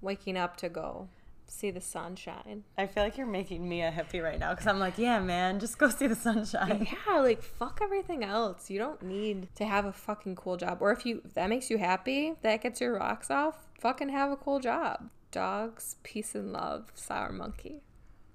waking 0.01 0.35
up 0.37 0.57
to 0.57 0.69
go 0.69 1.07
see 1.49 1.71
the 1.71 1.81
sunshine. 1.81 2.63
I 2.77 2.87
feel 2.87 3.03
like 3.03 3.17
you're 3.17 3.27
making 3.27 3.67
me 3.67 3.81
a 3.81 3.91
hippie 3.91 4.23
right 4.23 4.39
now 4.39 4.51
because 4.51 4.67
I'm 4.67 4.79
like, 4.79 4.97
yeah, 4.97 5.19
man, 5.19 5.59
just 5.59 5.77
go 5.77 5.89
see 5.89 6.07
the 6.07 6.15
sunshine. 6.15 6.87
Yeah, 7.07 7.19
like 7.19 7.41
fuck 7.41 7.79
everything 7.81 8.23
else. 8.23 8.69
You 8.69 8.79
don't 8.79 9.01
need 9.01 9.47
to 9.55 9.65
have 9.65 9.85
a 9.85 9.93
fucking 9.93 10.35
cool 10.35 10.57
job. 10.57 10.77
Or 10.81 10.91
if 10.91 11.05
you 11.05 11.21
if 11.25 11.33
that 11.33 11.49
makes 11.49 11.69
you 11.69 11.77
happy, 11.77 12.33
that 12.41 12.61
gets 12.61 12.81
your 12.81 12.95
rocks 12.95 13.31
off, 13.31 13.67
fucking 13.79 14.09
have 14.09 14.31
a 14.31 14.37
cool 14.37 14.59
job. 14.59 15.09
Dogs, 15.31 15.97
peace 16.03 16.35
and 16.35 16.53
love, 16.53 16.91
sour 16.95 17.31
monkey. 17.31 17.81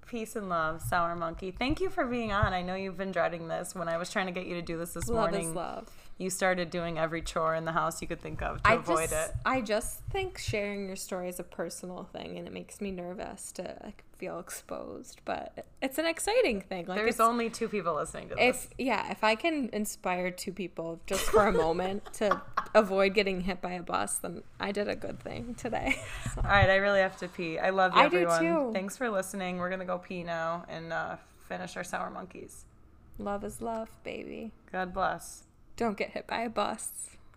Peace 0.05 0.35
and 0.35 0.47
love, 0.47 0.81
Sour 0.81 1.15
Monkey. 1.15 1.49
Thank 1.49 1.81
you 1.81 1.89
for 1.89 2.05
being 2.05 2.31
on. 2.31 2.53
I 2.53 2.61
know 2.61 2.75
you've 2.75 2.97
been 2.97 3.11
dreading 3.11 3.47
this. 3.47 3.73
When 3.73 3.87
I 3.87 3.97
was 3.97 4.11
trying 4.11 4.27
to 4.27 4.31
get 4.31 4.45
you 4.45 4.53
to 4.53 4.61
do 4.61 4.77
this 4.77 4.93
this 4.93 5.07
Love 5.07 5.31
morning, 5.31 5.49
is 5.49 5.55
love. 5.55 6.02
You 6.17 6.29
started 6.29 6.69
doing 6.69 6.97
every 6.99 7.21
chore 7.21 7.55
in 7.55 7.65
the 7.65 7.71
house 7.71 8.01
you 8.01 8.07
could 8.07 8.21
think 8.21 8.41
of 8.41 8.61
to 8.63 8.69
I 8.69 8.75
avoid 8.75 9.09
just, 9.09 9.29
it. 9.29 9.35
I 9.45 9.61
just 9.61 9.99
think 10.11 10.37
sharing 10.37 10.85
your 10.87 10.95
story 10.95 11.27
is 11.27 11.39
a 11.39 11.43
personal 11.43 12.03
thing, 12.03 12.37
and 12.37 12.47
it 12.47 12.53
makes 12.53 12.79
me 12.79 12.91
nervous 12.91 13.51
to 13.53 13.75
like 13.83 14.03
feel 14.17 14.39
exposed. 14.39 15.21
But 15.25 15.65
it's 15.81 15.97
an 15.97 16.05
exciting 16.05 16.61
thing. 16.61 16.85
Like 16.85 16.97
There's 16.97 17.19
only 17.19 17.49
two 17.49 17.67
people 17.67 17.95
listening 17.95 18.29
to 18.29 18.35
this. 18.35 18.65
if 18.65 18.69
yeah, 18.77 19.11
if 19.11 19.23
I 19.23 19.35
can 19.35 19.69
inspire 19.73 20.29
two 20.31 20.51
people 20.53 20.99
just 21.07 21.23
for 21.25 21.47
a 21.47 21.51
moment 21.63 22.13
to 22.13 22.41
avoid 22.75 23.13
getting 23.15 23.41
hit 23.41 23.59
by 23.61 23.73
a 23.73 23.81
bus, 23.83 24.19
then 24.19 24.43
I 24.59 24.71
did 24.71 24.87
a 24.87 24.95
good 24.95 25.19
thing 25.19 25.55
today. 25.55 25.99
So, 26.35 26.41
All 26.43 26.49
right, 26.49 26.69
I 26.69 26.75
really 26.75 26.99
have 26.99 27.17
to 27.17 27.27
pee. 27.27 27.57
I 27.59 27.71
love 27.71 27.95
you, 27.95 28.01
I 28.01 28.09
do 28.09 28.27
too. 28.39 28.69
Thanks 28.73 28.97
for 28.97 29.09
listening. 29.09 29.57
We're 29.57 29.69
gonna 29.69 29.85
go 29.85 29.97
pee 29.97 30.23
now 30.23 30.65
and 30.69 30.93
uh, 30.93 31.15
finish 31.49 31.75
our 31.75 31.83
sour 31.83 32.09
monkeys. 32.09 32.65
love 33.17 33.43
is 33.43 33.61
love, 33.61 33.89
baby. 34.03 34.51
God 34.71 34.93
bless. 34.93 35.43
Don't 35.75 35.97
get 35.97 36.11
hit 36.11 36.27
by 36.27 36.41
a 36.41 36.49
bus. 36.49 36.91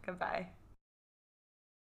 Goodbye. 0.05 0.49